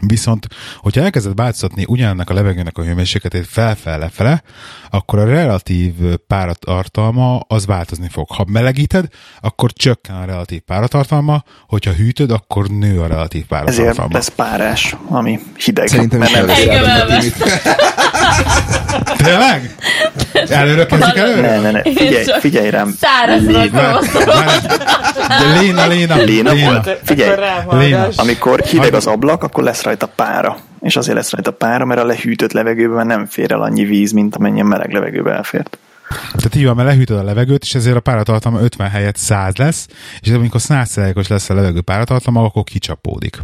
Viszont, 0.00 0.46
hogyha 0.76 1.00
elkezded 1.00 1.36
változtatni 1.36 1.84
ugyanennek 1.88 2.30
a 2.30 2.34
levegőnek 2.34 2.78
a 2.78 2.82
hőmérsékletét 2.82 3.46
felfele-fele, 3.46 4.42
akkor 4.90 5.18
a 5.18 5.24
relatív 5.24 5.92
páratartalma 6.26 7.38
az 7.38 7.66
változni 7.66 8.08
fog. 8.08 8.30
Ha 8.30 8.44
melegíted, 8.48 9.06
akkor 9.40 9.72
csökken 9.72 10.16
a 10.16 10.24
relatív 10.24 10.60
páratartalma, 10.60 11.42
hogyha 11.68 11.92
hűtöd, 11.92 12.30
akkor 12.30 12.66
nő 12.66 13.00
a 13.00 13.06
relatív 13.06 13.46
páratartalma. 13.46 13.90
Ezért 13.90 14.12
lesz 14.12 14.28
párás, 14.28 14.96
ami 15.08 15.38
hideg. 15.56 15.86
Szerintem 15.86 16.22
is 16.22 16.28
Tényleg? 19.16 19.74
Előre 20.48 20.86
kezdjük 20.86 21.16
előre? 21.16 21.40
Ne, 21.40 21.60
ne, 21.60 21.70
ne. 21.70 21.82
Figyelj, 21.82 22.24
figyelj 22.40 22.70
rám. 22.70 22.94
Száraz 23.00 23.46
rakom. 23.50 24.06
De 25.28 25.60
Léna, 25.60 25.86
Léna, 25.86 26.16
Léna 26.16 26.52
Léna. 26.52 26.70
volt. 26.70 27.00
Figyelj, 27.04 27.40
Léna. 27.70 28.08
amikor 28.16 28.60
hideg 28.60 28.94
az 28.94 29.06
ablak, 29.06 29.42
akkor 29.42 29.64
lesz 29.64 29.82
rajta 29.82 30.06
pára. 30.06 30.56
És 30.80 30.96
azért 30.96 31.16
lesz 31.16 31.30
rajta 31.30 31.50
pára, 31.50 31.84
mert 31.84 32.00
a 32.00 32.04
lehűtött 32.04 32.52
levegőben 32.52 33.06
nem 33.06 33.26
fér 33.26 33.52
el 33.52 33.62
annyi 33.62 33.84
víz, 33.84 34.12
mint 34.12 34.36
amennyien 34.36 34.66
meleg 34.66 34.92
levegőbe 34.92 35.32
elfért. 35.32 35.78
Tehát 36.36 36.54
így 36.54 36.64
van, 36.64 36.76
mert 36.76 36.88
lehűtöd 36.88 37.18
a 37.18 37.22
levegőt, 37.22 37.62
és 37.62 37.74
ezért 37.74 37.96
a 37.96 38.00
páratartalma 38.00 38.60
50 38.60 38.90
helyett 38.90 39.16
100 39.16 39.56
lesz, 39.56 39.86
és 40.20 40.30
amikor 40.30 40.60
100%-os 40.68 41.28
lesz 41.28 41.50
a 41.50 41.54
levegő 41.54 41.80
páratartalma, 41.80 42.42
akkor 42.42 42.64
kicsapódik. 42.64 43.36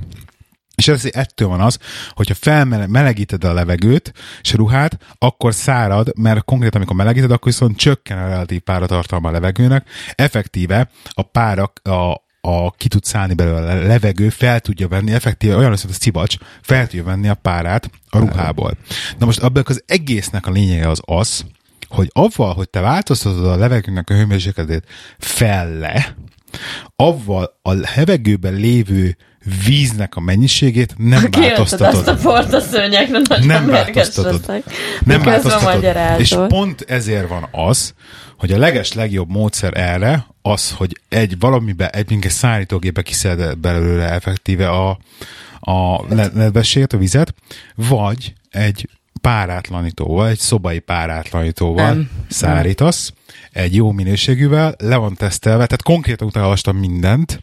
És 0.81 0.89
ez 0.89 1.09
ettől 1.11 1.49
van 1.49 1.61
az, 1.61 1.79
hogyha 2.11 2.35
felmelegíted 2.35 3.45
a 3.45 3.53
levegőt 3.53 4.13
és 4.43 4.53
a 4.53 4.57
ruhát, 4.57 4.99
akkor 5.19 5.55
szárad, 5.55 6.19
mert 6.19 6.45
konkrétan 6.45 6.77
amikor 6.77 6.97
melegíted, 6.97 7.31
akkor 7.31 7.53
viszont 7.53 7.77
csökken 7.77 8.19
a 8.19 8.29
relatív 8.29 8.61
páratartalma 8.61 9.29
a 9.29 9.33
levegőnek. 9.33 9.89
Effektíve 10.15 10.91
a 11.11 11.23
párak, 11.23 11.81
a, 11.83 12.13
a 12.41 12.71
ki 12.71 12.89
tud 12.89 13.05
szállni 13.05 13.35
belőle 13.35 13.73
a 13.73 13.87
levegő, 13.87 14.29
fel 14.29 14.61
tudja 14.61 14.89
venni, 14.89 15.13
effektíve 15.13 15.57
olyan 15.57 15.71
lesz, 15.71 15.83
hogy 15.83 15.91
a 15.91 16.01
szivacs, 16.01 16.37
fel 16.63 16.87
tudja 16.87 17.05
venni 17.05 17.29
a 17.29 17.35
párát 17.35 17.91
a 18.09 18.19
ruhából. 18.19 18.77
Na 19.19 19.27
most 19.27 19.39
abban 19.39 19.65
az 19.67 19.83
egésznek 19.87 20.47
a 20.47 20.51
lényege 20.51 20.89
az 20.89 21.01
az, 21.05 21.45
hogy 21.89 22.11
avval, 22.13 22.55
hogy 22.55 22.71
te 22.71 22.81
változtatod 22.81 23.47
a 23.47 23.57
levegőnek 23.57 24.11
a 24.11 24.15
hőmérsékletét 24.15 24.85
felle, 25.19 26.17
avval 26.97 27.59
a 27.63 27.73
levegőben 27.73 28.55
lévő 28.55 29.17
víznek 29.65 30.17
a 30.17 30.21
mennyiségét 30.21 30.95
nem 30.97 31.27
változtatod. 31.31 31.95
azt 31.95 32.09
a 32.09 32.15
port 32.15 32.53
a 32.53 32.61
szőnyegre, 32.61 33.19
nagyon 33.29 33.47
Nem 33.47 33.67
változtatod. 33.67 34.47
Nem 35.05 35.21
Miközben 35.21 35.65
változtatod. 35.65 36.21
És 36.21 36.37
pont 36.49 36.85
ezért 36.89 37.29
van 37.29 37.49
az, 37.51 37.95
hogy 38.39 38.53
a 38.53 38.59
leges 38.59 38.93
legjobb 38.93 39.31
módszer 39.31 39.77
erre 39.77 40.27
az, 40.43 40.71
hogy 40.71 41.01
egy 41.09 41.39
valamibe, 41.39 41.89
egy 41.89 42.09
minket 42.09 42.31
szállítógébe 42.31 43.03
kiszed 43.03 43.57
belőle 43.57 44.11
effektíve 44.11 44.69
a, 44.69 44.99
a 45.61 46.05
nedvességet, 46.15 46.93
a 46.93 46.99
vizet, 46.99 47.35
vagy 47.75 48.33
egy 48.51 48.89
párátlanítóval, 49.21 50.29
egy 50.29 50.39
szobai 50.39 50.79
párátlanítóval 50.79 51.93
Nem. 51.93 52.11
szárítasz, 52.29 53.13
egy 53.53 53.75
jó 53.75 53.91
minőségűvel, 53.91 54.75
le 54.79 54.97
van 54.97 55.15
tesztelve, 55.15 55.67
tehát 55.67 55.83
konkrétan 55.83 56.29
utána 56.29 56.73
mindent, 56.73 57.43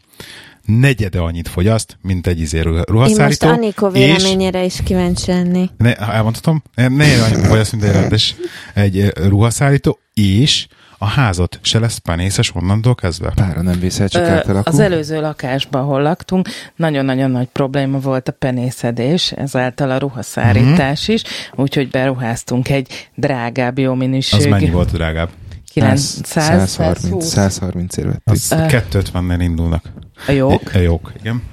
negyede 0.68 1.20
annyit 1.20 1.47
fogyaszt, 1.47 1.97
mint 2.01 2.28
egy 2.28 2.39
izé 2.39 2.57
Én 2.57 2.84
most. 3.18 3.43
Anikó 3.43 3.89
véleményére 3.89 4.63
is 4.63 4.80
kíváncsi 4.84 5.32
lenni. 5.32 5.70
Ne, 5.78 5.95
elmondhatom? 5.95 6.63
Negyed 6.76 7.22
annyit 7.22 7.45
fogyaszt, 7.47 7.72
mint 7.72 7.84
egy 7.84 7.91
rendes 7.91 8.36
egy 8.74 8.99
eh, 8.99 9.09
ruhaszárító, 9.28 9.99
és 10.13 10.68
a 10.99 11.05
házat 11.05 11.59
se 11.61 11.80
lesz 11.80 11.97
penészes 11.97 12.55
onnantól 12.55 12.95
kezdve. 12.95 13.32
Pára 13.36 13.61
nem 13.61 13.80
vészel, 13.80 14.09
csak 14.09 14.22
Ö, 14.22 14.30
átalakul. 14.30 14.72
Az 14.72 14.80
előző 14.80 15.22
lakásban, 15.22 15.82
ahol 15.82 16.01
laktunk, 16.01 16.49
nagyon-nagyon 16.76 17.32
nagy 17.32 17.47
probléma 17.47 17.99
volt 17.99 18.28
a 18.28 18.32
penészedés, 18.32 19.32
ezáltal 19.32 19.91
a 19.91 19.97
ruhaszárítás 19.97 21.03
Mhm. 21.03 21.11
is, 21.11 21.22
úgyhogy 21.55 21.89
beruháztunk 21.89 22.70
egy 22.70 23.09
drágább, 23.15 23.78
jó 23.80 23.91
Az 23.91 23.97
minőségű. 23.97 24.49
mennyi 24.49 24.70
volt 24.70 24.91
drágább? 24.91 25.30
900, 25.74 26.22
130, 26.26 26.70
120. 26.72 27.26
130 27.28 27.97
ér 27.97 28.05
vettük. 28.05 28.22
Az 28.26 28.47
250-nél 28.68 29.38
indulnak. 29.41 29.91
A 30.28 30.32
jók. 30.32 30.61
A 30.74 30.78
jók, 30.78 31.11
igen. 31.20 31.43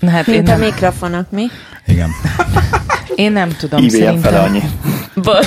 Na, 0.00 0.10
hát 0.10 0.26
én 0.28 0.34
Mint 0.34 0.48
a 0.48 0.50
nem, 0.50 0.60
mikrofonok, 0.60 1.30
mi? 1.30 1.44
Igen. 1.86 2.10
én 3.14 3.32
nem 3.32 3.56
tudom, 3.58 3.82
IBM 3.82 3.94
fele 3.94 4.04
szerintem. 4.04 4.44
annyi. 4.44 4.62
Bocs. 5.14 5.46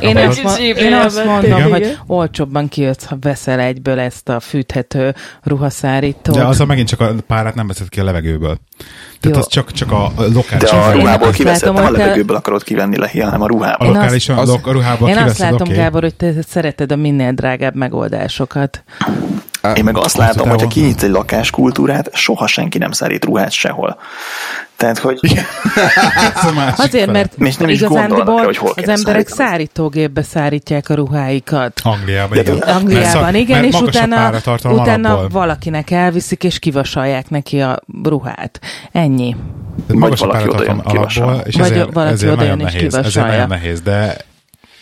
Én 0.00 0.16
azt, 0.16 0.58
én 0.58 0.92
azt 0.92 1.24
mondom, 1.24 1.58
Igen. 1.58 1.70
hogy 1.70 1.98
olcsóbban 2.06 2.68
kijössz, 2.68 3.04
ha 3.04 3.16
veszel 3.20 3.60
egyből 3.60 3.98
ezt 3.98 4.28
a 4.28 4.40
fűthető 4.40 5.14
ruhaszárítót. 5.42 6.34
De 6.34 6.44
azzal 6.44 6.66
megint 6.66 6.88
csak 6.88 7.00
a 7.00 7.14
párát 7.26 7.54
nem 7.54 7.66
veszed 7.66 7.88
ki 7.88 8.00
a 8.00 8.04
levegőből. 8.04 8.58
Tehát 9.20 9.36
Jó. 9.36 9.42
az 9.42 9.48
csak, 9.48 9.72
csak 9.72 9.92
a 9.92 10.04
a 10.04 10.12
lokális 10.32 10.70
De 10.70 10.76
a 10.76 10.92
ruhából 10.92 11.32
nem 11.60 11.76
a 11.76 11.90
levegőből 11.90 12.36
akarod 12.36 12.62
kivenni 12.62 12.96
le, 12.96 13.10
hanem 13.12 13.40
a 13.40 13.44
a 13.44 13.46
ruhából. 13.46 13.86
Én 13.86 13.92
lokális 13.92 14.28
a 14.28 14.58
ruhából 14.64 15.08
Én 15.08 15.16
azt 15.16 15.38
látom, 15.38 15.60
oké. 15.60 15.74
Gábor, 15.74 16.02
hogy 16.02 16.14
te 16.14 16.32
szereted 16.48 16.92
a 16.92 16.96
minél 16.96 17.32
drágább 17.32 17.74
megoldásokat. 17.74 18.84
Én 19.74 19.84
meg 19.84 19.96
azt 19.98 20.16
látom, 20.16 20.48
hogy 20.48 20.62
ha 20.62 20.68
kinyitsz 20.68 21.02
egy 21.02 21.10
lakáskultúrát, 21.10 22.10
soha 22.14 22.46
senki 22.46 22.78
nem 22.78 22.90
szárít 22.92 23.24
ruhát 23.24 23.50
sehol. 23.52 23.98
Tehát, 24.76 24.98
hogy 24.98 25.18
Azért, 26.76 27.10
mert 27.12 27.32
És 27.38 27.56
nem 27.56 27.68
is 27.68 27.80
gondolnak 27.80 28.06
igazándiból 28.10 28.44
hogy 28.44 28.56
hol 28.56 28.70
az 28.76 28.88
emberek 28.88 29.02
szállítani. 29.28 29.48
szárítógépbe 29.50 30.22
szárítják 30.22 30.88
a 30.88 30.94
ruháikat. 30.94 31.80
Angliában, 31.84 32.38
igen. 32.38 32.44
de- 32.58 32.64
Mert 32.64 32.76
Angliában, 32.76 33.22
szak- 33.24 33.34
igen, 33.34 33.60
mert 33.60 33.72
és 33.74 33.80
utána, 33.80 34.30
utána 34.64 35.08
alapból. 35.08 35.28
valakinek 35.28 35.90
elviszik, 35.90 36.44
és 36.44 36.58
kivasalják 36.58 37.30
neki 37.30 37.60
a 37.60 37.78
ruhát. 38.04 38.60
Ennyi. 38.92 39.36
Tehát 39.86 40.02
magas 40.02 40.20
a 40.20 40.26
valaki 40.26 40.44
páratartalom 40.44 40.78
odajön, 40.84 40.98
alapból, 41.18 41.42
és 41.46 41.54
Vagy 41.56 41.70
ezért, 41.70 41.92
valaki 41.92 42.12
ezért 42.12 42.32
odajön 42.32 42.56
nagyon 42.56 42.72
nehéz. 42.72 42.94
Ezért 42.94 43.26
nagyon 43.26 43.48
nehéz, 43.48 43.80
de 43.80 44.16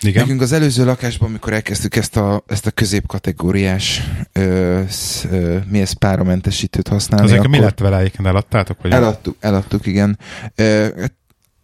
igen. 0.01 0.23
Nekünk 0.23 0.41
az 0.41 0.53
előző 0.53 0.85
lakásban, 0.85 1.29
amikor 1.29 1.53
elkezdtük 1.53 1.97
ezt 1.97 2.17
a, 2.17 2.43
ezt 2.47 2.67
a 2.67 2.71
középkategóriás 2.71 4.03
ö, 4.33 4.81
sz, 4.89 5.25
ö, 5.31 5.57
mi 5.69 5.81
ez 5.81 5.93
páramentesítőt 5.93 6.89
használni, 6.89 7.25
Azért 7.27 7.41
akkor 7.41 7.51
mi 7.51 7.59
lett 7.61 7.79
vele 7.79 7.99
egyébként 7.99 8.27
eladtátok? 8.29 8.83
Vagy 8.83 8.93
eladtuk, 8.93 9.37
eladtuk, 9.41 9.87
igen. 9.87 10.19
Ö, 10.55 10.87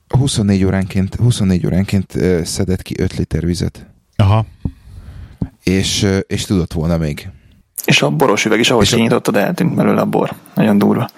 24 0.08 0.64
óránként, 0.64 1.14
24 1.14 1.66
óránként 1.66 2.14
ö, 2.14 2.40
szedett 2.44 2.82
ki 2.82 2.94
5 2.98 3.16
liter 3.16 3.44
vizet. 3.46 3.86
Aha. 4.16 4.46
és, 5.62 6.02
ö, 6.02 6.18
és 6.18 6.44
tudott 6.44 6.72
volna 6.72 6.96
még. 6.96 7.28
És 7.84 8.02
a 8.02 8.10
boros 8.10 8.44
üveg 8.44 8.58
is, 8.58 8.70
ahogy 8.70 8.84
És 8.84 8.92
a- 8.92 8.96
kinyitottad, 8.96 9.36
eltűnt 9.36 9.74
belőle 9.74 10.00
a 10.00 10.04
bor. 10.06 10.30
Nagyon 10.54 10.78
durva. 10.78 11.08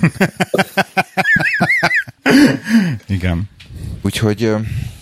Igen. 3.06 3.48
Úgyhogy 4.02 4.50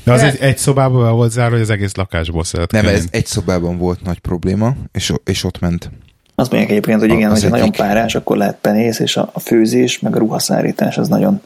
De 0.04 0.12
az 0.12 0.22
egy, 0.22 0.36
egy 0.40 0.58
szobában 0.58 1.02
be 1.02 1.10
volt 1.10 1.30
zárva, 1.30 1.52
hogy 1.52 1.62
az 1.62 1.70
egész 1.70 1.94
lakásból 1.94 2.44
szeret 2.44 2.70
nem, 2.70 2.86
ez 2.86 3.04
egy 3.10 3.26
szobában 3.26 3.78
volt 3.78 4.02
nagy 4.02 4.18
probléma, 4.18 4.74
és, 4.92 5.12
és 5.24 5.44
ott 5.44 5.58
ment. 5.60 5.90
Azt 6.34 6.50
mondják 6.50 6.72
egyébként, 6.72 7.00
hogy 7.00 7.10
igen, 7.10 7.30
hogyha 7.30 7.48
nagyon 7.48 7.72
párás, 7.72 8.14
akkor 8.14 8.36
lehet 8.36 8.58
penész, 8.60 8.98
és 8.98 9.16
a, 9.16 9.30
a 9.32 9.40
főzés, 9.40 9.98
meg 9.98 10.14
a 10.16 10.18
ruhaszárítás 10.18 10.98
az 10.98 11.08
nagyon 11.08 11.40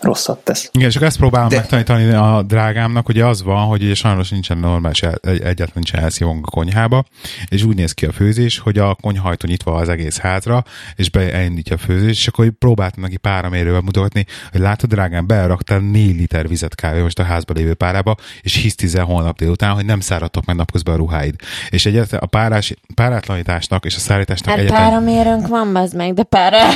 rosszat 0.00 0.38
tesz. 0.38 0.68
Igen, 0.72 0.90
csak 0.90 1.02
ezt 1.02 1.16
próbálom 1.16 1.48
De- 1.48 1.56
megtanítani 1.56 2.12
a 2.12 2.42
drágámnak, 2.46 3.08
ugye 3.08 3.24
az 3.26 3.42
van, 3.42 3.66
hogy 3.66 3.82
ugye 3.82 3.94
sajnos 3.94 4.28
nincsen 4.30 4.58
normális, 4.58 5.02
el- 5.02 5.18
egy- 5.22 5.40
egyáltalán 5.40 5.70
nincsen 5.74 6.00
elszívónk 6.02 6.46
a 6.46 6.50
konyhába, 6.50 7.04
és 7.48 7.62
úgy 7.62 7.76
néz 7.76 7.92
ki 7.92 8.06
a 8.06 8.12
főzés, 8.12 8.58
hogy 8.58 8.78
a 8.78 8.94
konyhajtó 8.94 9.48
nyitva 9.48 9.74
az 9.74 9.88
egész 9.88 10.18
házra, 10.18 10.64
és 10.96 11.10
beindítja 11.10 11.74
a 11.76 11.78
főzés, 11.78 12.10
és 12.10 12.26
akkor 12.26 12.50
próbáltam 12.58 13.02
neki 13.02 13.16
páramérővel 13.16 13.80
mutatni, 13.80 14.26
hogy 14.52 14.60
látod, 14.60 14.90
drágám, 14.90 15.26
beleraktál 15.26 15.78
4 15.78 16.16
liter 16.16 16.48
vizet 16.48 16.74
kávé 16.74 17.00
most 17.00 17.18
a 17.18 17.22
házba 17.22 17.52
lévő 17.52 17.74
párába, 17.74 18.16
és 18.40 18.54
hisztizel 18.54 19.04
holnap 19.04 19.38
délután, 19.38 19.74
hogy 19.74 19.84
nem 19.84 20.00
száradtak 20.00 20.44
meg 20.44 20.56
napközben 20.56 20.94
a 20.94 20.96
ruháid. 20.96 21.34
És 21.68 21.86
egyáltalán 21.86 22.22
a 22.22 22.26
párás, 22.26 22.74
párátlanításnak 22.94 23.84
és 23.84 23.96
a 23.96 23.98
szárításnak 23.98 24.50
Hát 24.54 24.58
egyáltalán... 24.58 24.88
páramérőnk 24.90 25.46
van, 25.48 25.72
bazd 25.72 25.94
meg, 25.96 26.14
de 26.14 26.22
pára 26.22 26.68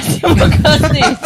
az 0.62 0.80
nincs. 0.90 1.18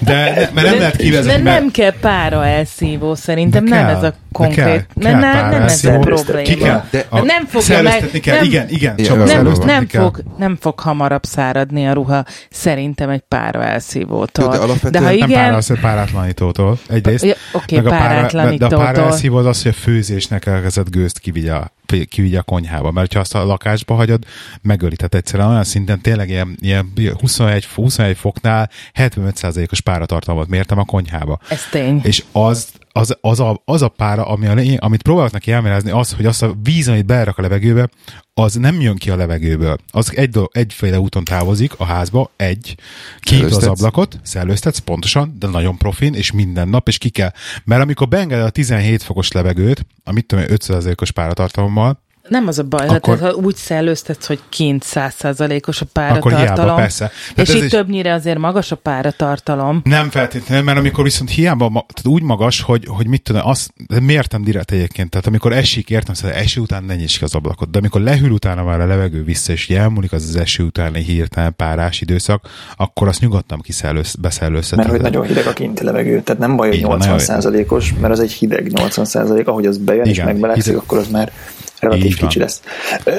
De, 0.00 0.50
mert 0.54 0.66
nem 0.68 0.78
lehet 0.78 0.96
kivezetni, 0.96 1.14
mert 1.24 1.42
nem 1.42 1.70
kell 1.70 1.92
pára 2.00 2.46
elszívó, 2.46 3.14
szerintem 3.14 3.64
nem 3.64 3.86
ez 3.86 4.02
a 4.02 4.12
konkrét. 4.36 4.64
kell, 4.64 4.82
nem, 4.94 5.20
kell 5.20 5.32
nem, 5.40 5.50
nem 5.50 5.62
ez 5.62 5.84
a 5.84 5.98
probléma. 5.98 6.42
Ki 6.42 6.56
kell, 6.56 6.84
De- 6.90 7.06
a, 7.08 7.20
Nem 7.24 7.46
fogja 7.46 7.82
meg- 7.82 8.10
kell, 8.20 8.34
nem- 8.34 8.44
igen, 8.44 8.68
igen, 8.68 8.96
Csaba, 8.96 9.24
nem- 9.24 9.42
Nem, 9.46 9.56
nem, 9.64 9.86
fog, 9.88 10.22
nem 10.38 10.56
fog 10.60 10.80
hamarabb 10.80 11.24
száradni 11.24 11.86
a 11.86 11.92
ruha 11.92 12.24
szerintem 12.50 13.08
egy 13.10 13.22
pára 13.28 13.64
elszívótól. 13.64 14.54
Jó, 14.54 14.74
de 14.82 14.90
de 14.90 14.98
ha 14.98 15.04
Nem 15.04 15.14
igen, 15.14 15.28
pára, 15.28 15.56
az, 15.56 15.66
hogy 15.66 15.80
párátlanítótól. 15.80 16.78
Egyrészt. 16.88 17.24
Ja, 17.24 17.34
oké, 17.52 17.76
pára- 17.76 17.88
párátlanítótól. 17.98 18.68
De 18.68 18.84
a 18.84 18.92
pára 18.92 19.02
elszívó 19.04 19.36
az 19.36 19.46
az, 19.46 19.62
hogy 19.62 19.70
a 19.70 19.80
főzésnek 19.80 20.46
elkezdett 20.46 20.90
gőzt 20.90 21.18
kivigye 21.18 21.52
a, 21.54 21.72
kivigye 22.08 22.38
a 22.38 22.42
konyhába. 22.42 22.90
Mert 22.90 23.12
ha 23.12 23.20
azt 23.20 23.34
a 23.34 23.44
lakásba 23.44 23.94
hagyod, 23.94 24.24
megöli. 24.62 24.96
Tehát 24.96 25.14
egyszerűen 25.14 25.48
olyan 25.48 25.64
szinten 25.64 26.00
tényleg 26.00 26.28
ilyen, 26.28 26.56
ilyen 26.60 26.92
21, 27.20 27.64
fo- 27.64 27.84
21 27.84 28.16
foknál 28.16 28.70
75%-os 28.94 29.80
páratartalmat 29.80 30.48
mértem 30.48 30.78
a 30.78 30.84
konyhába. 30.84 31.38
ez 31.48 31.60
tény. 31.70 32.00
És 32.02 32.24
az, 32.32 32.68
az, 32.96 33.16
az, 33.20 33.40
a, 33.40 33.62
az 33.64 33.82
a 33.82 33.88
pára, 33.88 34.26
ami 34.26 34.46
a, 34.46 34.76
amit 34.78 35.02
próbálok 35.02 35.32
neki 35.32 35.52
elmagyarázni, 35.52 35.90
az, 35.90 36.12
hogy 36.12 36.26
azt 36.26 36.42
a 36.42 36.54
víz, 36.62 36.88
amit 36.88 37.06
belerak 37.06 37.38
a 37.38 37.42
levegőbe, 37.42 37.88
az 38.34 38.54
nem 38.54 38.80
jön 38.80 38.96
ki 38.96 39.10
a 39.10 39.16
levegőből. 39.16 39.78
Az 39.90 40.16
egy, 40.16 40.38
egyféle 40.50 41.00
úton 41.00 41.24
távozik 41.24 41.72
a 41.78 41.84
házba, 41.84 42.30
egy, 42.36 42.74
kinyitod 43.20 43.52
az 43.52 43.64
ablakot, 43.64 44.18
szellőztetsz, 44.22 44.78
pontosan, 44.78 45.36
de 45.38 45.46
nagyon 45.46 45.76
profin, 45.76 46.14
és 46.14 46.32
minden 46.32 46.68
nap, 46.68 46.88
és 46.88 46.98
ki 46.98 47.08
kell. 47.08 47.32
Mert 47.64 47.82
amikor 47.82 48.08
beenged 48.08 48.42
a 48.42 48.50
17 48.50 49.02
fokos 49.02 49.32
levegőt, 49.32 49.86
amit 50.04 50.26
tudom, 50.26 50.44
én, 50.44 50.56
5%-os 50.56 51.10
páratartalommal, 51.10 52.04
Nem 52.28 52.46
az 52.46 52.58
a 52.58 52.62
baj, 52.62 52.86
Akkor- 52.86 53.18
hát, 53.20 53.30
ha 53.30 53.36
úgy 53.36 53.54
szellőztetsz, 53.56 54.26
hogy 54.26 54.40
kint 54.48 54.82
százszázalékos 54.82 55.80
a 55.80 55.84
Akkor 55.92 56.02
hiába, 56.12 56.30
páratartalom. 56.30 56.76
persze. 56.76 57.10
Tehát 57.34 57.48
És 57.48 57.48
ez 57.48 57.54
itt 57.54 57.62
is- 57.62 57.70
többnyire 57.70 58.12
azért 58.12 58.38
magas 58.38 58.70
a 58.72 58.76
páratartalom. 58.76 59.80
Nem 59.84 60.10
feltétlenül, 60.10 60.64
mert 60.64 60.78
amikor 60.78 61.04
viszont 61.04 61.30
hiába, 61.30 61.68
tehát 61.68 62.06
úgy 62.06 62.22
magas, 62.22 62.60
hogy, 62.60 62.84
hogy 62.88 63.06
mit 63.06 63.22
tudom, 63.22 63.42
azt 63.44 63.70
de 63.88 64.00
mértem 64.00 64.42
direkt 64.44 64.70
egyébként, 64.70 65.10
tehát 65.10 65.26
amikor 65.26 65.52
esik, 65.52 65.90
értem, 65.90 66.14
szóval 66.14 66.36
eső 66.36 66.60
után 66.60 66.84
ne 66.84 66.94
nyisd 66.94 67.18
ki 67.18 67.24
az 67.24 67.34
ablakot, 67.34 67.70
de 67.70 67.78
amikor 67.78 68.00
lehűl 68.00 68.30
utána 68.30 68.62
már 68.64 68.80
a 68.80 68.86
levegő 68.86 69.24
vissza, 69.24 69.52
és 69.52 69.68
elmúlik 69.70 70.12
az 70.12 70.22
az 70.28 70.36
eső 70.36 70.62
utáni 70.64 71.02
hirtelen 71.02 71.54
párás 71.56 72.00
időszak, 72.00 72.48
akkor 72.76 73.08
azt 73.08 73.20
nyugodtan 73.20 73.60
kiszellőz, 73.60 74.14
beszellőzteted. 74.14 74.78
Mert 74.78 74.90
hogy 74.90 75.00
nagyon 75.00 75.26
hideg 75.26 75.46
a 75.46 75.52
kinti 75.52 75.84
levegő, 75.84 76.22
tehát 76.22 76.40
nem 76.40 76.56
baj, 76.56 76.68
hogy 76.68 76.76
Így 76.76 76.84
van, 76.84 76.98
80 76.98 77.64
os 77.68 77.94
mert 78.00 78.12
az 78.12 78.20
egy 78.20 78.32
hideg 78.32 78.72
80 78.72 79.06
ahogy 79.44 79.66
az 79.66 79.78
bejön 79.78 80.04
és 80.04 80.10
Igen, 80.12 80.26
megmelegszik, 80.26 80.64
hideg. 80.64 80.80
akkor 80.82 80.98
az 80.98 81.08
már 81.08 81.32
relatív 81.80 82.04
Így 82.04 82.18
van. 82.20 82.28
kicsi 82.28 82.38
lesz. 82.40 82.62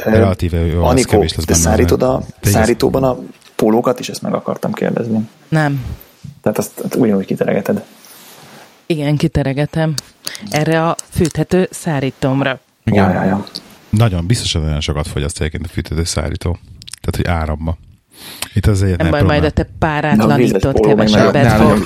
Relatíve 0.04 0.66
jó, 0.66 0.84
Anikó, 0.84 1.10
kevés 1.10 1.36
lesz 1.36 1.46
te 1.46 1.54
benne. 1.54 1.64
szárítod 1.64 2.02
a 2.02 2.22
Te 2.40 2.50
szárítóban 2.50 3.04
a 3.04 3.18
pólókat 3.56 4.00
is, 4.00 4.10
ezt 4.10 4.22
meg 4.22 4.34
akartam 4.34 4.74
kérdezni. 4.74 5.30
Nem. 5.48 5.86
Tehát 6.42 6.58
azt 6.58 6.80
azt 6.80 6.96
ugyanúgy 6.96 7.26
kiteregeted. 7.26 7.84
Igen, 8.86 9.18
kiteregetem. 9.18 9.94
Erre 10.50 10.88
a 10.88 10.96
fűthető 11.10 11.68
szárítomra. 11.72 12.60
Ja, 12.84 13.10
ja, 13.12 13.24
ja. 13.24 13.46
Nagyon, 13.90 14.26
biztosan 14.26 14.62
nagyon 14.62 14.82
sokat 14.82 15.08
fogyaszt 15.08 15.40
egyébként 15.40 15.66
a 15.66 15.70
fűtődő 15.70 16.04
szárító. 16.04 16.58
Tehát, 17.02 17.16
hogy 17.16 17.26
áramba. 17.26 17.78
Itt 18.54 18.66
az 18.66 18.84
egyetlen 18.84 19.10
Nem 19.10 19.20
baj, 19.20 19.28
majd 19.30 19.44
a 19.44 19.50
te 19.50 19.68
párátlanított 19.80 20.80
kevesebbet 20.80 21.52
fog. 21.52 21.86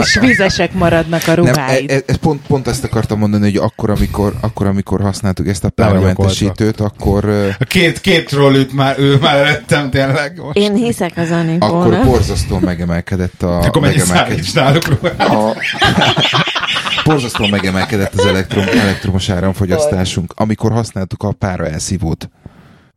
És 0.00 0.18
vizesek 0.20 0.72
maradnak 0.72 1.22
a 1.26 1.34
Nem, 1.34 1.44
ruháid. 1.44 1.90
e, 1.90 1.94
e, 1.94 2.02
ez 2.06 2.16
pont, 2.16 2.40
pont 2.46 2.68
ezt 2.68 2.84
akartam 2.84 3.18
mondani, 3.18 3.42
hogy 3.42 3.56
akkor, 3.56 3.90
amikor, 3.90 4.32
akkor, 4.40 4.66
amikor 4.66 5.00
használtuk 5.00 5.48
ezt 5.48 5.64
a 5.64 5.68
páramentesítőt, 5.68 6.80
akkor, 6.80 7.24
A 7.58 7.64
két, 7.64 8.00
két 8.00 8.26
trollőt 8.28 8.72
már, 8.72 8.98
ő 8.98 9.18
már 9.20 9.36
előttem 9.36 9.90
tényleg. 9.90 10.40
Most. 10.42 10.56
Én 10.56 10.74
hiszek 10.74 11.12
az 11.16 11.30
akkor 11.30 11.38
Anikónak. 11.38 12.04
borzasztóan 12.04 12.62
megemelkedett 12.62 13.42
a, 13.42 13.58
Akkor 13.58 13.82
megemelkedett, 13.82 14.54
náluk 14.54 14.88
ruhát? 14.88 15.20
A, 15.28 15.54
borzasztóan 17.04 17.50
megemelkedett 17.50 18.14
az 18.14 18.26
elektrom, 18.26 18.64
elektromos 18.80 19.28
áramfogyasztásunk, 19.28 20.32
amikor 20.36 20.72
használtuk 20.72 21.22
a 21.22 21.32
pára 21.32 21.66
elszívót 21.66 22.28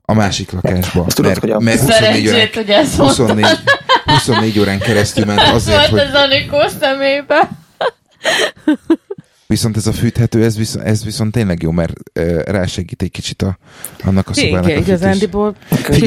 a 0.10 0.14
másik 0.14 0.52
lakásba. 0.52 1.04
Ezt 1.08 1.16
tudod, 1.16 1.32
mert, 1.32 1.40
hogy 1.42 1.52
a- 1.52 1.60
mert 1.60 1.80
24 1.80 2.28
órán, 2.28 2.48
hogy 2.54 2.70
ezt 2.70 2.98
mondtad. 2.98 3.28
24, 3.28 3.46
24 4.06 4.60
órán 4.60 4.80
keresztül 4.80 5.26
ment 5.26 5.40
azért, 5.42 5.78
Volt 5.78 5.90
hogy 5.90 6.00
az 6.00 6.22
Anikó 6.22 6.58
szemébe. 6.80 7.50
viszont 9.48 9.78
ez 9.78 9.88
a 9.88 9.94
fűthető, 9.94 10.44
ez 10.44 10.58
viszont, 10.58 10.86
ez 10.86 11.04
viszont 11.04 11.32
tényleg 11.32 11.62
jó, 11.62 11.72
mert 11.72 11.94
uh, 12.20 12.40
rásegít 12.42 13.02
egy 13.02 13.12
kicsit 13.12 13.42
a, 13.42 13.58
annak 14.04 14.30
a 14.30 14.34
szobának 14.34 14.64
Igen, 14.70 14.78
a 14.78 14.82
fűtés. 14.82 14.88
igazándiból 14.88 15.56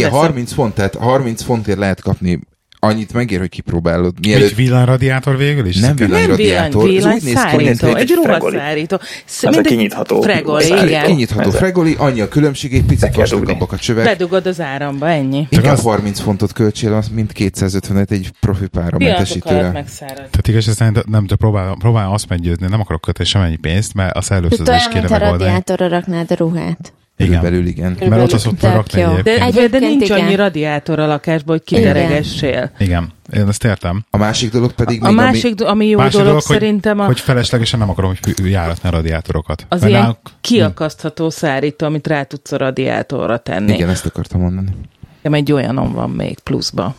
a- 0.04 0.08
30 0.08 0.52
font, 0.52 0.74
tehát 0.74 0.94
30 0.94 1.42
fontért 1.42 1.78
lehet 1.78 2.00
kapni 2.00 2.40
annyit 2.86 3.12
megér, 3.12 3.38
hogy 3.38 3.48
kipróbálod. 3.48 4.14
Egy 4.16 4.26
Mielőtt 4.26 4.54
villanyradiátor 4.54 5.36
végül 5.36 5.66
is? 5.66 5.74
Nem 5.76 5.84
Ezeket- 5.84 6.06
villany- 6.08 6.26
nem 6.28 6.36
villany, 6.36 6.54
radiátor. 6.62 6.84
Ez 6.84 6.90
villany 6.90 7.14
úgy 7.14 7.22
néz 7.22 7.32
ki, 7.42 7.54
hogy 7.54 7.64
szárító, 7.64 7.86
mint 7.86 7.98
egy 7.98 8.10
ruhaszárító. 8.24 8.98
Sz- 9.24 9.44
Ez 9.46 9.56
a 9.56 9.60
kinyitható 9.60 10.20
Fregoli, 10.20 10.66
igen. 10.66 11.04
kinyitható 11.04 11.50
fregoli, 11.50 11.94
annyi 11.98 12.20
a 12.20 12.28
különbség, 12.28 12.74
egy 12.74 12.84
picit 12.84 13.14
vastagabbak 13.14 13.72
a 13.72 13.76
csövek. 13.76 14.04
Bedugod 14.04 14.46
az 14.46 14.60
áramba, 14.60 15.08
ennyi. 15.08 15.46
Inkább 15.48 15.72
az- 15.72 15.82
30 15.82 16.20
fontot 16.20 16.52
költsél, 16.52 16.92
az, 16.94 17.08
mint 17.08 17.32
255 17.32 18.10
egy 18.10 18.30
profi 18.40 18.66
páramentesítőre. 18.66 19.70
megszárad. 19.70 20.16
Tehát 20.16 20.48
igaz, 20.48 20.74
szerint 20.74 21.06
nem, 21.08 21.26
de 21.26 21.34
próbálom, 21.36 21.78
próbálom 21.78 22.12
azt 22.12 22.28
meggyőzni, 22.28 22.66
nem 22.68 22.80
akarok 22.80 23.00
kötni 23.00 23.24
semennyi 23.24 23.56
pénzt, 23.56 23.94
mert 23.94 24.08
a 24.08 24.12
Tehát 24.12 24.24
szellőztetést 24.24 24.68
olyan, 24.68 24.88
kéne 24.88 25.00
mint 25.00 25.10
a 25.10 25.18
megoldani. 25.18 25.42
radiátorra 25.44 25.88
raknád 25.88 26.30
a 26.30 26.34
ruhát. 26.34 26.92
Igen. 27.24 27.40
Körülbelül 27.40 27.66
igen. 27.66 27.96
Mert 28.08 28.22
ott 28.22 28.32
az 28.32 28.46
ott 28.46 28.58
Tök 28.58 28.72
rakni. 28.72 29.02
De, 29.22 29.40
egyébként. 29.42 29.70
de, 29.70 29.78
nincs 29.78 30.04
igen. 30.04 30.20
annyi 30.20 30.34
radiátor 30.34 30.98
a 30.98 31.06
lakásban, 31.06 31.56
hogy 31.56 31.64
kiteregessél. 31.64 32.70
Igen, 32.78 33.12
én 33.32 33.48
ezt 33.48 33.64
értem. 33.64 34.04
A 34.10 34.16
másik 34.16 34.50
dolog 34.52 34.72
pedig 34.72 35.02
A 35.04 35.06
még, 35.06 35.16
másik, 35.16 35.54
do- 35.54 35.68
ami 35.68 35.86
jó 35.86 35.98
Másik 35.98 36.12
dolog, 36.12 36.26
dolog, 36.28 36.42
hogy, 36.42 36.56
szerintem 36.56 37.00
a, 37.00 37.04
hogy 37.04 37.20
feleslegesen 37.20 37.78
nem 37.78 37.90
akarom, 37.90 38.14
hogy 38.22 38.50
járatni 38.50 38.88
a 38.88 38.92
radiátorokat. 38.92 39.66
az 39.68 39.78
Mert 39.80 39.90
ilyen 39.90 40.02
náluk- 40.02 40.18
kiakasztható 40.40 41.30
szárító, 41.30 41.86
amit 41.86 42.06
rá 42.06 42.22
tudsz 42.22 42.52
a 42.52 42.56
radiátorra 42.56 43.36
tenni. 43.38 43.64
ami, 43.66 43.72
igen, 43.74 43.88
ezt 43.88 44.06
akartam 44.06 44.40
mondani. 44.40 44.68
Nekem 45.16 45.34
egy 45.38 45.52
olyanom 45.52 45.92
van 45.92 46.10
még 46.10 46.38
pluszba. 46.38 46.94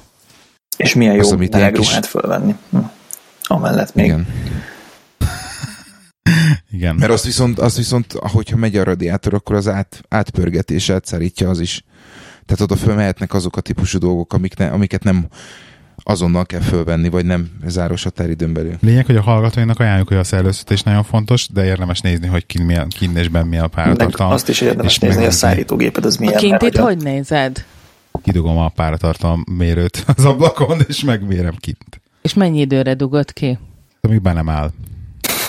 és 0.77 0.93
milyen 0.93 1.19
Az, 1.19 1.27
jó 1.29 1.33
amit 1.35 1.55
ilyen 1.55 1.73
kis- 1.73 1.87
ruhát 1.87 2.05
fölvenni. 2.05 2.55
Amellett 3.43 3.95
még. 3.95 4.05
Igen. 4.05 4.27
Igen. 6.71 6.95
Mert 6.95 7.11
azt 7.11 7.25
viszont, 7.25 7.59
azt 7.59 7.77
viszont, 7.77 8.13
ahogyha 8.13 8.57
megy 8.57 8.77
a 8.77 8.83
radiátor, 8.83 9.33
akkor 9.33 9.55
az 9.55 9.67
át, 9.67 10.01
átpörgetés, 10.09 10.89
átszárítja 10.89 11.49
az 11.49 11.59
is. 11.59 11.83
Tehát 12.45 12.61
oda 12.61 12.75
fölmehetnek 12.75 13.33
azok 13.33 13.57
a 13.57 13.61
típusú 13.61 13.97
dolgok, 13.97 14.33
amik 14.33 14.57
ne, 14.57 14.67
amiket 14.67 15.03
nem 15.03 15.27
azonnal 16.03 16.45
kell 16.45 16.59
fölvenni, 16.59 17.09
vagy 17.09 17.25
nem 17.25 17.49
záros 17.65 18.03
határidőn 18.03 18.53
belül. 18.53 18.75
Lényeg, 18.81 19.05
hogy 19.05 19.15
a 19.15 19.21
hallgatóinak 19.21 19.79
ajánljuk, 19.79 20.07
hogy 20.07 20.17
a 20.17 20.23
szellőztetés 20.23 20.83
nagyon 20.83 21.03
fontos, 21.03 21.47
de 21.53 21.65
érdemes 21.65 21.99
nézni, 22.01 22.27
hogy 22.27 22.45
kin, 22.45 22.65
milyen, 22.65 22.87
kin 22.89 23.15
és 23.17 23.27
benn 23.27 23.47
milyen 23.47 23.63
a 23.63 23.67
páratartalom. 23.67 24.31
azt 24.31 24.49
is 24.49 24.61
érdemes 24.61 24.91
és 24.93 24.99
nézni, 24.99 25.15
hogy 25.15 25.25
a 25.25 25.27
megnézni. 25.29 25.47
szárítógéped 25.47 26.05
az 26.05 26.15
A 26.17 26.19
milyen. 26.19 26.37
kintit 26.37 26.61
mert 26.61 26.77
hogy 26.77 26.97
nézed? 26.97 27.65
Kidugom 28.23 28.57
a 28.57 28.69
páratartalom 28.69 29.43
mérőt 29.57 30.03
az 30.17 30.25
ablakon, 30.25 30.79
és 30.87 31.03
megmérem 31.03 31.55
kint. 31.59 32.01
És 32.21 32.33
mennyi 32.33 32.59
időre 32.59 32.93
dugod 32.93 33.33
ki? 33.33 33.59
Amíg 34.01 34.21
be 34.21 34.33
nem 34.33 34.49
áll. 34.49 34.71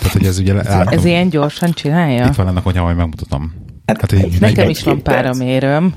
Tehát, 0.04 0.18
hogy 0.18 0.26
ez 0.26 0.38
ugye 0.38 0.52
látom, 0.52 0.98
Ez 0.98 1.04
ilyen 1.04 1.28
gyorsan 1.28 1.72
csinálja? 1.72 2.26
itt 2.26 2.34
van 2.34 2.48
ennek, 2.48 2.62
hogy 2.62 2.74
majd 2.74 2.96
megmutatom. 2.96 3.54
Hát, 3.86 4.00
Hát 4.00 4.12
így 4.12 4.40
Nekem 4.40 4.68
is 4.68 4.82
van 4.82 5.02
páramérőm, 5.02 5.94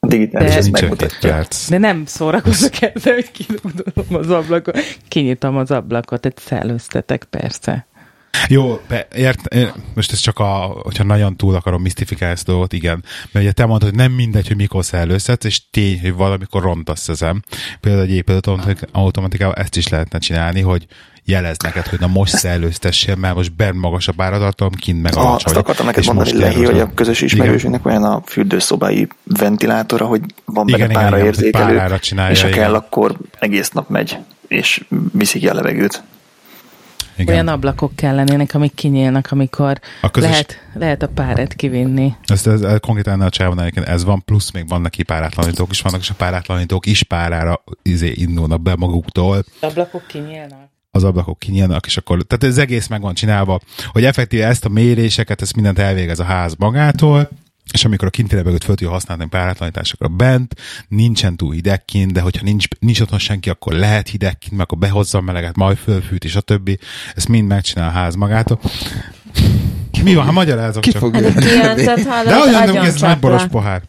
A 0.00 0.06
digitális 0.06 0.50
De- 0.50 0.56
ez 0.56 0.64
nincs 0.64 0.76
egy 0.76 0.82
megmutatja. 0.82 1.30
perc. 1.30 1.68
de 1.70 1.78
nem 1.78 2.02
szórakozok 2.06 2.82
ezzel, 2.82 3.14
hogy 3.14 3.30
kidugom 3.30 3.72
az 4.16 4.30
ablakot. 4.30 4.78
Kinyitom 5.08 5.56
az 5.56 5.70
ablakot, 5.70 6.26
egy 6.26 6.36
szellőztetek 6.36 7.24
persze. 7.24 7.86
Jó, 8.48 8.80
be, 8.88 9.06
ért, 9.14 9.54
ért, 9.54 9.74
most 9.94 10.12
ez 10.12 10.18
csak 10.18 10.38
a, 10.38 10.44
hogyha 10.82 11.04
nagyon 11.04 11.36
túl 11.36 11.54
akarom 11.54 11.82
misztifikálni 11.82 12.34
ezt 12.34 12.48
a 12.48 12.52
dolgot, 12.52 12.72
igen. 12.72 13.04
Mert 13.32 13.44
ugye 13.44 13.52
te 13.52 13.66
mondtad, 13.66 13.88
hogy 13.88 13.98
nem 13.98 14.12
mindegy, 14.12 14.46
hogy 14.46 14.56
mikor 14.56 14.84
szellőzhetsz, 14.84 15.44
és 15.44 15.70
tény, 15.70 16.00
hogy 16.00 16.12
valamikor 16.14 16.62
rontasz 16.62 17.08
ezen. 17.08 17.44
Például 17.80 18.04
egy 18.04 18.12
épület 18.14 18.48
automatikával 18.92 19.54
ezt 19.54 19.76
is 19.76 19.88
lehetne 19.88 20.18
csinálni, 20.18 20.60
hogy 20.60 20.86
jelez 21.26 21.56
neked, 21.58 21.86
hogy 21.86 22.00
na 22.00 22.06
most 22.06 22.36
szellőztessél, 22.36 23.14
mert 23.14 23.34
most 23.34 23.52
benn 23.52 23.76
magas 23.76 24.08
a 24.08 24.12
páratartalom, 24.12 24.72
kint 24.72 25.02
meg 25.02 25.14
alacsony. 25.16 25.34
azt 25.44 25.56
akartam 25.56 25.86
neked 25.86 26.00
és 26.02 26.06
mondani, 26.06 26.30
most 26.32 26.42
Lehi, 26.42 26.64
hogy 26.64 26.80
a 26.80 26.94
közös 26.94 27.20
ismerősünknek 27.20 27.86
olyan 27.86 28.04
a 28.04 28.22
fürdőszobai 28.26 29.08
ventilátora, 29.24 30.06
hogy 30.06 30.20
van 30.44 30.66
benne 30.66 30.84
Igen, 30.84 30.92
pára 30.92 31.16
igen, 31.16 31.26
érzékelő, 31.26 31.74
párára 31.74 31.98
csinálja, 31.98 32.32
és 32.32 32.42
ha 32.42 32.48
igen. 32.48 32.60
kell, 32.60 32.74
akkor 32.74 33.16
egész 33.38 33.70
nap 33.70 33.88
megy, 33.88 34.18
és 34.48 34.84
viszi 35.12 35.38
ki 35.38 35.48
a 35.48 35.54
levegőt. 35.54 36.02
Igen. 37.16 37.34
Olyan 37.34 37.48
ablakok 37.48 37.96
kellenének, 37.96 38.54
amik 38.54 38.74
kinyílnak, 38.74 39.28
amikor 39.30 39.80
A 40.00 40.10
közös- 40.10 40.30
lehet, 40.30 40.60
lehet 40.74 41.02
a 41.02 41.08
páret 41.08 41.54
kivinni. 41.54 42.14
Ez, 42.26 42.46
ez, 42.46 42.62
ez 42.62 42.78
konkrétan 42.80 43.20
a 43.20 43.30
csávon 43.30 43.60
egyébként 43.60 43.86
ez 43.86 44.04
van, 44.04 44.24
plusz 44.24 44.50
még 44.50 44.68
vannak 44.68 44.90
ki 44.90 45.02
párátlanítók 45.02 45.70
is 45.70 45.80
vannak, 45.80 46.00
és 46.00 46.10
a 46.10 46.14
párátlanítók 46.14 46.86
is 46.86 47.02
párára 47.02 47.62
izé, 47.82 48.12
indulnak 48.14 48.60
be 48.60 48.74
maguktól, 48.76 49.44
Ablakok 49.60 50.06
kinyílnak? 50.06 50.74
Az 50.96 51.04
ablakok 51.04 51.38
kinyílnak, 51.38 51.86
és 51.86 51.96
akkor, 51.96 52.22
tehát 52.22 52.44
ez 52.44 52.58
egész 52.58 52.86
meg 52.86 53.00
van 53.00 53.14
csinálva, 53.14 53.60
hogy 53.86 54.04
effektíve 54.04 54.46
ezt 54.46 54.64
a 54.64 54.68
méréseket, 54.68 55.42
ezt 55.42 55.54
mindent 55.54 55.78
elvégez 55.78 56.18
a 56.18 56.24
ház 56.24 56.54
magától, 56.58 57.28
és 57.72 57.84
amikor 57.84 58.08
a 58.08 58.10
kinti 58.10 58.34
levegőt 58.34 58.64
föl 58.64 58.74
tudja 58.74 58.92
használni 58.92 59.26
párátlanításokra 59.26 60.08
bent, 60.08 60.54
nincsen 60.88 61.36
túl 61.36 61.52
hideg 61.52 61.84
kint, 61.84 62.12
de 62.12 62.20
hogyha 62.20 62.44
nincs, 62.44 62.66
nincs 62.78 63.00
otthon 63.00 63.18
senki, 63.18 63.50
akkor 63.50 63.72
lehet 63.72 64.08
hideg 64.08 64.38
kint, 64.38 64.52
meg 64.52 64.60
akkor 64.60 64.78
behozza 64.78 65.18
a 65.18 65.20
meleget, 65.20 65.56
majd 65.56 65.76
fölfűt, 65.76 66.24
és 66.24 66.36
a 66.36 66.40
többi. 66.40 66.78
Ezt 67.14 67.28
mind 67.28 67.48
megcsinál 67.48 67.88
a 67.88 67.92
ház 67.92 68.14
magától. 68.14 68.60
Mi 70.02 70.14
van, 70.14 70.24
ha 70.24 70.32
magyarázok 70.32 70.82
Ki 70.82 70.90
csak. 70.90 71.00
fog 71.00 71.14
hallod, 71.14 71.34
De 72.26 72.36
olyan 72.36 72.64
nem 72.64 72.84
ez 72.84 73.00
nagy 73.00 73.18
boros 73.18 73.46
pohár. 73.46 73.82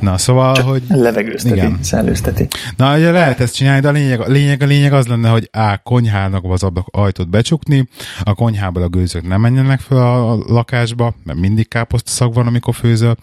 Na, 0.00 0.18
szóval, 0.18 0.62
hogy... 0.62 0.82
Levegőzteti, 0.88 1.54
Igen. 1.54 1.78
szellőzteti. 1.82 2.48
Na, 2.76 2.96
ugye 2.96 3.10
lehet 3.10 3.40
ezt 3.40 3.54
csinálni, 3.54 3.80
de 3.80 3.88
a 3.88 3.92
lényeg, 3.92 4.20
a 4.20 4.26
lényeg, 4.28 4.62
a 4.62 4.66
lényeg 4.66 4.92
az 4.92 5.06
lenne, 5.06 5.28
hogy 5.28 5.48
A. 5.52 5.80
konyhának 5.82 6.44
az 6.44 6.62
ablak 6.62 6.86
ajtót 6.90 7.28
becsukni, 7.30 7.88
a 8.22 8.34
konyhából 8.34 8.82
a 8.82 8.88
gőzök 8.88 9.28
nem 9.28 9.40
menjenek 9.40 9.80
fel 9.80 9.98
a, 9.98 10.36
lakásba, 10.46 11.14
mert 11.24 11.38
mindig 11.38 11.68
káposztaszag 11.68 12.34
van, 12.34 12.46
amikor 12.46 12.74
főzöl, 12.74 13.16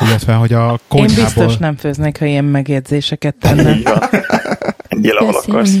illetve, 0.00 0.34
hogy 0.34 0.52
a 0.52 0.70
Én 0.72 0.78
konyhából... 0.88 1.24
biztos 1.24 1.56
nem 1.56 1.76
főznék, 1.76 2.18
ha 2.18 2.24
ilyen 2.24 2.44
megjegyzéseket 2.44 3.34
tenne. 3.40 3.70
Így 3.76 3.82
van. 3.82 4.02
Egyél, 4.88 5.16
ahol 5.16 5.34
akarsz. 5.46 5.74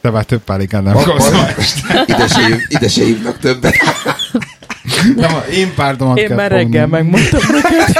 De 0.00 0.10
már 0.10 0.24
több 0.24 0.40
pálinkán 0.42 0.82
nem 0.82 0.96
akarsz. 0.96 1.32
ide 2.06 2.26
se, 2.28 2.46
hív, 2.46 2.56
ide 2.68 2.88
se 2.88 3.04
hívnak 3.04 3.38
többet. 3.38 3.74
Nem, 5.16 5.30
én 5.52 5.74
párdomat 5.74 6.18
Én 6.18 6.26
kell 6.26 6.36
már 6.36 6.50
fogni. 6.50 6.64
reggel 6.64 6.86
megmondtam 6.86 7.40
neked. 7.52 7.96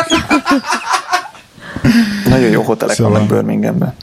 Nagyon 2.29 2.51
jó 2.51 2.63
hotelek 2.63 2.95
Szóval. 2.95 3.13
vannak 3.13 3.29
Birminghamben. 3.29 3.95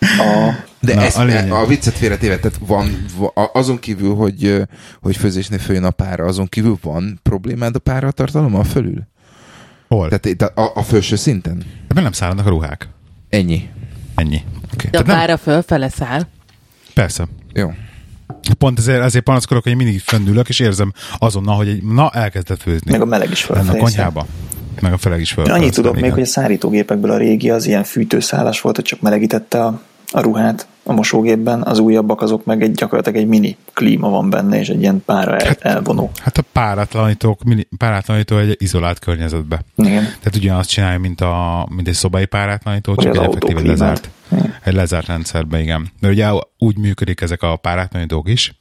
A, 0.00 0.54
De 0.80 0.94
Na, 0.94 1.02
ez, 1.02 1.16
a 1.16 1.60
a, 1.60 1.66
viccet 1.66 1.94
félretéve, 1.94 2.38
tehát 2.38 2.58
van, 2.66 3.04
va- 3.16 3.50
azon 3.52 3.78
kívül, 3.78 4.14
hogy, 4.14 4.62
hogy 5.02 5.16
főzésnél 5.16 5.58
följön 5.58 5.84
a 5.84 5.90
pára, 5.90 6.24
azon 6.24 6.46
kívül 6.46 6.78
van 6.82 7.18
problémád 7.22 7.74
a 7.74 7.78
pára 7.78 8.10
tartalommal 8.10 8.64
fölül? 8.64 9.06
Hol? 9.88 10.08
Tehát 10.08 10.42
a, 10.58 10.72
a 10.74 10.82
felső 10.82 11.16
szinten? 11.16 11.62
Ebben 11.88 12.02
nem 12.02 12.12
szállnak 12.12 12.46
a 12.46 12.48
ruhák. 12.48 12.88
Ennyi. 13.28 13.68
Ennyi. 14.14 14.40
Okay. 14.74 14.90
De 14.90 14.98
a 14.98 15.02
Tehát 15.02 15.06
nem, 15.06 15.16
pára 15.16 15.36
fölfele 15.36 15.88
száll. 15.88 16.22
persze. 16.94 17.26
Jó. 17.52 17.72
Pont 18.58 18.78
ezért, 18.78 19.02
ezért 19.02 19.24
panaszkodok, 19.24 19.62
hogy 19.62 19.72
én 19.72 19.78
mindig 19.78 20.00
föndülök, 20.00 20.48
és 20.48 20.58
érzem 20.60 20.92
azonnal, 21.18 21.56
hogy 21.56 21.68
egy, 21.68 21.82
na, 21.82 22.10
elkezdett 22.10 22.62
főzni. 22.62 22.90
meg 22.90 23.00
a 23.00 23.04
meleg 23.04 23.30
is 23.30 23.46
Lenne 23.46 23.70
a 23.72 23.76
konyhába. 23.76 24.26
Meg 24.80 24.92
a 24.92 24.98
feleg 24.98 25.20
is. 25.20 25.34
Én 25.36 25.44
annyit 25.44 25.74
tudok 25.74 25.92
igen. 25.92 26.04
még, 26.04 26.12
hogy 26.12 26.22
a 26.22 26.26
szárítógépekből 26.26 27.10
a 27.10 27.16
régi 27.16 27.50
az 27.50 27.66
ilyen 27.66 27.84
fűtőszálas 27.84 28.60
volt, 28.60 28.76
hogy 28.76 28.84
csak 28.84 29.00
melegítette 29.00 29.64
a, 29.64 29.80
a 30.10 30.20
ruhát 30.20 30.66
a 30.88 30.92
mosógépben, 30.92 31.62
az 31.62 31.78
újabbak 31.78 32.22
azok 32.22 32.44
meg 32.44 32.62
egy, 32.62 32.72
gyakorlatilag 32.72 33.18
egy 33.18 33.26
mini 33.28 33.56
klíma 33.72 34.08
van 34.08 34.30
benne, 34.30 34.58
és 34.58 34.68
egy 34.68 34.80
ilyen 34.80 35.02
pára 35.04 35.36
el, 35.36 35.56
elvonó. 35.60 36.10
Hát 36.22 36.38
a 36.38 36.42
párátlanítók, 36.52 37.42
mini- 37.44 37.68
párátlanító 37.78 38.38
egy 38.38 38.56
izolált 38.58 38.98
környezetbe. 38.98 39.60
Igen. 39.76 40.02
Tehát 40.02 40.36
ugyanazt 40.36 40.70
csinálja, 40.70 40.98
mint, 40.98 41.20
a, 41.20 41.66
mint 41.70 41.88
egy 41.88 41.94
szobai 41.94 42.24
párátlanító, 42.24 42.94
Vagy 42.94 43.04
csak 43.04 43.16
egy 43.16 43.22
effektíve 43.22 43.62
lezárt. 43.62 44.10
Igen. 44.32 44.54
Egy 44.64 44.74
lezárt 44.74 45.06
rendszerbe, 45.06 45.60
igen. 45.60 45.88
De 46.00 46.08
ugye 46.08 46.28
úgy 46.58 46.78
működik 46.78 47.20
ezek 47.20 47.42
a 47.42 47.56
párátlanítók 47.56 48.28
is, 48.28 48.58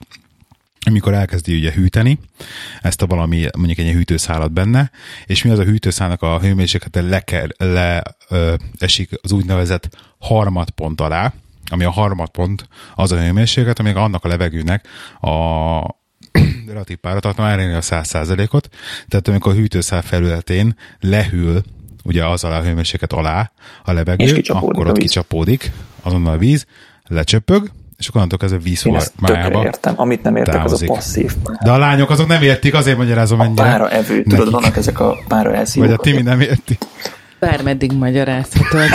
amikor 0.85 1.13
elkezdi 1.13 1.55
ugye 1.55 1.71
hűteni 1.71 2.19
ezt 2.81 3.01
a 3.01 3.05
valami, 3.07 3.47
mondjuk 3.57 3.77
egy 3.77 3.93
hűtőszálat 3.93 4.51
benne, 4.51 4.91
és 5.25 5.43
mi 5.43 5.49
az 5.49 5.59
a 5.59 5.63
hűtőszálnak 5.63 6.21
a 6.21 6.39
hőmérséklete 6.39 7.01
leker, 7.01 7.49
le 7.57 8.03
ö, 8.29 8.53
esik 8.77 9.09
az 9.21 9.31
úgynevezett 9.31 9.89
harmadpont 10.19 11.01
alá, 11.01 11.33
ami 11.69 11.83
a 11.83 11.91
harmadpont 11.91 12.67
az 12.95 13.11
a 13.11 13.21
hőmérséklet, 13.21 13.79
ami 13.79 13.89
annak 13.89 14.23
a 14.23 14.27
levegőnek 14.27 14.87
a 15.21 15.79
relatív 16.67 16.97
páratartalma 16.97 17.51
elérni 17.51 17.73
a 17.73 17.81
100%-ot, 17.81 18.69
tehát 19.07 19.27
amikor 19.27 19.51
a 19.51 19.55
hűtőszál 19.55 20.01
felületén 20.01 20.75
lehűl 20.99 21.63
ugye 22.03 22.25
az 22.25 22.43
alá 22.43 22.59
a 22.59 22.63
hőmérséklet 22.63 23.13
alá 23.13 23.51
a 23.83 23.91
levegő, 23.91 24.41
akkor 24.47 24.87
ott 24.87 24.97
víz. 24.97 25.05
kicsapódik 25.05 25.71
azonnal 26.01 26.33
a 26.33 26.37
víz, 26.37 26.65
lecsöpög, 27.03 27.71
és 27.97 28.07
akkor 28.07 28.15
onnantól 28.21 28.37
kezdve 28.39 28.59
víz 28.59 28.85
Én 28.85 28.95
ezt 28.95 29.11
tökre 29.19 29.33
formájába 29.33 29.63
értem. 29.63 29.93
Amit 29.97 30.23
nem 30.23 30.35
értek, 30.35 30.53
távozik. 30.55 30.89
az 30.89 30.95
a 30.95 30.99
passzív 30.99 31.33
pára. 31.43 31.57
De 31.63 31.71
a 31.71 31.77
lányok 31.77 32.09
azok 32.09 32.27
nem 32.27 32.41
értik, 32.41 32.73
azért 32.73 32.97
magyarázom 32.97 33.39
A 33.39 33.43
ennyire. 33.43 33.63
pára 33.63 33.89
evő, 33.89 34.23
tudod, 34.23 34.37
nekik. 34.37 34.53
vannak 34.53 34.77
ezek 34.77 34.99
a 34.99 35.17
pára 35.27 35.49
Vagy 35.49 35.57
a 35.57 35.59
elszívók. 35.59 36.01
Timi 36.01 36.21
nem 36.21 36.41
érti. 36.41 36.77
Bármeddig 37.39 37.91
magyarázhatod. 37.91 38.89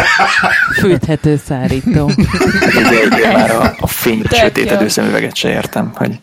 Fűthető 0.72 1.40
szárító. 1.46 2.05
Ugye, 2.76 3.07
ugye 3.11 3.32
már 3.36 3.51
a, 3.51 3.74
a 3.80 3.86
fényre 3.86 4.28
Tök 4.28 4.38
sötétedő 4.38 4.88
szemüveget 4.88 5.34
se 5.36 5.48
értem, 5.48 5.92
hogy 5.94 6.18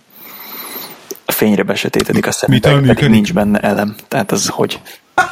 a 1.25 1.31
fényre 1.31 1.63
besötétedik 1.63 2.27
a 2.27 2.31
szemüveg, 2.31 2.61
Mitől 2.63 2.79
pedig 2.79 2.87
működik? 2.87 3.13
nincs 3.13 3.33
benne 3.33 3.59
elem. 3.59 3.95
Tehát 4.07 4.31
az 4.31 4.47
hogy? 4.47 4.79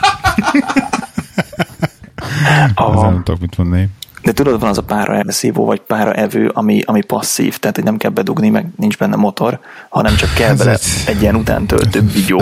A, 2.75 3.01
nem 3.01 3.23
tudok 3.23 3.39
mit 3.41 3.57
mondani. 3.57 3.87
De 4.25 4.31
tudod, 4.31 4.59
van 4.59 4.69
az 4.69 4.77
a 4.77 4.83
pára 4.83 5.15
elszívó, 5.15 5.65
vagy 5.65 5.79
pára 5.81 6.13
evő, 6.13 6.47
ami, 6.47 6.81
ami 6.85 7.03
passzív, 7.03 7.57
tehát 7.57 7.75
hogy 7.75 7.85
nem 7.85 7.97
kell 7.97 8.11
bedugni, 8.11 8.49
meg 8.49 8.67
nincs 8.75 8.97
benne 8.97 9.15
motor, 9.15 9.59
hanem 9.89 10.15
csak 10.15 10.33
kell 10.33 10.55
bele 10.55 10.77
egy- 11.05 11.21
ilyen 11.21 11.35
utántöltő 11.35 12.01
vigyó, 12.01 12.41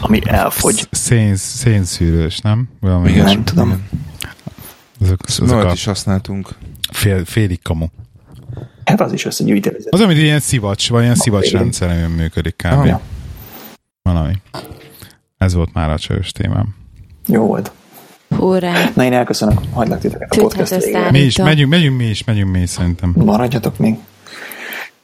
ami 0.00 0.20
elfogy. 0.24 0.88
Szén, 0.90 1.36
szénszűrős, 1.36 2.38
nem? 2.38 2.68
Valami 2.80 3.06
Nem 3.06 3.14
ilyesmi. 3.16 3.42
tudom. 3.42 3.82
Ezek, 5.00 5.18
Ezt 5.28 5.40
ezek 5.42 5.56
Olyat 5.56 5.70
a 5.70 5.72
is 5.72 5.84
használtunk. 5.84 6.48
fél, 6.92 7.24
félig 7.24 7.62
kamu. 7.62 7.86
Hát 8.84 9.00
az 9.00 9.12
is 9.12 9.24
összegyűjti. 9.24 9.70
Az, 9.90 10.00
amit 10.00 10.16
ilyen 10.16 10.40
szivacs, 10.40 10.90
vagy 10.90 11.02
ilyen 11.02 11.14
szivacs 11.14 11.46
Igen. 11.46 11.60
rendszer, 11.60 11.88
ami 11.90 12.14
működik 12.14 12.56
kb. 12.56 12.72
Ah. 12.78 12.86
Ja. 12.86 13.00
Valami. 14.02 14.32
Ez 15.38 15.54
volt 15.54 15.72
már 15.72 15.90
a 15.90 15.98
csős 15.98 16.32
témám. 16.32 16.74
Jó 17.26 17.46
volt. 17.46 17.72
Hurrá. 18.36 18.90
Na 18.94 19.04
én 19.04 19.12
elköszönök, 19.12 19.58
hagylak 19.72 19.98
titeket 20.00 20.32
a 20.32 20.40
podcast 20.40 20.74
végére. 20.84 21.10
Mi 21.10 21.18
is, 21.18 21.36
megyünk, 21.38 21.70
megyünk 21.70 21.96
mi 21.96 22.04
is, 22.04 22.24
megyünk 22.24 22.50
mi 22.52 22.60
is 22.60 22.70
szerintem. 22.70 23.12
Maradjatok 23.16 23.78
még. 23.78 23.94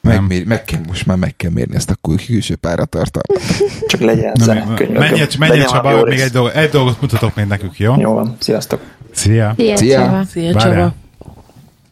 Nem. 0.01 0.13
Megmér, 0.15 0.45
meg 0.45 0.65
kell, 0.65 0.79
most 0.87 1.05
már 1.05 1.17
meg 1.17 1.35
kell 1.35 1.51
mérni 1.51 1.75
ezt 1.75 1.89
a 1.89 1.95
kül- 2.01 2.25
külső 2.25 2.55
páratartalmat. 2.55 3.43
Csak 3.87 3.99
legyen 4.01 4.31
Nem, 4.35 4.45
zene, 4.45 4.63
nem, 4.63 4.75
könyörgöm. 4.75 5.01
menj, 5.17 5.25
menj 5.39 5.63
Csaba, 5.63 6.03
még 6.03 6.19
egy, 6.19 6.31
dolgot, 6.31 6.55
egy 6.55 6.69
dolgot 6.69 7.01
mutatok 7.01 7.35
még 7.35 7.45
nekük, 7.45 7.79
jó? 7.79 7.95
Jó 7.99 8.13
van, 8.13 8.35
sziasztok. 8.39 8.81
Szia! 9.11 9.53
Szia, 9.57 9.77
Szia. 9.77 9.99
Csaba. 10.05 10.23
Szia. 10.23 10.53
Csaba. 10.55 10.93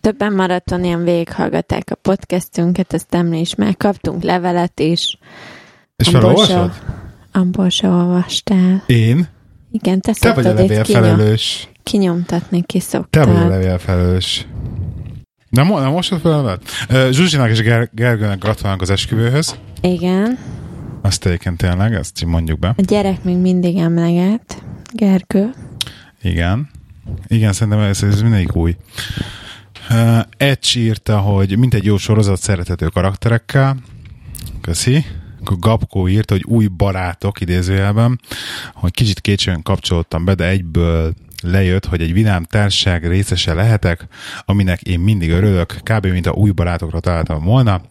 Többen 0.01 0.33
maratonian 0.33 1.03
végighallgatták 1.03 1.83
a 1.91 1.95
podcastünket, 1.95 2.93
ezt 2.93 3.13
emlé 3.15 3.39
is 3.39 3.55
meg. 3.55 3.77
Kaptunk 3.77 4.23
levelet 4.23 4.79
is. 4.79 5.17
És 5.95 6.07
felolvasod? 6.09 6.47
se- 6.73 6.93
Abból 7.31 7.69
se 7.69 7.87
olvastál. 7.87 8.83
Én? 8.85 9.27
Igen, 9.81 10.01
te, 10.01 10.13
Te 10.19 10.33
vagy 10.33 10.45
a 10.45 10.53
levél 10.53 10.83
felelős. 10.83 11.69
kinyomtatni, 11.83 12.59
Te 12.59 12.65
kiszoktad. 12.65 13.27
vagy 13.27 13.35
a 13.35 13.47
levél 13.47 13.77
felelős. 13.77 14.47
Nem, 15.49 15.65
mo- 15.67 15.79
nem 15.81 15.91
mostad 15.91 16.19
fel 16.19 16.31
a 16.31 16.35
levelet? 16.35 16.61
Ö, 16.89 17.09
Zsuzsinak 17.11 17.49
és 17.49 17.61
Ger- 17.61 17.89
Gergőnek 17.93 18.39
gratulálunk 18.39 18.81
az 18.81 18.89
esküvőhöz. 18.89 19.55
Igen. 19.81 20.37
Azt 21.01 21.25
egyébként 21.25 21.57
tényleg, 21.57 21.93
ezt 21.93 22.25
mondjuk 22.25 22.59
be. 22.59 22.67
A 22.77 22.81
gyerek 22.81 23.23
még 23.23 23.37
mindig 23.37 23.77
emleget. 23.77 24.63
Gergő. 24.93 25.49
Igen. 26.21 26.69
Igen, 27.27 27.53
szerintem 27.53 27.81
ez, 27.81 28.03
ez 28.03 28.21
mindegyik 28.21 28.55
új. 28.55 28.75
Uh, 29.89 30.19
Edge 30.37 30.67
írta, 30.79 31.17
hogy 31.17 31.57
mint 31.57 31.73
egy 31.73 31.83
jó 31.85 31.97
sorozat 31.97 32.41
szerethető 32.41 32.87
karakterekkel. 32.87 33.77
Köszi. 34.61 35.05
Akkor 35.45 35.59
Gabko 35.59 36.07
írta, 36.07 36.33
hogy 36.33 36.43
új 36.43 36.67
barátok 36.67 37.41
idézőjelben, 37.41 38.19
hogy 38.73 38.91
kicsit 38.91 39.19
kétségben 39.19 39.61
kapcsolódtam 39.63 40.25
be, 40.25 40.33
de 40.33 40.47
egyből 40.47 41.13
lejött, 41.43 41.85
hogy 41.85 42.01
egy 42.01 42.13
vidám 42.13 42.43
társaság 42.43 43.07
részese 43.07 43.53
lehetek, 43.53 44.07
aminek 44.45 44.81
én 44.81 44.99
mindig 44.99 45.29
örülök, 45.29 45.79
kb. 45.83 46.05
mint 46.05 46.25
a 46.25 46.31
új 46.31 46.51
barátokra 46.51 46.99
találtam 46.99 47.43
volna. 47.43 47.81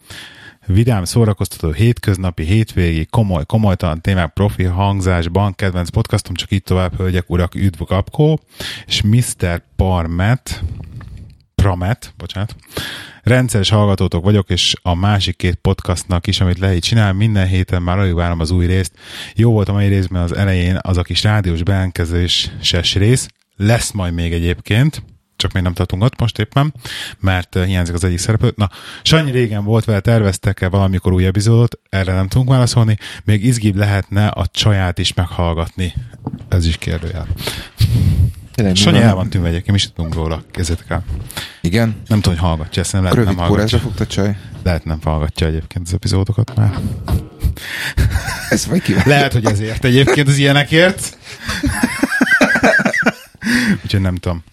vidám, 0.65 1.03
szórakoztató, 1.03 1.71
hétköznapi, 1.71 2.43
hétvégi, 2.43 3.05
komoly, 3.05 3.45
komolytalan 3.45 4.01
témák, 4.01 4.33
profi 4.33 4.63
hangzásban, 4.63 5.55
kedvenc 5.55 5.89
podcastom, 5.89 6.33
csak 6.33 6.51
így 6.51 6.63
tovább, 6.63 6.95
hölgyek, 6.97 7.29
urak, 7.29 7.55
üdv 7.55 7.81
kapkó, 7.81 8.39
és 8.85 9.01
Mr. 9.01 9.61
Parmet, 9.75 10.63
Pramet, 11.65 12.13
bocsánat, 12.17 12.55
rendszeres 13.23 13.69
hallgatótok 13.69 14.23
vagyok, 14.23 14.49
és 14.49 14.73
a 14.81 14.95
másik 14.95 15.35
két 15.35 15.55
podcastnak 15.55 16.27
is, 16.27 16.39
amit 16.39 16.59
lehet 16.59 16.83
csinál, 16.83 17.13
minden 17.13 17.47
héten 17.47 17.81
már 17.81 17.97
alig 17.97 18.13
várom 18.13 18.39
az 18.39 18.51
új 18.51 18.65
részt. 18.65 18.91
Jó 19.35 19.51
volt 19.51 19.69
a 19.69 19.73
mai 19.73 19.87
részben 19.87 20.21
az 20.21 20.35
elején 20.35 20.79
az 20.81 20.97
a 20.97 21.01
kis 21.01 21.23
rádiós 21.23 21.63
bejelentkezéses 21.63 22.95
rész, 22.95 23.27
lesz 23.55 23.91
majd 23.91 24.13
még 24.13 24.33
egyébként, 24.33 25.03
csak 25.35 25.51
még 25.51 25.63
nem 25.63 25.73
tartunk 25.73 26.03
ott 26.03 26.19
most 26.19 26.39
éppen, 26.39 26.73
mert 27.19 27.57
hiányzik 27.65 27.95
az 27.95 28.03
egyik 28.03 28.17
szereplő. 28.17 28.53
Na, 28.55 28.69
Sanyi 29.01 29.31
régen 29.31 29.63
volt 29.63 29.85
vele, 29.85 29.99
terveztek-e 29.99 30.69
valamikor 30.69 31.13
új 31.13 31.25
epizódot, 31.25 31.79
erre 31.89 32.13
nem 32.13 32.27
tudunk 32.27 32.49
válaszolni, 32.49 32.97
még 33.23 33.45
izgibb 33.45 33.75
lehetne 33.75 34.27
a 34.27 34.47
csaját 34.47 34.99
is 34.99 35.13
meghallgatni. 35.13 35.93
Ez 36.49 36.67
is 36.67 36.77
kérdőjel. 36.77 37.27
Tényleg, 38.55 38.75
Sanyi 38.75 38.99
el 39.01 39.15
van 39.15 39.29
tűnve 39.29 39.47
egyébként, 39.47 39.71
mi 39.71 39.75
is 39.83 39.91
tudunk 39.93 40.13
róla, 40.13 40.43
kezdetek 40.51 40.89
el. 40.89 41.03
Igen? 41.61 41.95
Nem 42.07 42.21
tudom, 42.21 42.37
hogy 42.39 42.47
hallgatja, 42.47 42.81
ezt 42.81 42.91
nem 42.93 43.01
lehet 43.01 43.17
Rövid 43.17 43.35
nem 43.35 43.45
hallgatja. 43.45 43.79
fogta 43.79 44.07
csaj? 44.07 44.37
Lehet 44.63 44.85
nem 44.85 44.99
hallgatja 45.03 45.47
egyébként 45.47 45.87
az 45.87 45.93
epizódokat 45.93 46.55
már. 46.55 46.79
Ez 48.49 48.65
vagy 48.67 48.81
kíváncsi. 48.81 49.09
Lehet, 49.09 49.33
hogy 49.33 49.45
ezért 49.45 49.85
egyébként 49.85 50.27
az 50.27 50.37
ilyenekért. 50.37 51.17
Úgyhogy 53.83 54.01
nem 54.01 54.15
tudom. 54.15 54.43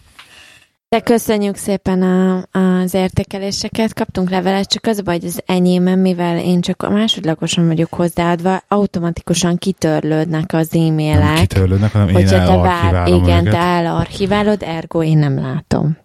De 0.93 0.99
köszönjük 0.99 1.55
szépen 1.55 2.01
a, 2.01 2.45
az 2.51 2.93
értékeléseket, 2.93 3.93
kaptunk 3.93 4.29
levelet, 4.29 4.67
csak 4.67 4.85
az 4.85 4.97
a 4.97 5.01
baj, 5.01 5.19
hogy 5.19 5.27
az 5.27 5.41
enyémem, 5.45 5.99
mivel 5.99 6.37
én 6.37 6.61
csak 6.61 6.83
a 6.83 6.89
másodlagosan 6.89 7.67
vagyok 7.67 7.93
hozzáadva, 7.93 8.63
automatikusan 8.67 9.57
kitörlődnek 9.57 10.53
az 10.53 10.69
Nem 10.71 10.83
e-mailek. 10.83 11.39
kitörlődnek, 11.39 11.91
hanem 11.91 12.07
én 12.07 12.27
elarchiválom 12.27 13.23
igen, 13.23 13.39
őket. 13.39 13.53
te 13.53 13.59
elarchiválod, 13.59 14.63
ergo 14.63 15.03
én 15.03 15.17
nem 15.17 15.39
látom. 15.39 15.97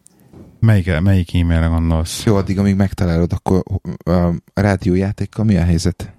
Melyik, 0.61 1.01
melyik 1.01 1.35
e-mailre 1.35 1.67
gondolsz? 1.67 2.25
Jó, 2.25 2.37
addig, 2.37 2.59
amíg 2.59 2.75
megtalálod, 2.75 3.33
akkor 3.33 3.63
a 4.05 4.61
rádiójátékkal 4.61 5.45
mi 5.45 5.57
a 5.57 5.65
helyzet? 5.65 6.13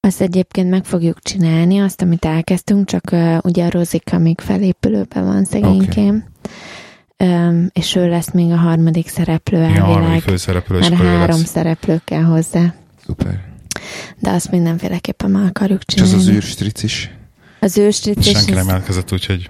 Azt 0.00 0.20
egyébként 0.20 0.70
meg 0.70 0.84
fogjuk 0.84 1.18
csinálni, 1.22 1.78
azt, 1.78 2.02
amit 2.02 2.24
elkezdtünk, 2.24 2.86
csak 2.86 3.04
uh, 3.12 3.38
ugye 3.42 3.64
a 3.64 3.70
Rozika 3.70 4.18
még 4.18 4.40
felépülőben 4.40 5.24
van 5.24 5.44
szegénykém. 5.44 6.24
Um, 7.18 7.68
és 7.72 7.94
ő 7.94 8.08
lesz 8.08 8.30
még 8.32 8.50
a 8.50 8.56
harmadik 8.56 9.08
szereplő 9.08 9.58
Igen, 9.58 9.70
a 9.70 9.84
harmadik 9.84 10.02
elvileg. 10.04 10.22
főszereplő, 10.22 10.78
és 10.78 10.88
Már 10.88 10.92
akkor 10.92 11.04
ő 11.04 11.16
három 11.16 11.38
lesz. 11.38 11.48
szereplő 11.50 12.00
kell 12.04 12.22
hozzá. 12.22 12.74
Szuper. 13.06 13.44
De 14.18 14.30
azt 14.30 14.50
mindenféleképpen 14.50 15.30
meg 15.30 15.44
akarjuk 15.46 15.80
És 15.94 16.00
az 16.02 16.08
csinálni. 16.08 16.28
az 16.30 16.34
űrstric 16.36 16.82
is? 16.82 17.10
Az 17.60 17.78
őstric, 17.78 18.26
és 18.26 18.30
Senki 18.30 18.52
nem 18.52 18.66
jelentkezett, 18.66 19.12
úgyhogy 19.12 19.48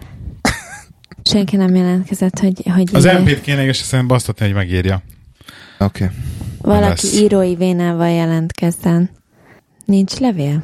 senki 1.23 1.57
nem 1.57 1.75
jelentkezett, 1.75 2.39
hogy, 2.39 2.63
hogy 2.75 2.89
az 2.93 3.05
ide- 3.05 3.21
MP-t 3.21 3.41
kéne 3.41 3.65
és 3.65 3.77
szerintem 3.77 4.09
basztatni, 4.09 4.45
hogy 4.47 4.55
megírja. 4.55 5.03
Oké. 5.79 6.05
Okay. 6.05 6.17
valaki 6.61 6.87
lesz. 7.07 7.15
írói 7.15 7.55
vénával 7.55 8.09
jelentkezzen. 8.11 9.11
Nincs 9.85 10.15
levél? 10.19 10.63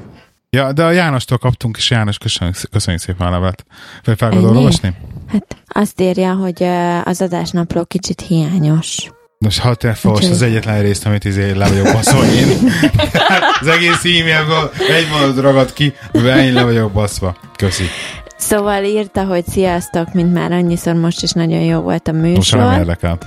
Ja, 0.57 0.73
de 0.73 0.85
a 0.85 0.91
Jánostól 0.91 1.39
kaptunk, 1.39 1.77
és 1.77 1.91
János, 1.91 2.19
köszönjük, 2.19 2.57
köszönjük 2.71 3.03
szépen 3.03 3.27
a 3.27 3.31
levelet. 3.31 3.65
Fel 4.03 4.15
fel 4.17 4.33
Ennyi? 4.33 4.45
olvasni? 4.45 4.93
Hát 5.33 5.57
azt 5.69 6.01
írja, 6.01 6.35
hogy 6.35 6.63
az 7.05 7.21
adásnapló 7.23 7.85
kicsit 7.85 8.21
hiányos. 8.21 8.97
Nos, 9.39 9.59
ha 9.59 9.75
te 9.75 9.97
Úgyhogy- 10.05 10.31
az 10.31 10.43
egyetlen 10.43 10.83
részt, 10.83 11.07
amit 11.07 11.25
izé 11.25 11.51
le 11.53 11.69
vagyok 11.69 11.93
baszva 11.93 12.25
én. 12.25 12.47
Hát 13.31 13.43
az 13.61 13.67
egész 13.67 14.05
e-mailből 14.05 14.71
egy 14.89 15.09
mondat 15.11 15.45
ragad 15.45 15.73
ki, 15.73 15.95
amivel 16.13 16.39
én 16.45 16.53
le 16.53 16.63
vagyok 16.63 16.93
baszva. 16.93 17.37
Köszi. 17.57 17.85
Szóval 18.37 18.85
írta, 18.85 19.25
hogy 19.25 19.47
sziasztok, 19.49 20.13
mint 20.15 20.33
már 20.33 20.53
annyiszor 20.53 20.95
most 20.95 21.23
is 21.23 21.31
nagyon 21.33 21.61
jó 21.61 21.81
volt 21.81 22.09
a 22.09 22.13
Most 22.13 22.55
már 22.55 22.61
nem 22.61 22.69
műsor. 22.69 22.79
érdekel. 22.79 23.19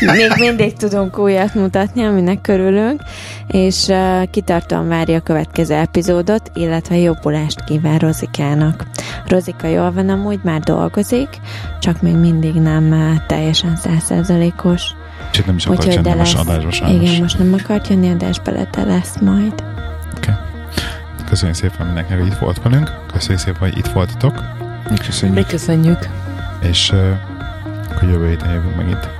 Még 0.00 0.32
mindig 0.38 0.72
tudunk 0.72 1.18
újat 1.18 1.54
mutatni, 1.54 2.04
aminek 2.04 2.40
körülünk, 2.40 3.02
és 3.46 3.86
uh, 3.86 4.22
kitartóan 4.30 4.88
várja 4.88 5.16
a 5.16 5.20
következő 5.20 5.74
epizódot, 5.74 6.50
illetve 6.54 6.96
jobbulást 6.96 7.64
kíván 7.64 7.98
Rozikának. 7.98 8.84
Rozika 9.26 9.66
jól 9.66 9.92
van 9.92 10.08
amúgy, 10.08 10.40
már 10.42 10.60
dolgozik, 10.60 11.28
csak 11.80 12.02
még 12.02 12.14
mindig 12.14 12.54
nem 12.54 12.92
uh, 12.92 13.26
teljesen 13.26 13.76
százszerzalékos. 13.76 14.82
És 15.32 15.38
itt 15.38 15.46
nem 15.46 15.56
is 15.56 15.66
akart 15.66 15.86
Úgyhogy 15.86 16.04
jönni 16.04 16.18
most 16.18 16.32
lesz. 16.34 16.46
adásba 16.46 16.70
sajnos. 16.70 17.08
Igen, 17.08 17.22
most 17.22 17.38
nem 17.38 17.56
akart 17.62 17.88
jönni 17.88 18.10
adásba, 18.10 18.50
de 18.50 18.84
lesz 18.84 19.18
majd. 19.20 19.64
Köszönjük 21.28 21.56
szépen 21.56 21.86
mindenkinek, 21.86 22.20
hogy 22.20 22.30
itt 22.30 22.38
volt 22.38 22.62
velünk. 22.62 22.92
Köszönjük 23.12 23.40
szépen, 23.40 23.60
hogy 23.60 23.78
itt 23.78 23.86
voltatok. 23.86 24.42
Köszönjük. 25.06 25.38
Mi 25.38 25.44
köszönjük. 25.44 26.08
És 26.62 26.90
uh, 26.90 27.10
akkor 27.90 28.08
jövő 28.08 28.28
héten 28.28 28.50
jövünk 28.50 28.76
megint. 28.76 29.19